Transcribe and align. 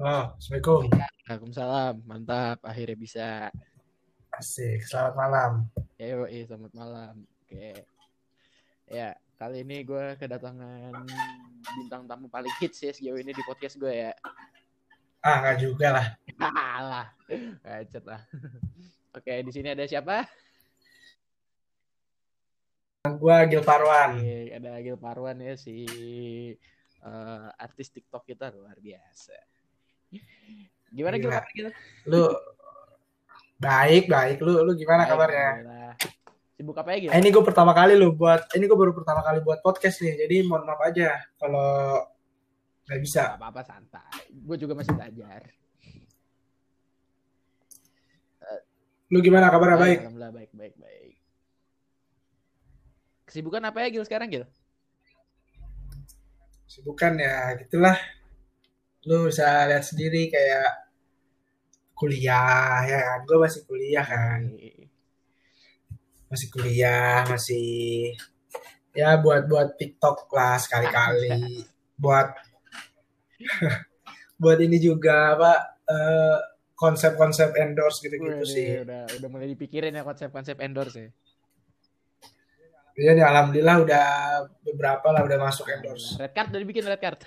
Halo, 0.00 0.32
Assalamualaikum. 0.32 0.82
Waalaikumsalam, 1.28 1.94
mantap. 2.08 2.56
Akhirnya 2.64 2.96
bisa. 2.96 3.28
Asik, 4.32 4.80
selamat 4.88 5.12
malam. 5.12 5.52
Ya, 6.00 6.16
yoi, 6.16 6.40
selamat 6.48 6.72
malam. 6.72 7.14
Oke. 7.44 7.84
Ya, 8.88 9.12
kali 9.36 9.60
ini 9.60 9.84
gue 9.84 10.16
kedatangan 10.16 11.04
bintang 11.76 12.08
tamu 12.08 12.32
paling 12.32 12.48
hits 12.64 12.80
ya 12.80 12.96
sejauh 12.96 13.20
ini 13.20 13.36
di 13.36 13.44
podcast 13.44 13.76
gue 13.76 13.92
ya. 13.92 14.16
Ah, 15.20 15.44
nggak 15.44 15.68
juga 15.68 15.92
lah. 15.92 16.06
Alah, 16.48 17.12
Gacet 17.60 18.04
lah. 18.08 18.24
Oke, 19.20 19.44
di 19.44 19.52
sini 19.52 19.76
ada 19.76 19.84
siapa? 19.84 20.24
Gua 23.20 23.44
Gil 23.44 23.60
Parwan. 23.60 24.16
Oke, 24.16 24.48
ada 24.48 24.80
Agil 24.80 24.96
Parwan 24.96 25.44
ya 25.44 25.60
si 25.60 25.84
eh, 27.04 27.48
artis 27.60 27.92
TikTok 27.92 28.24
kita 28.24 28.48
luar 28.48 28.80
biasa. 28.80 29.59
Gimana? 30.90 31.16
Gila. 31.18 31.30
kabar 31.38 31.44
Gil? 31.54 31.68
Lu 32.10 32.22
baik, 33.60 34.04
baik. 34.10 34.36
Lu 34.42 34.52
lu 34.66 34.72
gimana 34.74 35.06
Baik, 35.06 35.10
kabarnya? 35.14 35.46
alhamdulillah. 35.46 35.94
Sibuk 36.60 36.76
apa 36.76 36.90
ya? 36.92 37.08
Eh, 37.14 37.18
ini 37.24 37.28
gue 37.32 37.44
pertama 37.46 37.72
kali 37.72 37.96
lu 37.96 38.12
buat 38.12 38.52
ini 38.52 38.64
gue 38.68 38.78
baru 38.78 38.92
pertama 38.92 39.24
kali 39.24 39.38
buat 39.40 39.64
podcast 39.64 40.02
nih. 40.04 40.26
Jadi 40.26 40.36
mohon 40.44 40.66
maaf 40.68 40.82
aja 40.84 41.16
kalau 41.40 42.04
nggak 42.84 43.00
bisa. 43.00 43.32
Gak 43.32 43.40
apa-apa 43.40 43.62
santai. 43.64 44.28
Gue 44.28 44.56
juga 44.60 44.76
masih 44.76 44.92
belajar. 44.92 45.46
Lu 49.10 49.18
gimana 49.18 49.50
kabarnya 49.50 49.78
baik? 49.78 49.98
Alhamdulillah 50.06 50.32
baik 50.34 50.50
baik 50.54 50.74
baik. 50.78 51.14
Kesibukan 53.26 53.62
apa 53.66 53.78
ya 53.82 53.88
Gil 53.90 54.06
sekarang 54.06 54.30
Gil? 54.30 54.46
Sibukan 56.70 57.18
ya, 57.18 57.58
gitulah. 57.58 57.98
Lu 59.08 59.28
bisa 59.28 59.64
lihat 59.68 59.84
sendiri 59.84 60.28
kayak 60.28 60.92
kuliah 61.96 62.84
ya 62.84 62.98
kan. 63.00 63.18
Gue 63.24 63.38
masih 63.40 63.60
kuliah 63.64 64.04
kan. 64.04 64.40
Masih 66.30 66.48
kuliah, 66.52 67.24
masih 67.26 67.68
ya 68.96 69.16
buat 69.20 69.46
buat 69.46 69.76
TikTok 69.76 70.28
lah 70.32 70.56
sekali-kali. 70.60 71.64
buat 72.02 72.32
buat 74.42 74.58
ini 74.60 74.80
juga 74.80 75.36
apa 75.36 75.52
eh, 75.84 76.38
konsep-konsep 76.80 77.52
endorse 77.60 78.00
gitu-gitu 78.00 78.44
sih. 78.48 78.80
Udah 78.80 79.04
udah 79.20 79.28
mulai 79.28 79.52
dipikirin 79.52 79.92
ya 79.92 80.00
konsep-konsep 80.00 80.56
endorse 80.64 80.96
ya. 80.96 81.10
Iya 83.00 83.10
nih 83.16 83.24
alhamdulillah 83.24 83.76
udah 83.80 84.06
beberapa 84.60 85.06
lah 85.08 85.24
udah 85.24 85.38
masuk 85.40 85.68
endorse. 85.68 86.16
Red 86.20 86.32
card 86.32 86.48
udah 86.52 86.60
dibikin 86.60 86.84
red 86.88 87.00
card. 87.00 87.20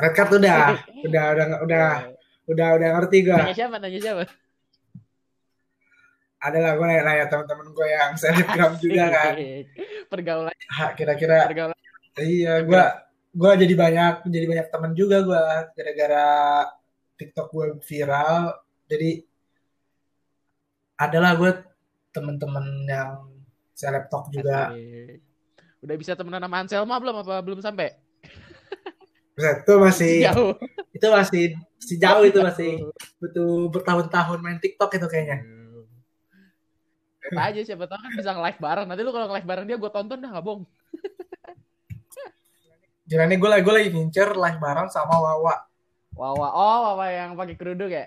Red 0.00 0.14
card 0.16 0.30
udah, 0.40 0.60
udah 1.04 1.24
udah 1.36 1.46
udah 1.60 1.86
udah 2.48 2.68
udah 2.80 2.88
ngerti 2.98 3.18
gue. 3.28 3.36
Tanya 3.36 3.54
siapa? 3.54 3.76
Tanya 3.76 4.00
siapa? 4.00 4.24
Ada 6.40 6.58
lah 6.64 6.72
gue 6.72 6.86
nanya-nanya 6.88 7.26
teman-teman 7.28 7.68
gue 7.68 7.86
yang 7.92 8.12
selebgram 8.16 8.72
juga 8.80 9.04
kan. 9.12 9.32
Pergaulan 10.08 10.56
Kira-kira 10.96 11.44
pergaulan. 11.52 11.76
iya 12.16 12.64
gue 12.64 12.84
gue 13.30 13.52
jadi 13.62 13.74
banyak 13.78 14.14
jadi 14.26 14.46
banyak 14.48 14.66
teman 14.72 14.92
juga 14.96 15.20
gue 15.22 15.44
gara-gara 15.76 16.28
TikTok 17.20 17.48
gue 17.52 17.66
viral. 17.84 18.56
Jadi 18.88 19.20
adalah 20.96 21.36
gue 21.36 21.52
teman-teman 22.10 22.88
yang 22.88 23.28
selebtok 23.76 24.32
juga. 24.32 24.72
Asik. 24.72 25.20
Udah 25.80 25.96
bisa 25.96 26.12
temenan 26.12 26.44
sama 26.44 26.56
Anselma 26.60 26.96
belum 27.00 27.16
apa 27.24 27.40
belum 27.40 27.60
sampai? 27.64 28.09
Itu 29.40 29.74
masih 29.80 30.12
Jauh. 30.28 30.52
itu 30.92 31.06
masih 31.08 31.44
masih 31.80 31.96
jauh 31.96 32.24
itu 32.28 32.38
masih 32.44 32.70
butuh 33.16 33.72
bertahun-tahun 33.72 34.38
main 34.44 34.60
TikTok 34.60 34.92
itu 35.00 35.06
kayaknya. 35.08 35.40
Apa 37.20 37.52
aja 37.52 37.60
siapa 37.64 37.88
tahu 37.88 38.00
kan 38.00 38.12
bisa 38.16 38.30
nge-live 38.36 38.60
bareng. 38.60 38.86
Nanti 38.88 39.00
lu 39.00 39.12
kalau 39.12 39.26
nge-live 39.32 39.48
bareng 39.48 39.64
dia 39.64 39.76
gue 39.80 39.90
tonton 39.90 40.18
dah 40.20 40.30
nggak 40.30 40.44
bohong. 40.44 40.64
Jadi 43.10 43.34
gue 43.34 43.48
lagi 43.50 43.62
gue 43.64 43.74
lagi 43.74 43.88
ngincer 43.90 44.38
live 44.38 44.60
bareng 44.60 44.86
sama 44.92 45.18
Wawa. 45.18 45.66
Wawa, 46.14 46.48
oh 46.52 46.78
Wawa 46.92 47.06
yang 47.10 47.34
pakai 47.34 47.56
kerudung 47.56 47.90
ya? 47.90 48.06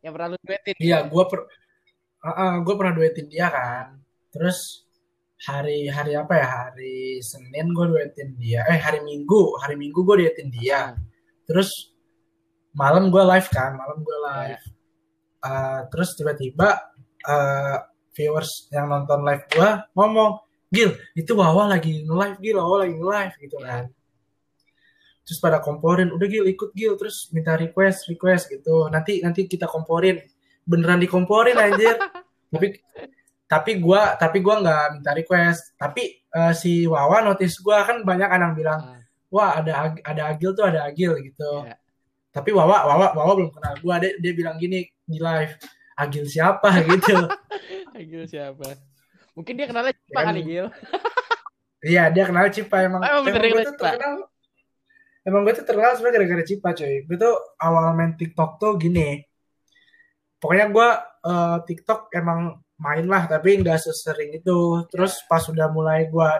Yang 0.00 0.12
pernah 0.16 0.28
lu 0.32 0.36
duetin. 0.38 0.74
Iya, 0.78 0.98
gue 1.02 1.24
per, 1.26 1.40
gue 2.62 2.74
pernah 2.78 2.92
duetin 2.94 3.26
dia 3.26 3.50
kan. 3.50 3.98
Terus 4.30 4.85
hari 5.46 5.86
hari 5.86 6.18
apa 6.18 6.34
ya? 6.34 6.46
Hari 6.46 7.22
Senin 7.22 7.70
gue 7.70 7.86
duetin 7.86 8.34
dia. 8.34 8.66
Eh 8.66 8.78
hari 8.82 8.98
Minggu, 9.06 9.54
hari 9.62 9.78
Minggu 9.78 10.02
gue 10.02 10.26
duetin 10.26 10.50
dia. 10.50 10.98
Terus 11.46 11.94
malam 12.74 13.08
gue 13.14 13.22
live 13.22 13.48
kan, 13.54 13.78
malam 13.78 14.02
gue 14.02 14.18
live. 14.26 14.64
Eh, 15.46 15.80
terus 15.94 16.18
tiba-tiba 16.18 16.68
eh, 17.22 17.78
viewers 18.10 18.66
yang 18.74 18.90
nonton 18.90 19.22
live 19.22 19.46
gue 19.46 19.70
ngomong, 19.94 20.42
Gil, 20.66 20.98
itu 21.14 21.32
Wawa 21.38 21.78
lagi 21.78 22.02
nge-live, 22.02 22.38
Gil, 22.42 22.58
Wawa 22.58 22.76
lagi 22.82 22.94
nge-live 22.98 23.34
gitu 23.38 23.56
kan. 23.62 23.84
Terus 25.22 25.38
pada 25.38 25.62
komporin, 25.62 26.10
udah 26.10 26.26
Gil 26.26 26.46
ikut 26.50 26.74
Gil, 26.74 26.98
terus 26.98 27.30
minta 27.30 27.54
request, 27.54 28.10
request 28.10 28.50
gitu. 28.50 28.90
Nanti 28.90 29.22
nanti 29.22 29.46
kita 29.46 29.70
komporin. 29.70 30.18
Beneran 30.66 30.98
dikomporin 30.98 31.54
anjir. 31.54 31.94
tapi 32.52 32.78
tapi 33.46 33.78
gua 33.78 34.18
tapi 34.18 34.42
gua 34.42 34.58
nggak 34.58 34.84
minta 34.98 35.10
request. 35.14 35.78
Tapi 35.78 36.22
eh, 36.22 36.52
si 36.52 36.84
Wawa 36.86 37.22
notice 37.22 37.62
gua 37.62 37.86
kan 37.86 38.02
banyak 38.02 38.28
kan 38.28 38.40
yang 38.42 38.54
bilang, 38.58 38.80
Ah, 38.82 39.00
"Wah, 39.30 39.50
ada 39.62 39.94
ada 40.02 40.22
Agil 40.34 40.50
tuh, 40.52 40.66
ada 40.66 40.82
Agil" 40.86 41.14
gitu. 41.22 41.62
Iya. 41.62 41.78
Tapi 42.34 42.50
Wawa 42.50 42.84
Wawa 42.84 43.06
Wawa 43.14 43.32
belum 43.38 43.50
kenal 43.54 43.74
gua. 43.80 44.02
Dia, 44.02 44.18
dia 44.18 44.32
bilang 44.34 44.58
gini 44.58 44.90
di 45.06 45.18
live, 45.22 45.54
"Agil 45.94 46.26
siapa?" 46.26 46.68
gitu. 46.90 47.14
Gil 47.96 48.28
siapa? 48.28 48.76
Mungkin 49.32 49.56
dia 49.56 49.66
kenalnya 49.68 49.92
Cipa 49.96 50.20
Ya, 50.20 50.26
kali 50.28 50.40
Gil. 50.44 50.66
Iya, 51.86 52.10
dia 52.10 52.24
kenal 52.26 52.50
Cipa 52.50 52.82
emang. 52.82 52.98
Oh, 52.98 53.22
emang 53.22 53.24
bener 53.30 53.42
gue 53.46 53.62
tuh 53.62 53.78
terkenal. 53.78 54.14
Emang 55.22 55.40
gue 55.46 55.54
tuh 55.54 55.62
terkenal 55.62 55.94
sebenarnya 55.94 56.18
gara-gara 56.18 56.42
Cipa, 56.42 56.68
coy. 56.74 57.06
Gue 57.06 57.16
tuh 57.20 57.34
awal 57.62 57.94
main 57.94 58.18
TikTok 58.18 58.58
tuh 58.58 58.74
gini. 58.74 59.22
Pokoknya 60.42 60.66
gue 60.72 60.88
eh, 61.30 61.56
TikTok 61.62 62.10
emang 62.16 62.58
main 62.76 63.06
lah, 63.08 63.24
tapi 63.28 63.60
nggak 63.60 63.78
sesering 63.80 64.36
itu. 64.40 64.84
Terus 64.92 65.24
pas 65.28 65.42
udah 65.48 65.68
mulai 65.72 66.08
gue 66.08 66.30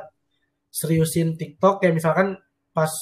seriusin 0.68 1.36
TikTok, 1.36 1.80
kayak 1.80 1.94
misalkan 1.96 2.36
pas 2.70 2.92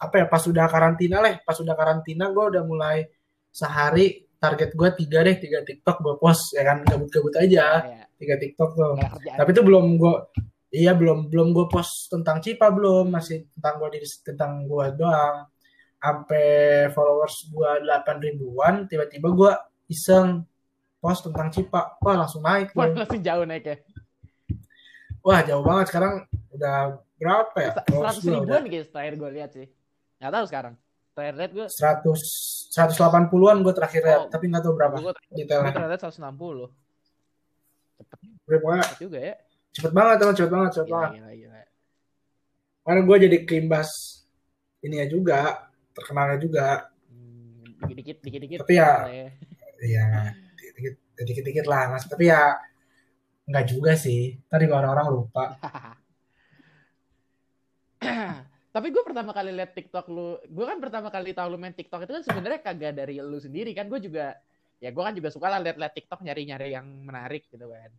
apa 0.00 0.14
ya, 0.20 0.26
pas 0.28 0.42
udah 0.44 0.66
karantina 0.68 1.24
lah, 1.24 1.40
pas 1.40 1.56
udah 1.56 1.74
karantina 1.76 2.28
gue 2.28 2.44
udah 2.56 2.62
mulai 2.66 3.08
sehari 3.48 4.28
target 4.36 4.76
gue 4.76 4.88
tiga 5.00 5.24
deh, 5.24 5.36
tiga 5.40 5.64
TikTok 5.64 6.04
gue 6.04 6.14
post 6.20 6.52
ya 6.52 6.62
kan, 6.68 6.84
gabut-gabut 6.84 7.32
aja, 7.40 7.80
Ya, 7.80 8.04
tiga 8.20 8.36
TikTok 8.36 8.70
tuh. 8.76 9.00
Tapi 9.24 9.50
itu 9.56 9.62
belum 9.64 9.96
gue 9.96 10.16
Iya 10.74 10.90
belum 10.98 11.30
belum 11.30 11.54
gue 11.54 11.66
post 11.70 12.10
tentang 12.10 12.42
Cipa 12.42 12.66
belum 12.74 13.06
masih 13.06 13.46
tentang 13.54 13.78
gue 13.78 13.88
diri 13.94 14.08
tentang 14.26 14.66
gue 14.66 14.86
doang. 14.98 15.46
Sampai 16.02 16.46
followers 16.90 17.46
gue 17.46 17.70
delapan 17.86 18.16
ribuan, 18.18 18.74
tiba-tiba 18.90 19.30
gue 19.30 19.52
iseng 19.86 20.42
post 21.04 21.20
tentang 21.22 21.52
Cipa, 21.52 22.00
wah 22.00 22.16
langsung 22.16 22.40
naik 22.40 22.72
Wah, 22.72 22.88
langsung 22.88 23.20
jauh 23.20 23.44
naik 23.44 23.64
ya. 23.66 23.76
Wah 25.20 25.40
jauh 25.40 25.60
banget 25.60 25.86
sekarang 25.88 26.24
udah 26.50 26.76
berapa 27.14 27.56
ya? 27.58 27.70
Seratus 27.84 28.24
ribuan 28.24 28.64
guys 28.64 28.88
terakhir 28.88 29.14
gue 29.14 29.30
lihat 29.30 29.50
sih. 29.52 29.68
Nggak 30.16 30.32
tahu 30.32 30.44
sekarang. 30.48 30.74
Terakhir 31.12 31.34
lihat 31.36 31.52
gue. 31.52 31.66
seratus 31.68 32.20
seratus 32.68 32.96
delapan 32.96 33.28
puluhan 33.28 33.60
gue 33.60 33.70
terakhir 33.70 34.00
lihat, 34.02 34.20
Oh. 34.24 34.28
tapi 34.28 34.44
nggak 34.48 34.62
tahu 34.62 34.74
berapa 34.74 34.96
Gue 34.98 35.12
terakhir 35.44 35.84
lihat 35.86 36.00
160. 36.02 36.72
Cepet 37.94 38.18
Udah 38.44 38.58
pokoknya 38.58 38.82
cepet 38.82 38.98
juga 38.98 39.18
ya. 39.20 39.34
cepet 39.70 39.92
banget 39.92 40.16
teman, 40.18 40.34
cepet 40.34 40.50
banget, 40.50 40.70
cepet 40.72 40.86
Gila, 40.86 40.96
banget. 40.96 41.12
gila, 41.14 41.30
gila. 41.34 41.60
Karena 42.80 43.00
gue 43.00 43.16
jadi 43.20 43.36
keimbas 43.44 43.90
ininya 44.80 45.06
juga, 45.06 45.40
terkenalnya 45.92 46.38
juga. 46.38 46.66
Hmm, 47.08 47.64
Dikit-dikit, 47.80 48.16
dikit-dikit. 48.20 48.58
Tapi 48.60 48.74
ya- 48.74 49.04
ya. 49.06 49.28
Iya, 49.80 50.06
dikit-dikit, 50.54 50.94
dikit-dikit 51.18 51.66
lah 51.70 51.94
mas. 51.94 52.04
Tapi 52.06 52.30
ya 52.30 52.58
nggak 53.46 53.64
juga 53.70 53.94
sih. 53.94 54.38
Tadi 54.50 54.64
orang-orang 54.66 55.06
lupa. 55.10 55.54
Tapi 58.74 58.90
gue 58.90 59.02
pertama 59.06 59.30
kali 59.30 59.54
lihat 59.54 59.70
TikTok 59.70 60.10
lu, 60.10 60.34
gue 60.50 60.64
kan 60.66 60.82
pertama 60.82 61.06
kali 61.06 61.30
tahu 61.30 61.54
lu 61.54 61.58
main 61.62 61.70
TikTok 61.70 62.10
itu 62.10 62.12
kan 62.18 62.22
sebenarnya 62.26 62.58
kagak 62.58 62.98
dari 62.98 63.22
lu 63.22 63.38
sendiri 63.38 63.70
kan, 63.70 63.86
gue 63.86 64.02
juga, 64.02 64.34
ya 64.82 64.90
gue 64.90 64.98
kan 64.98 65.14
juga 65.14 65.30
suka 65.30 65.46
lah 65.46 65.62
lihat-lihat 65.62 65.94
TikTok 65.94 66.26
nyari-nyari 66.26 66.74
yang 66.74 66.82
menarik 66.82 67.46
gitu 67.46 67.70
kan. 67.70 67.94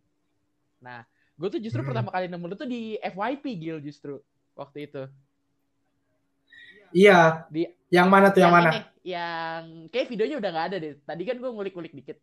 Nah, 0.84 1.00
gue 1.40 1.48
tuh 1.48 1.60
justru 1.64 1.80
Hmm. 1.80 1.88
pertama 1.88 2.12
kali 2.12 2.28
nemu 2.28 2.44
lu 2.44 2.54
tuh 2.60 2.68
di 2.68 3.00
FYP 3.00 3.44
Gil 3.56 3.80
justru 3.80 4.20
waktu 4.52 4.84
itu. 4.84 5.02
Iya. 6.92 7.48
Di- 7.48 7.72
yang 7.88 8.12
mana 8.12 8.28
tuh 8.28 8.44
yang, 8.44 8.52
mana? 8.52 8.68
ini, 8.76 8.80
yang 9.16 9.62
kayak 9.88 10.12
videonya 10.12 10.36
udah 10.36 10.50
nggak 10.52 10.66
ada 10.68 10.76
deh. 10.76 10.92
Tadi 11.08 11.22
kan 11.24 11.36
gue 11.40 11.50
ngulik-ngulik 11.56 11.96
dikit. 11.96 12.20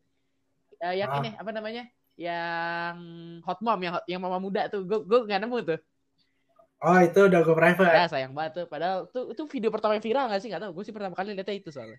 Eh, 0.84 1.00
yang 1.00 1.10
Ah. 1.16 1.20
ini 1.24 1.30
apa 1.32 1.52
namanya? 1.56 1.84
Yang 2.20 2.98
hot 3.48 3.60
mom, 3.64 3.80
yang 3.80 3.96
yang 4.06 4.20
mama 4.20 4.38
muda 4.38 4.68
tuh, 4.68 4.84
gue 4.84 5.00
gue 5.08 5.20
nggak 5.24 5.42
nemu 5.48 5.58
tuh. 5.64 5.80
Oh 6.84 7.00
itu 7.00 7.20
udah 7.32 7.40
gue 7.48 7.56
private. 7.56 7.96
Ya 7.96 8.06
sayang 8.12 8.36
banget 8.36 8.52
tuh. 8.60 8.66
Padahal 8.68 9.08
tuh 9.08 9.32
itu 9.32 9.48
video 9.48 9.72
pertama 9.72 9.96
yang 9.96 10.04
viral 10.04 10.28
gak 10.28 10.44
sih? 10.44 10.52
Gak 10.52 10.60
tau. 10.60 10.76
Gue 10.76 10.84
sih 10.84 10.92
pertama 10.92 11.16
kali 11.16 11.32
lihatnya 11.32 11.56
itu 11.56 11.72
soalnya. 11.72 11.96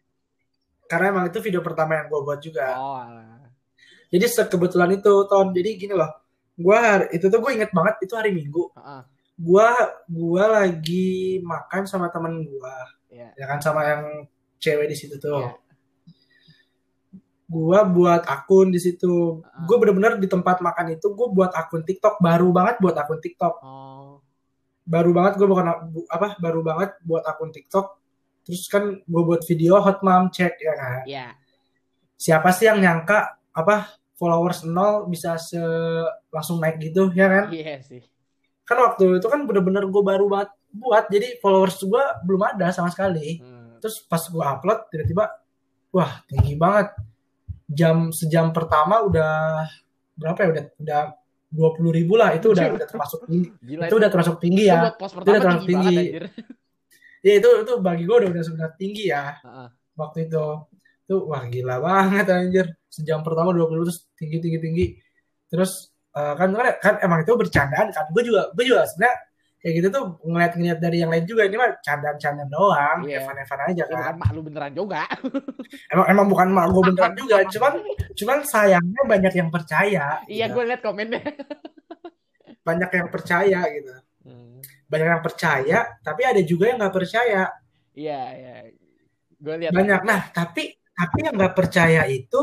Karena 0.85 1.09
emang 1.09 1.25
itu 1.33 1.41
video 1.41 1.65
pertama 1.65 1.97
yang 1.97 2.13
gue 2.13 2.21
buat 2.21 2.37
juga. 2.45 2.77
Oh 2.77 3.01
alah. 3.01 3.49
Jadi 4.13 4.29
sekebetulan 4.29 5.01
itu 5.01 5.13
Ton. 5.25 5.57
Jadi 5.57 5.71
gini 5.81 5.97
loh. 5.97 6.13
Gue 6.53 6.77
itu 7.17 7.33
tuh 7.33 7.41
gue 7.41 7.51
inget 7.57 7.73
banget 7.73 7.97
itu 8.05 8.13
hari 8.13 8.37
Minggu. 8.37 8.77
Uh-uh. 8.77 9.09
Gue 9.41 9.69
gue 10.05 10.45
lagi 10.45 11.41
makan 11.41 11.89
sama 11.89 12.13
temen 12.13 12.45
gue. 12.45 12.77
Iya. 13.09 13.33
Ya 13.41 13.45
kan 13.49 13.65
sama 13.65 13.89
yang 13.89 14.29
cewek 14.61 14.85
di 14.93 14.97
situ 15.01 15.17
tuh. 15.17 15.49
Iya. 15.49 15.64
Gue 17.45 17.79
buat 17.93 18.25
akun 18.25 18.73
di 18.73 18.81
situ. 18.81 19.41
Uh-uh. 19.41 19.65
Gue 19.69 19.77
bener-bener 19.77 20.17
di 20.17 20.29
tempat 20.29 20.65
makan 20.65 20.97
itu 20.97 21.13
gue 21.13 21.29
buat 21.29 21.53
akun 21.53 21.85
TikTok 21.85 22.19
baru 22.25 22.49
banget 22.51 22.81
buat 22.81 22.97
akun 22.97 23.21
TikTok. 23.21 23.55
Oh. 23.61 24.25
Baru 24.85 25.13
banget 25.13 25.37
gue 25.37 25.49
bukan 25.49 25.67
bu- 25.93 26.09
apa 26.09 26.41
baru 26.41 26.65
banget 26.65 26.97
buat 27.05 27.25
akun 27.29 27.53
TikTok. 27.53 28.01
Terus 28.45 28.69
kan 28.69 28.97
gue 29.01 29.23
buat 29.25 29.45
video 29.45 29.81
hot 29.81 30.01
mom 30.01 30.33
check 30.33 30.57
ya 30.61 30.75
kan. 30.77 31.01
Iya. 31.05 31.27
Siapa 32.17 32.49
sih 32.53 32.69
yang 32.69 32.81
nyangka 32.81 33.37
apa 33.53 33.93
followers 34.17 34.65
nol 34.65 35.11
bisa 35.11 35.37
se 35.37 35.61
langsung 36.33 36.61
naik 36.65 36.81
gitu 36.81 37.13
ya 37.13 37.29
kan? 37.29 37.45
Iya 37.53 37.81
sih. 37.85 38.01
Kan 38.65 38.81
waktu 38.81 39.21
itu 39.21 39.27
kan 39.29 39.45
bener-bener 39.45 39.85
gue 39.85 40.03
baru 40.05 40.29
banget 40.33 40.51
buat 40.73 41.07
jadi 41.13 41.39
followers 41.45 41.77
gue 41.85 42.05
belum 42.25 42.57
ada 42.57 42.73
sama 42.73 42.89
sekali. 42.89 43.41
Hmm. 43.45 43.77
Terus 43.85 44.01
pas 44.09 44.21
gue 44.25 44.41
upload 44.41 44.89
tiba-tiba 44.89 45.29
wah 45.93 46.25
tinggi 46.25 46.57
banget. 46.57 46.89
Jam 47.65 48.13
sejam 48.13 48.53
pertama 48.53 49.01
udah 49.05 49.65
berapa 50.15 50.39
ya 50.45 50.49
udah 50.53 50.65
udah 50.85 51.01
dua 51.55 51.71
puluh 51.73 51.95
ribu 51.95 52.19
lah 52.19 52.35
itu 52.35 52.51
udah 52.51 52.77
udah 52.77 52.89
termasuk 52.91 53.25
tinggi. 53.31 53.49
Gila 53.63 53.85
Itu 53.89 53.97
udah 53.97 54.11
termasuk 54.11 54.37
tinggi 54.43 54.65
Itu 54.67 54.75
ya. 54.75 54.93
pos 54.99 55.13
udah 55.15 55.25
terlalu 55.41 55.63
tinggi, 55.65 55.75
banget 55.75 55.93
tinggi. 55.95 56.43
Ya 57.25 57.41
itu 57.41 57.49
itu 57.65 57.73
bagi 57.81 58.05
gue 58.05 58.17
udah 58.21 58.31
udah 58.37 58.45
sudah 58.45 58.69
tinggi 58.77 59.09
ya 59.09 59.33
Heeh. 59.41 59.69
waktu 59.97 60.29
itu. 60.29 60.45
Tuh 61.09 61.21
wah 61.25 61.41
gila 61.49 61.81
banget 61.81 62.27
anjir. 62.29 62.67
Sejam 62.93 63.25
pertama 63.25 63.49
20 63.57 63.81
terus 63.89 64.05
tinggi 64.13 64.45
tinggi 64.45 64.59
tinggi. 64.61 64.87
Terus 65.49 65.89
kan 66.13 66.53
kan 66.53 66.77
kan 66.85 66.95
emang 67.01 67.25
itu 67.25 67.33
bercandaan 67.33 67.89
kan. 67.97 68.05
Gue 68.13 68.29
juga 68.29 68.53
gue 68.53 68.65
juga 68.69 68.85
sebenarnya 68.85 69.17
kayak 69.65 69.75
gitu 69.81 69.89
tuh 69.89 70.05
ngeliat-ngeliat 70.29 70.77
dari 70.77 71.01
yang 71.01 71.09
lain 71.09 71.25
juga 71.25 71.49
ini 71.49 71.57
mah 71.57 71.81
candaan-candaan 71.81 72.51
doang, 72.53 72.99
Iya. 73.09 73.25
evan-evan 73.25 73.59
aja 73.65 73.73
Ya, 73.73 73.85
kan. 73.89 73.97
bukan 73.97 74.17
mak 74.21 74.31
lu 74.37 74.41
beneran 74.45 74.73
juga. 74.77 75.03
Emang 75.93 76.07
emang 76.13 76.27
bukan 76.29 76.49
mak 76.53 76.67
gue 76.69 76.83
beneran 76.93 77.13
juga, 77.25 77.37
cuman 77.49 77.73
cuman 78.13 78.39
sayangnya 78.45 79.03
banyak 79.09 79.33
yang 79.41 79.49
percaya. 79.49 80.21
Iya, 80.29 80.45
gitu. 80.53 80.61
gue 80.61 80.65
liat 80.69 80.83
komennya. 80.85 81.23
banyak 82.69 82.91
yang 82.93 83.09
percaya 83.09 83.61
gitu. 83.73 83.93
Hmm. 84.29 84.61
Banyak 84.85 85.09
yang 85.17 85.23
percaya, 85.25 85.79
tapi 86.05 86.23
ada 86.29 86.41
juga 86.45 86.65
yang 86.69 86.77
nggak 86.85 86.95
percaya. 87.01 87.43
Iya, 87.97 88.21
iya. 88.37 88.55
Gue 89.41 89.55
lihat. 89.65 89.73
Banyak. 89.73 90.01
Nah, 90.05 90.29
tapi 90.29 90.77
tapi 90.93 91.17
yang 91.25 91.35
nggak 91.41 91.57
percaya 91.57 92.05
itu 92.05 92.41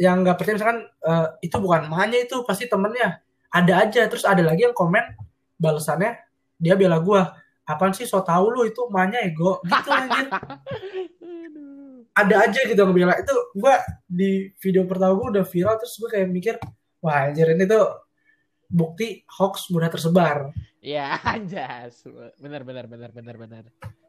yang 0.00 0.24
nggak 0.24 0.40
percaya 0.40 0.56
misalkan 0.56 0.80
eh, 0.88 1.26
itu 1.44 1.56
bukan 1.60 1.92
mahnya 1.92 2.24
itu 2.24 2.40
pasti 2.48 2.64
temennya 2.66 3.20
ada 3.52 3.84
aja 3.84 4.08
terus 4.08 4.24
ada 4.24 4.40
lagi 4.40 4.64
yang 4.64 4.72
komen 4.72 5.04
balasannya 5.60 6.16
dia 6.56 6.74
bela 6.74 6.96
gua. 6.96 7.36
Apaan 7.68 7.92
sih 7.94 8.08
so 8.08 8.18
tau 8.24 8.48
lu 8.48 8.64
itu 8.64 8.80
mahnya 8.88 9.20
ego. 9.20 9.60
Gitu 9.62 9.90
anjir 9.92 10.26
ada 12.20 12.34
aja 12.46 12.60
gitu 12.66 12.76
yang 12.78 12.92
bela 12.94 13.14
itu 13.16 13.34
gua 13.56 13.80
di 14.04 14.50
video 14.58 14.84
pertama 14.84 15.16
gua 15.16 15.28
udah 15.38 15.44
viral 15.46 15.78
terus 15.80 15.96
gua 15.96 16.10
kayak 16.12 16.28
mikir 16.28 16.54
wah 17.00 17.26
anjir 17.30 17.48
ini 17.54 17.64
tuh 17.64 17.86
bukti 18.70 19.26
hoax 19.26 19.66
mudah 19.74 19.90
tersebar. 19.90 20.54
Iya, 20.80 21.18
anjas. 21.36 22.06
Bener, 22.38 22.62
bener, 22.62 22.86
bener, 22.86 23.10
bener, 23.10 23.36
bener. 23.36 23.64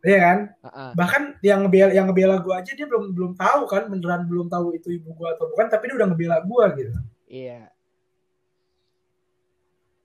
Iya 0.05 0.19
kan? 0.21 0.39
Heeh. 0.65 0.91
bahkan 0.97 1.23
yang 1.45 1.65
ngebela 1.65 1.91
yang 1.93 2.05
ngebela 2.09 2.41
gua 2.41 2.61
aja 2.61 2.73
dia 2.73 2.85
belum 2.89 3.13
belum 3.13 3.33
tahu 3.37 3.69
kan 3.69 3.85
beneran 3.89 4.25
belum 4.25 4.49
tahu 4.49 4.73
itu 4.77 4.97
ibu 4.97 5.13
gua 5.13 5.37
atau 5.37 5.49
bukan 5.49 5.69
tapi 5.69 5.89
dia 5.89 5.95
udah 5.97 6.07
ngebela 6.09 6.37
gua 6.45 6.73
gitu. 6.73 6.93
Iya. 7.31 7.71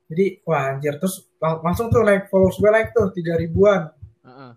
jadi 0.06 0.38
wah 0.46 0.70
anjir. 0.70 0.94
Terus 1.02 1.25
langsung 1.38 1.86
tuh 1.88 2.00
naik 2.00 2.26
followers 2.26 2.56
gue 2.56 2.70
naik 2.70 2.88
tuh 2.90 3.12
tiga 3.12 3.36
ribuan 3.36 3.88
Heeh. 4.22 4.52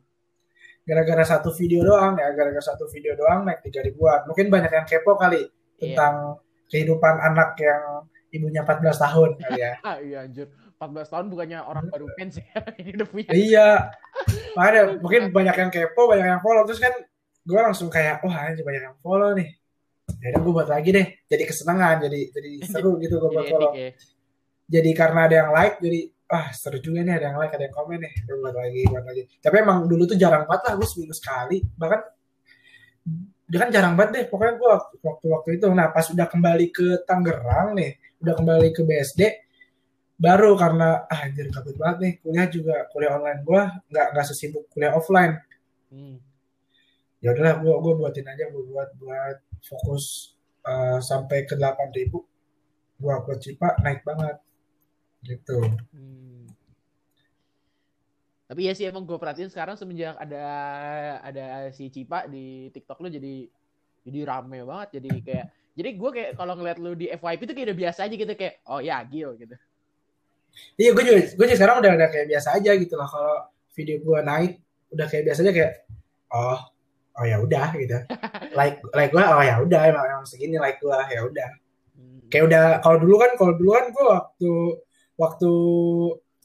gara-gara 0.84 1.24
satu 1.24 1.52
video 1.52 1.84
doang 1.84 2.16
ya 2.16 2.32
gara-gara 2.32 2.64
satu 2.64 2.88
video 2.88 3.14
doang 3.14 3.44
naik 3.44 3.62
tiga 3.62 3.82
ribuan 3.82 4.24
mungkin 4.26 4.48
banyak 4.48 4.72
yang 4.72 4.86
kepo 4.86 5.16
kali 5.16 5.46
Iya. 5.80 5.96
tentang 5.96 6.16
kehidupan 6.68 7.16
anak 7.24 7.56
yang 7.56 8.04
ibunya 8.30 8.62
14 8.62 9.00
tahun 9.00 9.30
kali 9.38 9.58
ya 9.58 9.74
Ah, 9.80 9.96
iya 10.04 10.28
anjir. 10.28 10.52
14 10.76 11.08
tahun 11.08 11.26
bukannya 11.28 11.60
orang 11.60 11.88
baru 11.88 12.08
mens 12.16 12.36
ya. 12.36 12.56
Ini 12.80 12.96
udah 12.96 13.08
punya. 13.08 13.30
iya 13.32 13.68
ada 14.56 14.96
mungkin 14.96 15.32
banyak 15.32 15.56
yang 15.56 15.72
kepo 15.72 16.08
banyak 16.08 16.24
yang 16.26 16.40
follow 16.40 16.64
terus 16.64 16.80
kan 16.80 16.92
gue 17.40 17.60
langsung 17.60 17.88
kayak 17.88 18.20
wah 18.22 18.36
anjir 18.44 18.64
banyak 18.64 18.84
yang 18.86 18.98
follow 19.00 19.32
nih 19.34 19.56
jadi 20.20 20.36
gue 20.36 20.52
buat 20.52 20.68
lagi 20.68 20.90
deh 20.92 21.08
jadi 21.26 21.44
kesenangan 21.46 21.96
jadi 22.04 22.20
jadi 22.30 22.52
seru 22.68 23.00
gitu 23.00 23.18
gue 23.18 23.30
buat 23.30 23.48
follow 23.48 23.72
ya. 23.72 23.92
jadi 24.68 24.90
karena 24.92 25.20
ada 25.28 25.36
yang 25.46 25.50
like 25.52 25.78
jadi 25.80 26.00
ah 26.30 26.54
seru 26.54 26.78
juga 26.78 27.02
nih 27.02 27.18
ada 27.18 27.34
yang 27.34 27.38
like 27.42 27.54
ada 27.58 27.66
yang 27.66 27.76
komen 27.76 27.98
nih. 28.06 28.14
Gue 28.30 28.38
buat 28.38 28.54
lagi 28.56 28.82
buat 28.86 29.06
lagi. 29.10 29.24
Tapi 29.42 29.56
emang 29.66 29.90
dulu 29.90 30.06
tuh 30.06 30.18
jarang 30.18 30.46
banget 30.46 30.62
lah 30.70 30.74
gue 30.78 30.88
seminggu 30.88 31.16
sekali. 31.18 31.58
Bahkan 31.66 32.00
dia 33.50 33.58
kan 33.66 33.70
jarang 33.74 33.94
banget 33.98 34.12
deh 34.14 34.26
pokoknya 34.30 34.54
gue 34.62 34.70
waktu, 35.02 35.26
waktu 35.26 35.50
itu. 35.58 35.66
Nah 35.74 35.90
pas 35.90 36.06
udah 36.06 36.28
kembali 36.30 36.66
ke 36.70 37.02
Tangerang 37.10 37.74
nih 37.74 37.98
udah 38.22 38.34
kembali 38.38 38.70
ke 38.70 38.82
BSD 38.86 39.22
baru 40.20 40.54
karena 40.54 41.08
ah 41.10 41.20
anjir 41.26 41.50
kabut 41.50 41.74
banget 41.82 41.98
nih. 41.98 42.14
Kuliah 42.22 42.48
juga 42.54 42.76
kuliah 42.94 43.12
online 43.18 43.42
gue 43.42 43.62
nggak 43.90 44.08
nggak 44.14 44.26
sesibuk 44.30 44.70
kuliah 44.70 44.94
offline. 44.94 45.34
Hmm. 45.90 46.22
ya 47.20 47.36
udahlah 47.36 47.60
gue 47.60 47.74
gue 47.74 47.94
buatin 48.00 48.30
aja 48.30 48.48
gue 48.48 48.64
buat 48.70 48.96
buat 49.02 49.38
fokus 49.66 50.38
eh, 50.62 51.02
sampai 51.02 51.50
ke 51.50 51.58
8000 51.58 51.90
ribu. 51.98 52.22
Gue 53.02 53.12
upload 53.18 53.42
cipa 53.42 53.74
naik 53.82 54.06
banget 54.06 54.38
gitu 55.26 55.60
Hmm. 55.92 56.48
Tapi 58.50 58.66
ya 58.66 58.74
sih 58.74 58.90
emang 58.90 59.06
gue 59.06 59.14
perhatiin 59.14 59.54
sekarang 59.54 59.78
semenjak 59.78 60.18
ada 60.18 60.42
ada 61.22 61.70
si 61.70 61.86
Cipa 61.94 62.26
di 62.26 62.74
TikTok 62.74 62.98
lu 62.98 63.14
jadi 63.14 63.46
jadi 64.02 64.20
rame 64.26 64.66
banget 64.66 64.98
jadi 64.98 65.12
kayak 65.22 65.46
jadi 65.78 65.90
gue 65.94 66.10
kayak 66.10 66.32
kalau 66.34 66.58
ngeliat 66.58 66.82
lu 66.82 66.98
di 66.98 67.14
FYP 67.14 67.46
itu 67.46 67.54
kayak 67.54 67.68
udah 67.70 67.78
biasa 67.78 68.00
aja 68.10 68.16
gitu 68.18 68.34
kayak 68.34 68.66
oh 68.66 68.82
ya 68.82 69.06
Gil 69.06 69.38
gitu. 69.38 69.54
Iya, 70.80 70.90
gue 70.96 71.04
juga, 71.04 71.20
gue 71.24 71.46
juga 71.46 71.58
sekarang 71.60 71.78
udah 71.84 71.92
udah 71.96 72.10
kayak 72.10 72.28
biasa 72.32 72.48
aja 72.60 72.72
gitu 72.76 72.96
lah. 72.96 73.08
Kalau 73.08 73.36
video 73.76 73.96
gue 74.02 74.20
naik, 74.24 74.52
udah 74.96 75.06
kayak 75.08 75.24
biasa 75.30 75.40
aja 75.46 75.52
kayak, 75.56 75.74
oh, 76.34 76.60
oh 77.20 77.26
ya 77.28 77.38
udah 77.40 77.68
gitu. 77.76 77.98
Like, 78.60 78.82
like 78.98 79.14
gue, 79.14 79.22
oh 79.22 79.44
ya 79.46 79.62
udah, 79.62 79.82
emang, 79.88 80.06
emang 80.10 80.26
segini 80.26 80.58
like 80.58 80.82
gue, 80.82 81.00
ya 81.14 81.22
udah. 81.22 81.50
Hmm. 81.96 82.20
Kayak 82.34 82.44
udah, 82.50 82.64
kalau 82.82 82.98
dulu 82.98 83.16
kan, 83.22 83.32
kalau 83.38 83.54
dulu 83.56 83.70
kan 83.78 83.86
gue 83.94 84.06
waktu 84.10 84.52
waktu 85.20 85.52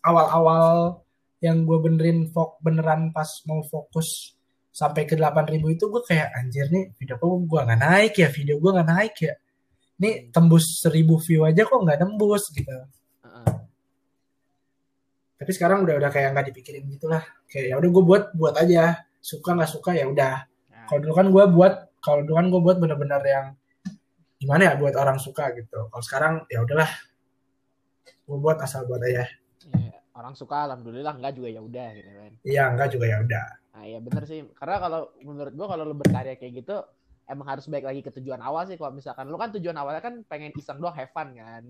awal-awal 0.02 1.00
yang 1.38 1.62
gue 1.62 1.78
benerin 1.78 2.26
fok 2.34 2.58
beneran 2.58 3.14
pas 3.14 3.28
mau 3.46 3.62
fokus 3.62 4.34
sampai 4.74 5.06
ke 5.06 5.14
8000 5.14 5.62
itu 5.62 5.84
gue 5.86 6.02
kayak 6.02 6.34
anjir 6.34 6.66
nih 6.66 6.90
video 6.98 7.14
gue 7.14 7.46
gue 7.46 7.60
nggak 7.62 7.80
naik 7.80 8.14
ya 8.18 8.28
video 8.34 8.58
gue 8.58 8.70
nggak 8.74 8.90
naik 8.90 9.14
ya. 9.22 9.34
Ini 9.94 10.34
tembus 10.34 10.82
1000 10.82 11.06
view 11.06 11.46
aja 11.46 11.62
kok 11.62 11.78
nggak 11.78 11.98
nembus 12.02 12.50
gitu. 12.50 12.74
Tapi 15.34 15.50
sekarang 15.54 15.86
udah 15.86 15.94
udah 16.02 16.10
kayak 16.10 16.34
nggak 16.34 16.46
dipikirin 16.50 16.90
gitulah. 16.90 17.22
Kayak 17.46 17.66
ya 17.70 17.74
udah 17.78 17.90
gue 17.94 18.04
buat 18.04 18.24
buat 18.34 18.54
aja. 18.58 19.06
Suka 19.22 19.54
nggak 19.54 19.70
suka 19.70 19.94
ya 19.94 20.10
udah. 20.10 20.42
Nah, 20.44 20.84
kalau 20.90 21.00
dulu 21.06 21.14
kan 21.14 21.26
gue 21.30 21.44
buat 21.54 21.74
kalau 22.02 22.20
dulu 22.26 22.34
kan 22.34 22.46
gue 22.50 22.60
buat 22.60 22.76
bener-bener 22.82 23.22
yang 23.22 23.46
gimana 24.42 24.62
ya 24.68 24.74
buat 24.74 24.94
orang 24.98 25.22
suka 25.22 25.54
gitu. 25.54 25.86
Kalau 25.86 26.04
sekarang 26.04 26.34
ya 26.50 26.66
udahlah 26.66 26.90
gue 28.24 28.38
buat 28.40 28.58
asal 28.60 28.88
buat 28.88 29.04
ya, 29.04 29.24
orang 30.16 30.32
suka 30.32 30.64
alhamdulillah 30.64 31.14
enggak 31.16 31.36
juga 31.36 31.48
ya 31.52 31.60
udah 31.60 31.88
gitu 31.92 32.10
kan. 32.10 32.32
iya 32.44 32.62
enggak 32.72 32.88
juga 32.92 33.06
ya 33.08 33.18
udah 33.20 33.46
Nah, 33.74 33.82
iya 33.90 33.98
bener 33.98 34.22
sih. 34.22 34.38
Karena 34.54 34.78
kalau 34.78 35.10
menurut 35.18 35.50
gua 35.50 35.66
kalau 35.74 35.82
lu 35.82 35.98
berkarya 35.98 36.38
kayak 36.38 36.62
gitu 36.62 36.78
emang 37.26 37.50
harus 37.50 37.66
baik 37.66 37.82
lagi 37.82 38.06
ke 38.06 38.14
tujuan 38.14 38.38
awal 38.38 38.62
sih. 38.70 38.78
Kalau 38.78 38.94
misalkan 38.94 39.26
lu 39.26 39.34
kan 39.34 39.50
tujuan 39.50 39.74
awalnya 39.74 39.98
kan 39.98 40.22
pengen 40.30 40.54
iseng 40.54 40.78
doang 40.78 40.94
have 40.94 41.10
fun 41.10 41.34
kan. 41.34 41.66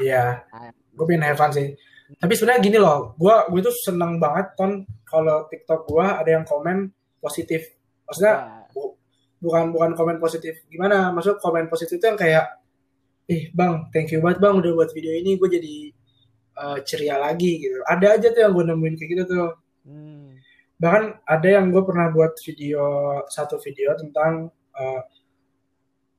iya 0.00 0.44
Nah, 0.52 0.72
gue 0.72 1.04
pengen 1.08 1.24
have 1.24 1.40
fun 1.40 1.52
sih 1.52 1.76
tapi 2.20 2.32
sebenarnya 2.36 2.60
gini 2.60 2.78
loh 2.80 3.16
gue 3.16 3.36
gue 3.52 3.60
tuh 3.64 3.74
seneng 3.76 4.20
banget 4.20 4.52
ton 4.56 4.84
kalau 5.08 5.48
TikTok 5.48 5.88
gue 5.88 6.04
ada 6.04 6.30
yang 6.30 6.44
komen 6.44 6.92
positif 7.20 7.72
maksudnya 8.04 8.66
wah, 8.72 8.92
bukan 9.40 9.72
bukan 9.72 9.90
komen 9.96 10.16
positif 10.20 10.64
gimana 10.68 11.12
maksud 11.14 11.40
komen 11.40 11.68
positif 11.72 11.96
itu 11.96 12.04
yang 12.04 12.18
kayak 12.20 12.61
ih 13.28 13.50
bang 13.54 13.86
thank 13.94 14.10
you 14.10 14.18
banget 14.18 14.38
bang 14.42 14.54
udah 14.58 14.72
buat 14.74 14.90
video 14.94 15.12
ini. 15.14 15.38
Gue 15.38 15.48
jadi 15.52 15.76
eh, 16.58 16.78
ceria 16.86 17.16
lagi 17.20 17.62
gitu. 17.62 17.78
Ada 17.86 18.18
aja 18.18 18.28
tuh 18.34 18.40
yang 18.46 18.52
gue 18.54 18.64
nemuin 18.66 18.94
kayak 18.98 19.10
gitu 19.14 19.22
tuh. 19.28 19.48
Hmm, 19.82 20.38
bahkan 20.78 21.18
ada 21.26 21.48
yang 21.48 21.70
gue 21.70 21.82
pernah 21.82 22.10
buat 22.14 22.38
video 22.42 22.82
satu 23.30 23.58
video 23.62 23.94
tentang 23.98 24.50
eh, 24.78 25.02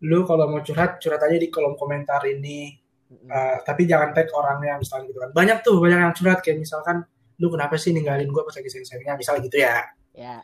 lu 0.03 0.27
kalau 0.27 0.51
mau 0.51 0.59
curhat 0.59 0.99
curhat 0.99 1.23
aja 1.23 1.37
di 1.39 1.47
kolom 1.47 1.79
komentar 1.79 2.23
ini. 2.27 2.79
Uh, 3.13 3.61
tapi 3.61 3.85
jangan 3.85 4.09
tag 4.09 4.25
orangnya 4.33 4.81
misalnya 4.81 5.05
gitu 5.13 5.21
kan. 5.21 5.29
Banyak 5.37 5.57
tuh 5.61 5.77
banyak 5.77 5.99
yang 6.01 6.13
curhat 6.17 6.41
kayak 6.41 6.65
misalkan 6.65 7.05
lu 7.37 7.47
kenapa 7.53 7.77
sih 7.77 7.93
ninggalin 7.93 8.25
gue 8.25 8.41
pas 8.41 8.57
lagi 8.57 8.69
sering-seringnya 8.73 9.13
misalnya 9.13 9.41
gitu 9.45 9.57
ya. 9.61 9.85
Ya. 10.17 10.35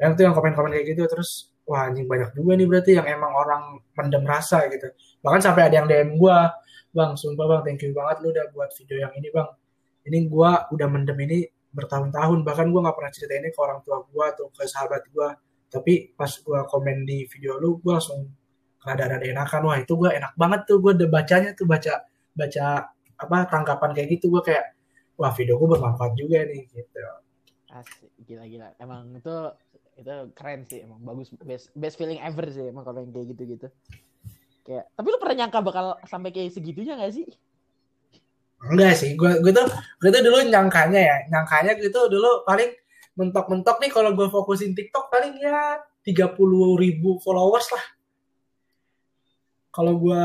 Yang 0.00 0.10
tuh 0.16 0.22
yang 0.24 0.34
komen-komen 0.34 0.72
kayak 0.72 0.96
gitu 0.96 1.02
terus 1.12 1.52
wah 1.68 1.90
anjing 1.90 2.06
banyak 2.06 2.32
juga 2.32 2.52
nih 2.56 2.66
berarti 2.70 2.90
yang 2.96 3.06
emang 3.10 3.32
orang 3.34 3.62
mendem 3.98 4.24
rasa 4.24 4.64
gitu 4.70 4.86
bahkan 5.26 5.42
sampai 5.42 5.66
ada 5.66 5.82
yang 5.82 5.90
DM 5.90 6.22
gue 6.22 6.38
bang 6.94 7.18
sumpah 7.18 7.46
bang 7.50 7.60
thank 7.66 7.82
you 7.82 7.90
banget 7.90 8.22
lu 8.22 8.30
udah 8.30 8.46
buat 8.54 8.70
video 8.78 9.02
yang 9.02 9.12
ini 9.18 9.28
bang. 9.34 9.50
Ini 10.06 10.18
gue 10.30 10.50
udah 10.70 10.86
mendem 10.86 11.18
ini 11.26 11.42
bertahun-tahun 11.74 12.46
bahkan 12.46 12.70
gue 12.70 12.78
nggak 12.78 12.94
pernah 12.94 13.10
cerita 13.10 13.34
ini 13.34 13.50
ke 13.50 13.58
orang 13.58 13.82
tua 13.82 14.06
gue 14.06 14.24
atau 14.30 14.46
ke 14.54 14.62
sahabat 14.70 15.02
gue 15.10 15.28
tapi 15.66 16.14
pas 16.14 16.30
gue 16.30 16.60
komen 16.70 17.02
di 17.02 17.26
video 17.26 17.58
lu 17.58 17.82
gue 17.82 17.90
langsung 17.90 18.30
rada-rada 18.86 19.26
enakan. 19.26 19.66
Wah 19.66 19.82
itu 19.82 19.98
gue 19.98 20.14
enak 20.14 20.38
banget 20.38 20.60
tuh 20.70 20.78
gue 20.78 20.94
udah 20.94 21.08
bacanya 21.10 21.50
tuh 21.58 21.66
baca 21.66 22.06
baca 22.30 22.66
apa 23.18 23.36
tangkapan 23.50 23.90
kayak 23.98 24.08
gitu. 24.14 24.30
Gue 24.30 24.46
kayak 24.46 24.78
wah 25.18 25.34
video 25.34 25.58
gue 25.58 25.68
bermanfaat 25.74 26.14
juga 26.14 26.46
nih 26.46 26.70
gitu. 26.70 27.02
Asik 27.74 28.14
gila-gila. 28.22 28.70
Emang 28.78 29.10
itu 29.10 29.34
itu 29.96 30.12
keren 30.36 30.60
sih 30.68 30.84
emang 30.84 31.00
bagus 31.00 31.32
best 31.40 31.72
best 31.72 31.96
feeling 31.96 32.20
ever 32.20 32.44
sih 32.52 32.68
emang 32.68 32.84
kalau 32.84 33.00
yang 33.00 33.12
kayak 33.16 33.32
gitu-gitu 33.32 33.68
kayak 34.66 34.90
tapi 34.98 35.06
lu 35.14 35.18
pernah 35.22 35.36
nyangka 35.46 35.58
bakal 35.62 35.86
sampai 36.04 36.34
kayak 36.34 36.50
segitunya 36.50 36.98
gak 36.98 37.14
sih? 37.14 37.26
Enggak 38.66 38.98
sih 38.98 39.14
gue 39.14 39.30
gue 39.38 39.52
tuh 39.54 39.66
gue 40.02 40.10
tuh 40.10 40.22
dulu 40.26 40.42
nyangkanya 40.50 41.00
ya 41.00 41.16
nyangkanya 41.30 41.78
gitu 41.78 42.10
dulu 42.10 42.42
paling 42.42 42.74
mentok-mentok 43.14 43.78
nih 43.80 43.90
kalau 43.94 44.10
gue 44.12 44.26
fokusin 44.26 44.74
TikTok 44.74 45.08
paling 45.08 45.38
ya 45.38 45.78
30 46.02 46.34
ribu 46.82 47.22
followers 47.22 47.70
lah. 47.70 47.84
Kalau 49.70 49.94
gue 50.02 50.24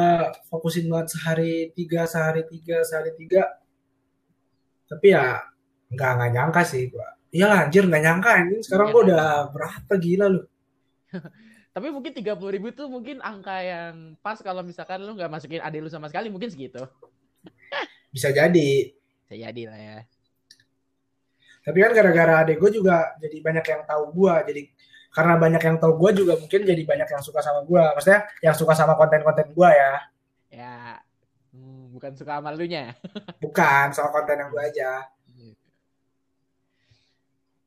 fokusin 0.50 0.89
banget 0.89 1.13
sehari 1.13 1.69
tiga 1.77 2.10
sehari 2.10 2.41
tiga 2.50 2.81
sehari 2.81 3.13
tiga 3.13 3.62
tapi 4.91 5.15
ya 5.15 5.39
nggak 5.88 6.12
nggak 6.19 6.31
nyangka 6.36 6.62
sih 6.67 6.91
gue 6.91 7.07
iya 7.31 7.48
anjir 7.63 7.88
nggak 7.88 8.03
nyangka 8.03 8.31
ini 8.43 8.60
sekarang 8.60 8.91
gue 8.91 9.01
udah 9.07 9.48
berapa 9.55 9.93
gila 9.95 10.27
lu 10.27 10.43
tapi 11.71 11.87
mungkin 11.87 12.11
tiga 12.11 12.35
puluh 12.35 12.51
ribu 12.51 12.75
tuh 12.75 12.91
mungkin 12.91 13.23
angka 13.23 13.63
yang 13.63 14.19
pas 14.19 14.35
kalau 14.43 14.59
misalkan 14.59 14.99
lu 14.99 15.15
nggak 15.15 15.31
masukin 15.31 15.63
adik 15.63 15.79
lu 15.83 15.89
sama 15.91 16.11
sekali 16.11 16.27
mungkin 16.27 16.51
segitu. 16.51 16.83
Bisa 18.15 18.31
jadi. 18.31 18.91
Bisa 19.23 19.35
jadi 19.39 19.61
lah 19.71 19.79
ya. 19.79 19.97
Tapi 21.61 21.77
kan 21.79 21.91
gara-gara 21.95 22.33
adik 22.43 22.57
gue 22.59 22.81
juga 22.81 23.15
jadi 23.21 23.37
banyak 23.39 23.65
yang 23.65 23.81
tahu 23.85 24.03
gue 24.11 24.33
jadi 24.51 24.61
karena 25.11 25.33
banyak 25.35 25.61
yang 25.61 25.77
tahu 25.79 25.93
gue 25.99 26.11
juga 26.23 26.33
mungkin 26.39 26.61
jadi 26.63 26.83
banyak 26.87 27.07
yang 27.07 27.23
suka 27.23 27.39
sama 27.43 27.63
gue 27.67 27.83
maksudnya 27.95 28.21
yang 28.43 28.55
suka 28.55 28.73
sama 28.75 28.99
konten-konten 28.99 29.53
gue 29.55 29.69
ya. 29.69 29.93
Ya 30.51 30.75
hmm, 31.55 31.95
bukan 31.95 32.11
suka 32.19 32.41
sama 32.41 32.51
lu 32.51 32.67
nya. 32.67 32.97
Bukan 33.39 33.95
soal 33.95 34.11
konten 34.11 34.35
yang 34.41 34.51
gue 34.51 34.63
aja 34.63 35.07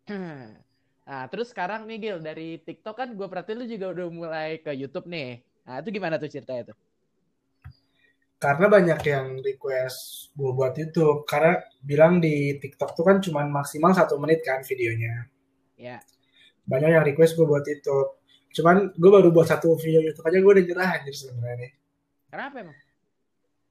nah 1.04 1.28
terus 1.28 1.52
sekarang 1.52 1.84
nih 1.84 1.99
Gil 2.00 2.18
dari 2.25 2.56
TikTok 2.64 2.96
kan 2.96 3.08
gue 3.12 3.28
perhatiin 3.28 3.58
lu 3.61 3.66
juga 3.68 3.92
udah 3.92 4.06
mulai 4.08 4.49
ke 4.64 4.73
YouTube 4.73 5.04
nih. 5.08 5.44
Nah 5.64 5.80
itu 5.80 5.88
gimana 5.92 6.16
tuh 6.16 6.28
ceritanya 6.28 6.73
tuh? 6.73 6.76
Karena 8.44 8.68
banyak 8.68 9.00
yang 9.08 9.26
request 9.40 10.28
gue 10.37 10.50
buat 10.52 10.76
YouTube. 10.76 11.25
Karena 11.25 11.56
bilang 11.80 12.20
di 12.20 12.61
TikTok 12.61 12.92
tuh 12.92 13.04
kan 13.08 13.16
cuma 13.25 13.40
maksimal 13.49 13.96
satu 13.96 14.20
menit 14.20 14.44
kan 14.44 14.61
videonya. 14.61 15.25
Ya. 15.80 16.04
Banyak 16.68 16.90
yang 16.92 17.04
request 17.08 17.40
gue 17.40 17.49
buat 17.49 17.64
YouTube. 17.64 18.20
Cuman 18.52 18.92
gue 18.92 19.11
baru 19.11 19.32
buat 19.32 19.49
satu 19.49 19.73
video 19.80 20.04
YouTube 20.04 20.28
aja 20.28 20.38
gue 20.44 20.52
udah 20.61 20.64
nyerah 20.68 20.90
anjir 21.00 21.14
sebenarnya 21.16 21.56
nih. 21.56 21.73
Kenapa 22.28 22.56
emang? 22.61 22.78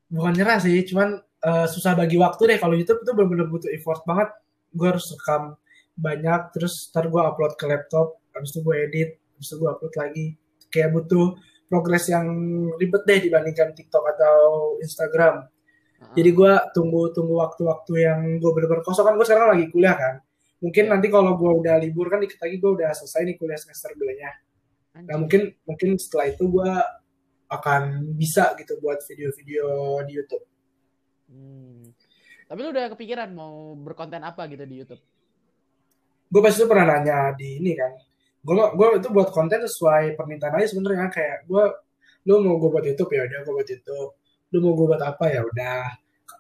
Bukan 0.09 0.33
nyerah 0.33 0.57
sih 0.57 0.77
cuman 0.89 1.21
uh, 1.21 1.67
susah 1.69 1.93
bagi 1.93 2.17
waktu 2.17 2.41
deh. 2.49 2.57
Kalau 2.57 2.73
YouTube 2.73 3.05
itu 3.05 3.11
benar-benar 3.13 3.47
butuh 3.53 3.69
effort 3.69 4.01
banget. 4.09 4.33
Gue 4.73 4.89
harus 4.89 5.05
rekam 5.13 5.53
banyak 5.93 6.41
terus 6.53 6.89
ntar 6.89 7.07
gue 7.07 7.21
upload 7.21 7.53
ke 7.53 7.65
laptop 7.69 8.17
habis 8.33 8.50
itu 8.50 8.59
gue 8.65 8.75
edit 8.75 9.09
habis 9.38 9.47
itu 9.50 9.55
gue 9.62 9.69
upload 9.69 9.95
lagi. 9.97 10.25
Kayak 10.73 10.89
butuh 10.97 11.38
progres 11.69 12.05
yang 12.09 12.27
ribet 12.81 13.03
deh 13.05 13.19
dibandingkan 13.29 13.77
TikTok 13.77 14.03
atau 14.17 14.38
Instagram. 14.81 15.45
Uh-huh. 16.03 16.15
jadi 16.19 16.29
gue 16.35 16.53
tunggu 16.75 17.15
tunggu 17.15 17.39
waktu-waktu 17.39 17.93
yang 17.95 18.19
gue 18.41 18.51
bener-bener 18.51 18.83
kosong. 18.83 19.05
Kan 19.05 19.15
gue 19.15 19.27
sekarang 19.27 19.50
lagi 19.57 19.65
kuliah 19.69 19.95
kan. 19.95 20.15
Mungkin 20.63 20.88
nanti 20.89 21.07
kalau 21.12 21.35
gue 21.35 21.51
udah 21.63 21.75
libur 21.79 22.07
kan 22.07 22.23
dikit 22.23 22.39
lagi 22.39 22.55
gue 22.57 22.71
udah 22.81 22.89
selesai 22.95 23.27
nih 23.27 23.35
kuliah 23.35 23.59
semester 23.59 23.91
2 23.93 24.19
nya 24.19 24.31
nah 24.93 25.17
mungkin 25.17 25.50
mungkin 25.65 25.97
setelah 25.97 26.29
itu 26.29 26.45
gue 26.45 26.71
akan 27.50 28.13
bisa 28.13 28.53
gitu 28.62 28.77
buat 28.81 29.01
video-video 29.05 29.65
di 30.05 30.13
YouTube. 30.21 30.45
Hmm. 31.33 31.89
tapi 32.45 32.59
lu 32.62 32.69
udah 32.69 32.93
kepikiran 32.93 33.33
mau 33.33 33.73
berkonten 33.73 34.21
apa 34.21 34.45
gitu 34.53 34.69
di 34.69 34.75
YouTube 34.85 35.01
gue 36.30 36.42
pasti 36.44 36.63
tuh 36.63 36.70
pernah 36.70 36.86
nanya 36.98 37.32
di 37.36 37.60
ini 37.60 37.74
kan. 37.75 37.92
Gue 38.44 38.56
gue 38.75 38.88
itu 39.00 39.10
buat 39.12 39.30
konten 39.32 39.63
sesuai 39.63 40.20
permintaan 40.20 40.60
aja 40.60 40.68
sebenarnya 40.75 41.08
kayak 41.12 41.48
gue 41.48 41.63
lu 42.27 42.44
mau 42.44 42.56
gue 42.60 42.70
buat 42.72 42.86
YouTube? 42.86 43.12
Ya 43.15 43.27
udah 43.27 43.39
gue 43.44 43.53
buat 43.56 43.70
YouTube. 43.70 44.10
Lu 44.51 44.58
mau 44.63 44.74
gue 44.75 44.88
buat 44.96 45.03
apa? 45.03 45.25
Ya 45.32 45.42
udah. 45.44 45.84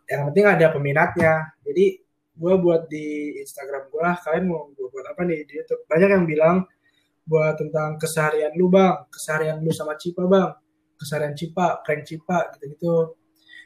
Yang 0.07 0.21
penting 0.31 0.45
ada 0.47 0.65
peminatnya. 0.71 1.33
Jadi 1.63 1.85
gue 2.33 2.53
buat 2.59 2.89
di 2.89 3.39
Instagram 3.39 3.93
gue 3.93 4.07
kalian 4.25 4.43
mau 4.49 4.67
gue 4.71 4.87
buat 4.91 5.05
apa 5.07 5.21
nih 5.23 5.47
di 5.47 5.53
YouTube? 5.63 5.83
Banyak 5.87 6.09
yang 6.11 6.25
bilang 6.27 6.57
buat 7.23 7.55
tentang 7.55 7.95
keseharian 7.99 8.51
lu 8.59 8.67
bang. 8.67 9.07
Keseharian 9.07 9.63
lu 9.63 9.71
sama 9.71 9.95
Cipa 9.95 10.27
bang. 10.27 10.51
Keseharian 10.99 11.35
Cipa 11.35 11.83
prank 11.83 12.03
Cipa 12.03 12.51
gitu 12.55 12.65
gitu 12.75 12.93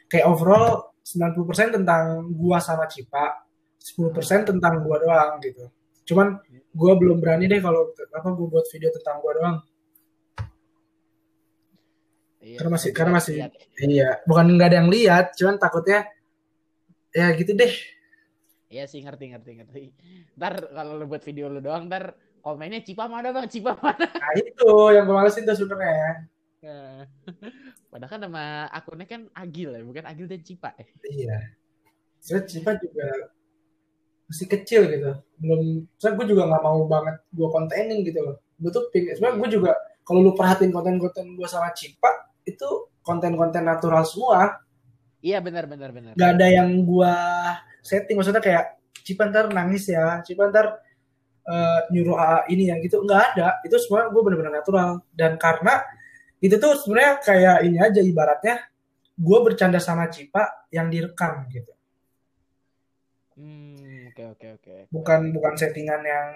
kayak 0.08 0.26
overall 0.26 0.96
90% 1.04 1.76
tentang 1.80 2.32
gua 2.34 2.58
sama 2.58 2.88
Cipa 2.88 3.44
10% 3.78 4.48
tentang 4.48 4.80
gua 4.82 4.96
doang 4.98 5.32
gitu 5.44 5.68
cuman 6.08 6.40
gua 6.72 6.96
belum 6.96 7.20
berani 7.20 7.44
deh 7.44 7.60
kalau 7.60 7.92
apa 7.92 8.28
gua 8.32 8.46
buat 8.48 8.66
video 8.72 8.88
tentang 8.96 9.20
gua 9.20 9.32
doang 9.36 9.56
iya, 12.40 12.56
karena 12.56 12.70
masih 12.72 12.90
karena 12.96 13.12
masih 13.20 13.34
lihat. 13.44 13.52
iya 13.84 14.08
bukan 14.24 14.56
nggak 14.56 14.68
ada 14.72 14.76
yang 14.80 14.90
lihat 14.90 15.26
cuman 15.36 15.60
takutnya 15.60 16.08
ya 17.12 17.28
gitu 17.36 17.52
deh 17.52 17.72
Iya 18.68 18.84
sih 18.84 19.00
ngerti 19.00 19.32
ngerti 19.32 19.50
ngerti. 19.64 19.82
Ntar 20.36 20.68
kalau 20.76 21.00
lu 21.00 21.08
buat 21.08 21.24
video 21.24 21.48
lu 21.48 21.64
doang, 21.64 21.88
ntar 21.88 22.12
komennya 22.44 22.84
Cipa 22.84 23.08
mana 23.08 23.32
bang, 23.32 23.48
Cipa 23.48 23.72
mana? 23.80 24.04
Nah 24.22 24.32
itu 24.36 24.70
yang 24.92 25.08
gue 25.08 25.16
malesin 25.16 25.48
tuh 25.48 25.56
sebenarnya. 25.56 26.28
Ya. 26.60 27.08
Padahal 27.88 28.12
kan 28.12 28.20
nama 28.20 28.68
akunnya 28.68 29.08
kan 29.08 29.24
Agil 29.32 29.72
ya, 29.72 29.80
bukan 29.80 30.04
Agil 30.04 30.28
dan 30.28 30.44
Cipa 30.44 30.76
ya. 30.76 30.84
Iya. 31.08 31.38
Saya 32.20 32.44
Cipa 32.44 32.76
juga 32.76 33.08
masih 34.28 34.46
kecil 34.46 34.86
gitu. 34.92 35.12
Belum, 35.40 35.88
saya 35.96 36.12
gue 36.14 36.26
juga 36.28 36.44
nggak 36.46 36.62
mau 36.62 36.84
banget 36.84 37.16
gue 37.32 37.48
kontenin 37.48 38.04
gitu 38.04 38.20
loh. 38.20 38.36
Gue 38.60 38.70
tuh 38.70 38.92
pingin, 38.92 39.16
sebenarnya 39.16 39.38
gue 39.40 39.48
juga 39.56 39.72
kalau 40.04 40.20
lu 40.24 40.32
perhatiin 40.36 40.72
konten-konten 40.72 41.36
gue 41.36 41.48
sama 41.48 41.72
Cipa 41.72 42.32
itu 42.44 42.92
konten-konten 43.00 43.64
natural 43.64 44.04
semua. 44.04 44.60
Iya 45.24 45.40
benar 45.40 45.64
benar 45.66 45.90
benar. 45.90 46.12
Gak 46.14 46.30
ada 46.38 46.46
yang 46.46 46.84
gue 46.84 47.14
setting 47.82 48.20
maksudnya 48.20 48.44
kayak 48.44 48.76
Cipantar 49.02 49.48
nangis 49.48 49.88
ya, 49.88 50.20
Cipantar 50.20 50.84
uh, 51.48 51.80
nyuruh 51.88 52.16
uh, 52.16 52.42
ini 52.52 52.68
yang 52.68 52.84
gitu 52.84 53.00
nggak 53.00 53.34
ada. 53.34 53.56
Itu 53.64 53.80
semua 53.80 54.12
gue 54.12 54.20
benar-benar 54.20 54.60
natural 54.60 55.00
dan 55.16 55.40
karena 55.40 55.80
itu 56.38 56.54
tuh 56.60 56.76
sebenarnya 56.78 57.18
kayak 57.24 57.56
ini 57.66 57.78
aja 57.80 58.00
ibaratnya 58.04 58.56
gue 59.18 59.38
bercanda 59.42 59.82
sama 59.82 60.06
Cipa 60.12 60.68
yang 60.70 60.92
direkam 60.92 61.48
gitu. 61.50 61.72
Hmm, 63.38 63.74
oke 64.18 64.24
oke 64.34 64.46
oke. 64.58 64.74
Bukan 64.90 65.30
bukan 65.30 65.54
settingan 65.54 66.02
yang 66.02 66.28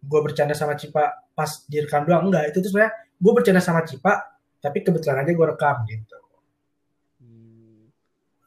gue 0.00 0.20
bercanda 0.24 0.56
sama 0.56 0.78
Cipa 0.78 1.28
pas 1.36 1.50
direkam 1.68 2.08
doang 2.08 2.32
enggak. 2.32 2.48
Itu 2.48 2.64
tuh 2.64 2.72
sebenarnya 2.72 2.94
gue 3.20 3.32
bercanda 3.36 3.60
sama 3.60 3.84
Cipa 3.84 4.40
tapi 4.58 4.80
kebetulan 4.80 5.22
aja 5.22 5.32
gue 5.36 5.46
rekam 5.46 5.76
gitu. 5.86 6.18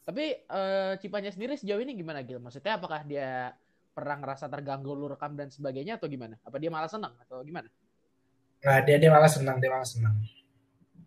Tapi 0.01 0.43
uh, 0.49 0.97
Cipanya 0.97 1.31
sendiri 1.31 1.55
sejauh 1.55 1.79
ini 1.79 1.95
gimana 1.95 2.25
Gil? 2.25 2.41
Maksudnya 2.41 2.75
apakah 2.75 3.05
dia 3.05 3.53
pernah 3.91 4.17
ngerasa 4.17 4.49
terganggu 4.49 4.91
lu 4.91 5.07
rekam 5.07 5.37
dan 5.37 5.47
sebagainya 5.47 6.01
atau 6.01 6.09
gimana? 6.09 6.35
Apa 6.41 6.57
dia 6.57 6.73
malah 6.73 6.89
senang 6.89 7.13
atau 7.21 7.39
gimana? 7.45 7.69
Nah, 8.61 8.77
dia 8.83 8.97
dia 8.97 9.09
malah 9.09 9.31
senang, 9.31 9.57
dia 9.61 9.69
malah 9.71 9.87
senang. 9.87 10.15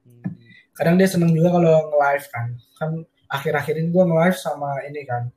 Hmm. 0.09 0.25
Kadang 0.73 0.97
dia 0.97 1.09
senang 1.11 1.31
juga 1.37 1.53
kalau 1.53 1.91
nge-live 1.91 2.27
kan. 2.31 2.47
Kan 2.81 2.91
akhir-akhir 3.29 3.75
ini 3.83 3.89
gue 3.93 4.05
nge-live 4.09 4.39
sama 4.39 4.71
ini 4.87 5.01
kan. 5.05 5.29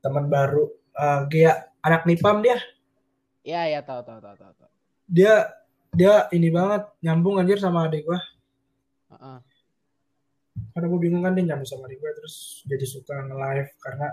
Teman 0.00 0.24
baru 0.30 0.70
uh, 0.96 1.28
Gia 1.28 1.69
anak 1.84 2.04
Nipam 2.08 2.44
dia. 2.44 2.58
Iya, 3.44 3.62
iya 3.76 3.80
tahu 3.80 4.04
tahu 4.04 4.20
tahu 4.20 4.36
tahu. 4.36 4.70
Dia 5.08 5.50
dia 5.90 6.30
ini 6.30 6.52
banget 6.52 6.86
nyambung 7.02 7.40
anjir 7.40 7.58
sama 7.58 7.88
adik 7.88 8.06
gue. 8.06 8.20
Uh 9.10 9.14
-uh 9.16 9.38
karena 10.74 10.86
gue 10.86 11.00
bingung 11.00 11.22
kan 11.24 11.32
dia 11.34 11.44
nyambung 11.46 11.68
sama 11.68 11.88
gue 11.88 12.10
terus 12.16 12.62
jadi 12.68 12.84
suka 12.86 13.26
nge-live 13.26 13.70
karena 13.80 14.08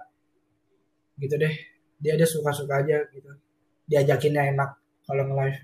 gitu 1.18 1.36
deh 1.38 1.54
dia 1.98 2.12
ada 2.14 2.26
suka-suka 2.26 2.86
aja 2.86 2.98
gitu 3.10 3.32
diajakinnya 3.90 4.54
enak 4.54 4.70
kalau 5.06 5.24
nge-live 5.28 5.60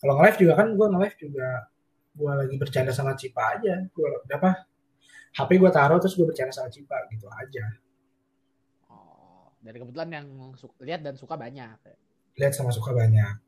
kalau 0.00 0.12
nge-live 0.20 0.38
juga 0.40 0.52
kan 0.60 0.68
gue 0.72 0.86
nge-live 0.86 1.16
juga 1.18 1.48
gue 2.14 2.32
lagi 2.32 2.56
bercanda 2.60 2.92
sama 2.94 3.12
Cipa 3.18 3.58
aja 3.58 3.74
gue 3.84 4.08
apa 4.30 4.50
HP 5.34 5.50
gue 5.58 5.70
taruh 5.72 5.98
terus 5.98 6.14
gue 6.14 6.26
bercanda 6.26 6.52
sama 6.54 6.70
Cipa 6.70 6.96
gitu 7.10 7.26
aja 7.28 7.64
dari 9.64 9.80
kebetulan 9.80 10.10
yang 10.12 10.26
lihat 10.84 11.00
dan 11.00 11.16
suka 11.16 11.40
banyak 11.40 11.80
lihat 12.36 12.52
sama 12.52 12.68
suka 12.68 12.92
banyak 12.92 13.40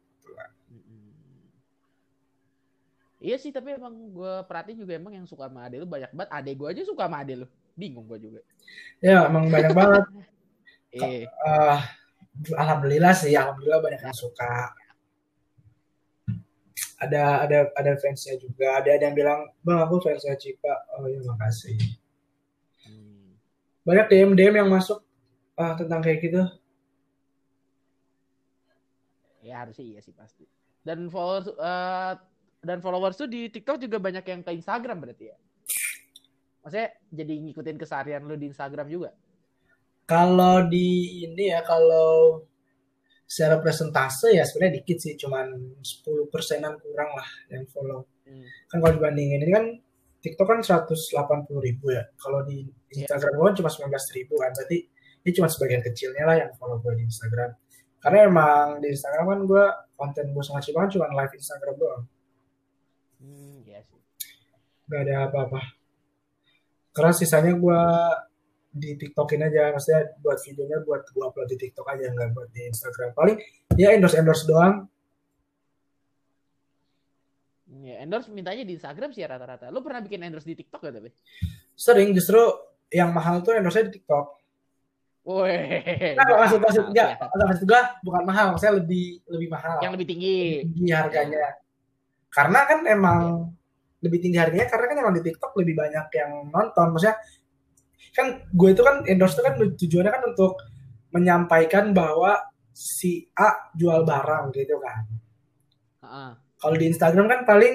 Iya 3.16 3.36
sih, 3.40 3.50
tapi 3.50 3.74
emang 3.74 4.12
gue 4.12 4.32
perhatiin 4.44 4.78
juga 4.84 4.92
emang 4.94 5.16
yang 5.16 5.26
suka 5.26 5.48
sama 5.48 5.66
Ade 5.66 5.80
lu 5.80 5.88
banyak 5.88 6.12
banget. 6.12 6.30
Ade 6.30 6.52
gue 6.52 6.68
aja 6.68 6.82
suka 6.84 7.08
sama 7.08 7.24
Ade 7.24 7.34
lu. 7.42 7.46
Bingung 7.72 8.04
gue 8.04 8.18
juga. 8.20 8.40
Ya, 9.00 9.26
emang 9.26 9.48
banyak 9.50 9.74
banget. 9.74 10.04
Iya. 10.96 11.28
uh, 11.28 11.76
alhamdulillah 12.56 13.12
sih, 13.12 13.36
alhamdulillah 13.36 13.84
banyak 13.84 14.00
yang 14.00 14.16
suka. 14.16 14.72
Ada 16.96 17.44
ada 17.44 17.58
ada 17.76 17.92
fansnya 18.00 18.40
juga. 18.40 18.80
Ada 18.80 18.96
ada 18.96 19.04
yang 19.04 19.16
bilang, 19.18 19.44
bang 19.60 19.84
aku 19.84 20.00
fansnya 20.00 20.40
Cipa. 20.40 20.72
Oh 20.96 21.04
iya 21.04 21.20
makasih. 21.20 21.76
Hmm. 22.88 23.36
Banyak 23.84 24.06
DM 24.08 24.32
DM 24.32 24.56
yang 24.56 24.72
masuk 24.72 25.04
uh, 25.56 25.74
tentang 25.76 26.00
kayak 26.04 26.20
gitu. 26.22 26.42
Ya 29.42 29.62
harusnya 29.62 29.84
iya 29.86 30.00
sih 30.02 30.12
pasti. 30.12 30.44
Dan 30.86 31.10
followers 31.10 31.50
uh, 31.58 32.14
dan 32.62 32.78
followers 32.82 33.18
tuh 33.18 33.30
di 33.30 33.50
TikTok 33.50 33.78
juga 33.82 33.98
banyak 33.98 34.24
yang 34.26 34.40
ke 34.42 34.50
Instagram 34.54 35.02
berarti 35.02 35.24
ya? 35.30 35.36
Maksudnya 36.66 36.88
jadi 37.14 37.34
ngikutin 37.46 37.78
keseharian 37.78 38.26
lu 38.26 38.34
di 38.34 38.50
Instagram 38.50 38.90
juga? 38.90 39.14
Kalau 40.06 40.66
di 40.66 41.22
ini 41.26 41.50
ya, 41.50 41.62
kalau 41.62 42.42
secara 43.26 43.58
presentase 43.58 44.34
ya 44.34 44.42
sebenarnya 44.46 44.82
dikit 44.82 44.98
sih, 45.02 45.14
cuman 45.18 45.78
10 45.82 46.30
persenan 46.30 46.78
kurang 46.78 47.10
lah 47.14 47.28
yang 47.54 47.66
follow. 47.70 48.06
Hmm. 48.26 48.42
Kan 48.66 48.82
kalau 48.82 48.98
dibandingin 48.98 49.46
ini 49.46 49.52
kan 49.54 49.66
TikTok 50.26 50.46
kan 50.46 50.58
180 50.58 50.90
ribu 51.62 51.94
ya. 51.94 52.02
Kalau 52.18 52.42
di 52.42 52.66
iya. 52.66 53.06
Instagram 53.06 53.30
yeah. 53.30 53.42
gue 53.46 53.50
cuma 53.62 53.70
19 53.70 54.18
ribu 54.18 54.34
kan. 54.42 54.50
Berarti 54.50 54.78
ini 55.26 55.34
cuma 55.34 55.50
sebagian 55.50 55.82
kecilnya 55.82 56.22
lah 56.22 56.38
yang 56.38 56.54
follow 56.54 56.78
gue 56.78 56.94
di 56.94 57.10
Instagram. 57.10 57.50
Karena 57.98 58.30
emang 58.30 58.78
di 58.78 58.94
Instagram 58.94 59.26
kan 59.26 59.40
gue 59.42 59.64
konten 59.98 60.24
gue 60.30 60.44
sama 60.46 60.62
Cipa 60.62 60.86
kan 60.86 60.90
cuma 60.94 61.10
live 61.10 61.34
Instagram 61.34 61.74
doang. 61.74 62.02
Hmm, 63.18 63.58
ya 63.66 63.82
sih. 63.82 63.98
Gak 64.86 65.00
ada 65.02 65.26
apa-apa. 65.26 65.58
Karena 66.94 67.10
sisanya 67.10 67.58
gue 67.58 67.82
di 68.70 68.94
TikTokin 68.94 69.42
aja, 69.42 69.74
maksudnya 69.74 70.14
buat 70.22 70.38
videonya 70.46 70.78
buat 70.86 71.02
gue 71.10 71.24
upload 71.26 71.48
di 71.50 71.58
TikTok 71.58 71.86
aja, 71.90 72.06
nggak 72.12 72.30
buat 72.30 72.48
di 72.54 72.62
Instagram. 72.70 73.10
Paling 73.18 73.36
ya 73.74 73.90
endorse 73.90 74.14
endorse 74.20 74.46
doang. 74.46 74.86
Ya, 77.82 78.02
endorse 78.06 78.30
mintanya 78.30 78.62
di 78.62 78.78
Instagram 78.78 79.10
sih 79.10 79.26
rata-rata. 79.26 79.74
Lo 79.74 79.82
pernah 79.82 79.98
bikin 80.04 80.22
endorse 80.22 80.46
di 80.46 80.54
TikTok 80.54 80.80
gak 80.86 80.94
tapi? 80.94 81.10
Sering, 81.74 82.14
justru 82.14 82.38
yang 82.94 83.10
mahal 83.10 83.42
tuh 83.42 83.58
endorse 83.58 83.82
di 83.90 83.98
TikTok. 83.98 84.35
Wih. 85.26 86.14
Nah, 86.14 86.46
maksud 86.46 86.62
maksud 86.62 86.84
enggak, 86.94 87.18
maksud 87.18 87.66
gue 87.66 87.80
bukan 88.06 88.22
mahal, 88.22 88.54
maksudnya 88.54 88.78
lebih 88.78 89.18
lebih 89.26 89.48
mahal. 89.50 89.82
Yang 89.82 89.92
lebih 89.98 90.06
tinggi. 90.06 90.38
Lebih 90.62 90.76
tinggi 90.78 90.94
harganya. 90.94 91.46
Karena 92.30 92.60
kan 92.62 92.78
emang 92.86 93.20
yeah. 93.26 94.04
lebih 94.06 94.18
tinggi 94.22 94.38
harganya 94.38 94.66
karena 94.70 94.86
kan 94.86 94.96
emang 95.02 95.14
di 95.18 95.22
TikTok 95.26 95.52
lebih 95.58 95.74
banyak 95.74 96.06
yang 96.14 96.30
nonton. 96.46 96.86
Maksudnya 96.94 97.18
kan 98.14 98.26
gue 98.54 98.68
itu 98.70 98.82
kan 98.86 98.96
endorse 99.10 99.34
itu 99.34 99.42
kan 99.42 99.54
tujuannya 99.58 100.12
kan 100.14 100.22
untuk 100.30 100.52
menyampaikan 101.10 101.90
bahwa 101.90 102.38
si 102.70 103.26
A 103.34 103.72
jual 103.74 104.06
barang 104.06 104.52
gitu 104.52 104.76
kan. 104.78 105.00
Uh-uh. 106.06 106.30
Kalau 106.60 106.76
di 106.78 106.86
Instagram 106.86 107.26
kan 107.26 107.40
paling 107.42 107.74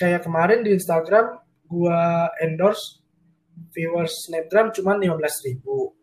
kayak 0.00 0.24
kemarin 0.24 0.64
di 0.64 0.72
Instagram 0.72 1.44
gue 1.66 2.00
endorse 2.40 3.02
viewers 3.74 4.28
Snapgram 4.28 4.70
cuma 4.72 4.94
15 4.96 5.12
ribu. 5.50 5.95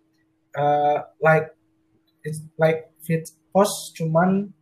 Uh, 0.53 1.01
like 1.17 1.49
like 2.61 2.93
fit 3.01 3.25
post 3.49 3.97
cuman 3.97 4.53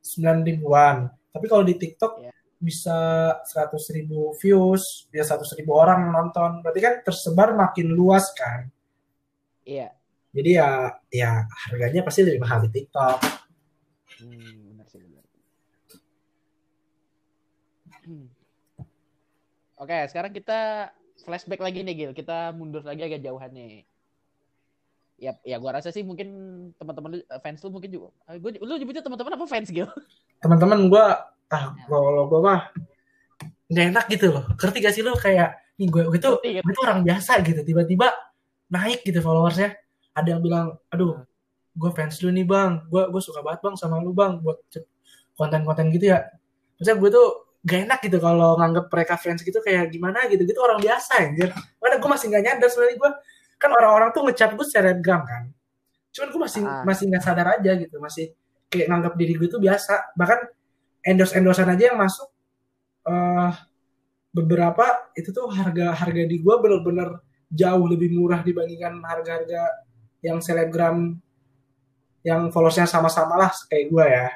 9 0.00 0.48
ribuan. 0.48 1.12
Tapi 1.30 1.46
kalau 1.48 1.64
di 1.64 1.76
TikTok 1.76 2.24
yeah 2.24 2.34
bisa 2.64 2.98
100 3.44 3.96
ribu 4.00 4.32
views, 4.40 5.04
bisa 5.12 5.36
100 5.36 5.60
ribu 5.60 5.76
orang 5.76 6.08
nonton. 6.08 6.64
Berarti 6.64 6.80
kan 6.80 6.94
tersebar 7.04 7.52
makin 7.52 7.92
luas 7.92 8.24
kan. 8.32 8.72
Iya. 9.68 9.92
Jadi 10.34 10.50
ya 10.58 10.90
ya 11.12 11.46
harganya 11.68 12.02
pasti 12.02 12.24
lebih 12.24 12.42
mahal 12.42 12.64
di 12.66 12.70
TikTok. 12.72 13.18
Hmm, 14.24 14.74
benar 14.74 14.86
sih 14.88 14.98
benar. 14.98 15.24
Hmm. 18.08 18.26
Oke, 19.78 19.98
sekarang 20.10 20.32
kita 20.34 20.90
flashback 21.22 21.62
lagi 21.62 21.86
nih 21.86 21.94
Gil. 21.94 22.12
Kita 22.16 22.50
mundur 22.50 22.82
lagi 22.82 23.04
agak 23.04 23.22
jauhan 23.22 23.52
nih. 23.54 23.86
Ya, 25.14 25.38
ya 25.46 25.62
gua 25.62 25.78
rasa 25.78 25.94
sih 25.94 26.02
mungkin 26.02 26.28
teman-teman 26.74 27.22
fans 27.38 27.62
lu 27.62 27.70
mungkin 27.70 27.90
juga. 27.90 28.10
Gue 28.34 28.58
lu 28.58 28.74
nyebutnya 28.74 28.98
teman-teman 28.98 29.38
apa 29.38 29.46
fans 29.46 29.70
Gil? 29.70 29.86
Teman-teman 30.42 30.90
gua 30.90 31.30
ah 31.54 31.70
kalau 31.86 32.26
gue 32.26 32.40
mah 32.42 32.72
nggak 33.70 33.86
enak 33.94 34.04
gitu 34.10 34.34
loh. 34.34 34.44
Ngerti 34.58 34.78
gak 34.82 34.94
sih 34.96 35.06
lo 35.06 35.14
kayak 35.14 35.54
nih 35.78 35.86
gue 35.86 36.02
itu 36.18 36.30
gue 36.42 36.72
tuh 36.74 36.82
orang 36.82 37.06
biasa 37.06 37.42
gitu 37.46 37.62
tiba-tiba 37.62 38.10
naik 38.74 39.06
gitu 39.06 39.22
followersnya. 39.22 39.78
Ada 40.18 40.34
yang 40.34 40.42
bilang 40.42 40.74
aduh 40.90 41.22
gue 41.78 41.90
fans 41.94 42.18
lu 42.26 42.34
nih 42.34 42.42
bang. 42.42 42.82
Gue 42.90 43.06
gue 43.06 43.22
suka 43.22 43.38
banget 43.38 43.62
bang 43.62 43.74
sama 43.78 44.02
lu 44.02 44.10
bang 44.10 44.42
buat 44.42 44.58
konten-konten 45.38 45.94
gitu 45.94 46.10
ya. 46.10 46.26
Maksudnya 46.74 46.96
gue 46.98 47.10
tuh 47.14 47.28
gak 47.64 47.80
enak 47.86 48.00
gitu 48.02 48.18
kalau 48.18 48.58
nganggep 48.58 48.90
mereka 48.90 49.14
fans 49.14 49.40
gitu 49.46 49.62
kayak 49.62 49.94
gimana 49.94 50.26
gitu. 50.26 50.42
Gitu 50.42 50.58
orang 50.58 50.82
biasa 50.82 51.22
anjir. 51.22 51.54
Karena 51.54 51.96
gue 52.02 52.10
masih 52.10 52.26
nggak 52.34 52.42
nyadar 52.50 52.68
sebenarnya 52.68 52.98
gue 52.98 53.10
kan 53.64 53.72
orang-orang 53.72 54.12
tuh 54.12 54.28
ngecap 54.28 54.52
gue 54.52 54.66
selebgram 54.68 55.24
kan. 55.24 55.48
Cuman 56.12 56.28
gue 56.28 56.40
masih 56.44 56.62
ah. 56.68 56.84
masih 56.84 57.04
nggak 57.08 57.24
sadar 57.24 57.48
aja 57.56 57.72
gitu 57.80 57.96
masih 57.96 58.36
kayak 58.68 58.92
nganggap 58.92 59.16
diri 59.16 59.34
gue 59.40 59.48
tuh 59.48 59.60
biasa. 59.64 60.12
Bahkan 60.12 60.38
endorse 61.04 61.32
endorsean 61.36 61.72
aja 61.72 61.92
yang 61.92 61.98
masuk 62.00 62.28
uh, 63.04 63.52
beberapa 64.34 65.12
itu 65.14 65.30
tuh 65.30 65.46
harga 65.52 65.94
harga 65.94 66.22
di 66.26 66.40
gua 66.40 66.58
bener-bener 66.58 67.22
jauh 67.52 67.86
lebih 67.86 68.10
murah 68.10 68.42
dibandingkan 68.42 68.98
harga-harga 69.04 69.84
yang 70.24 70.42
selebgram 70.42 71.14
yang 72.24 72.48
followersnya 72.50 72.88
sama-sama 72.88 73.36
lah 73.36 73.52
kayak 73.68 73.86
gua 73.92 74.04
ya. 74.08 74.26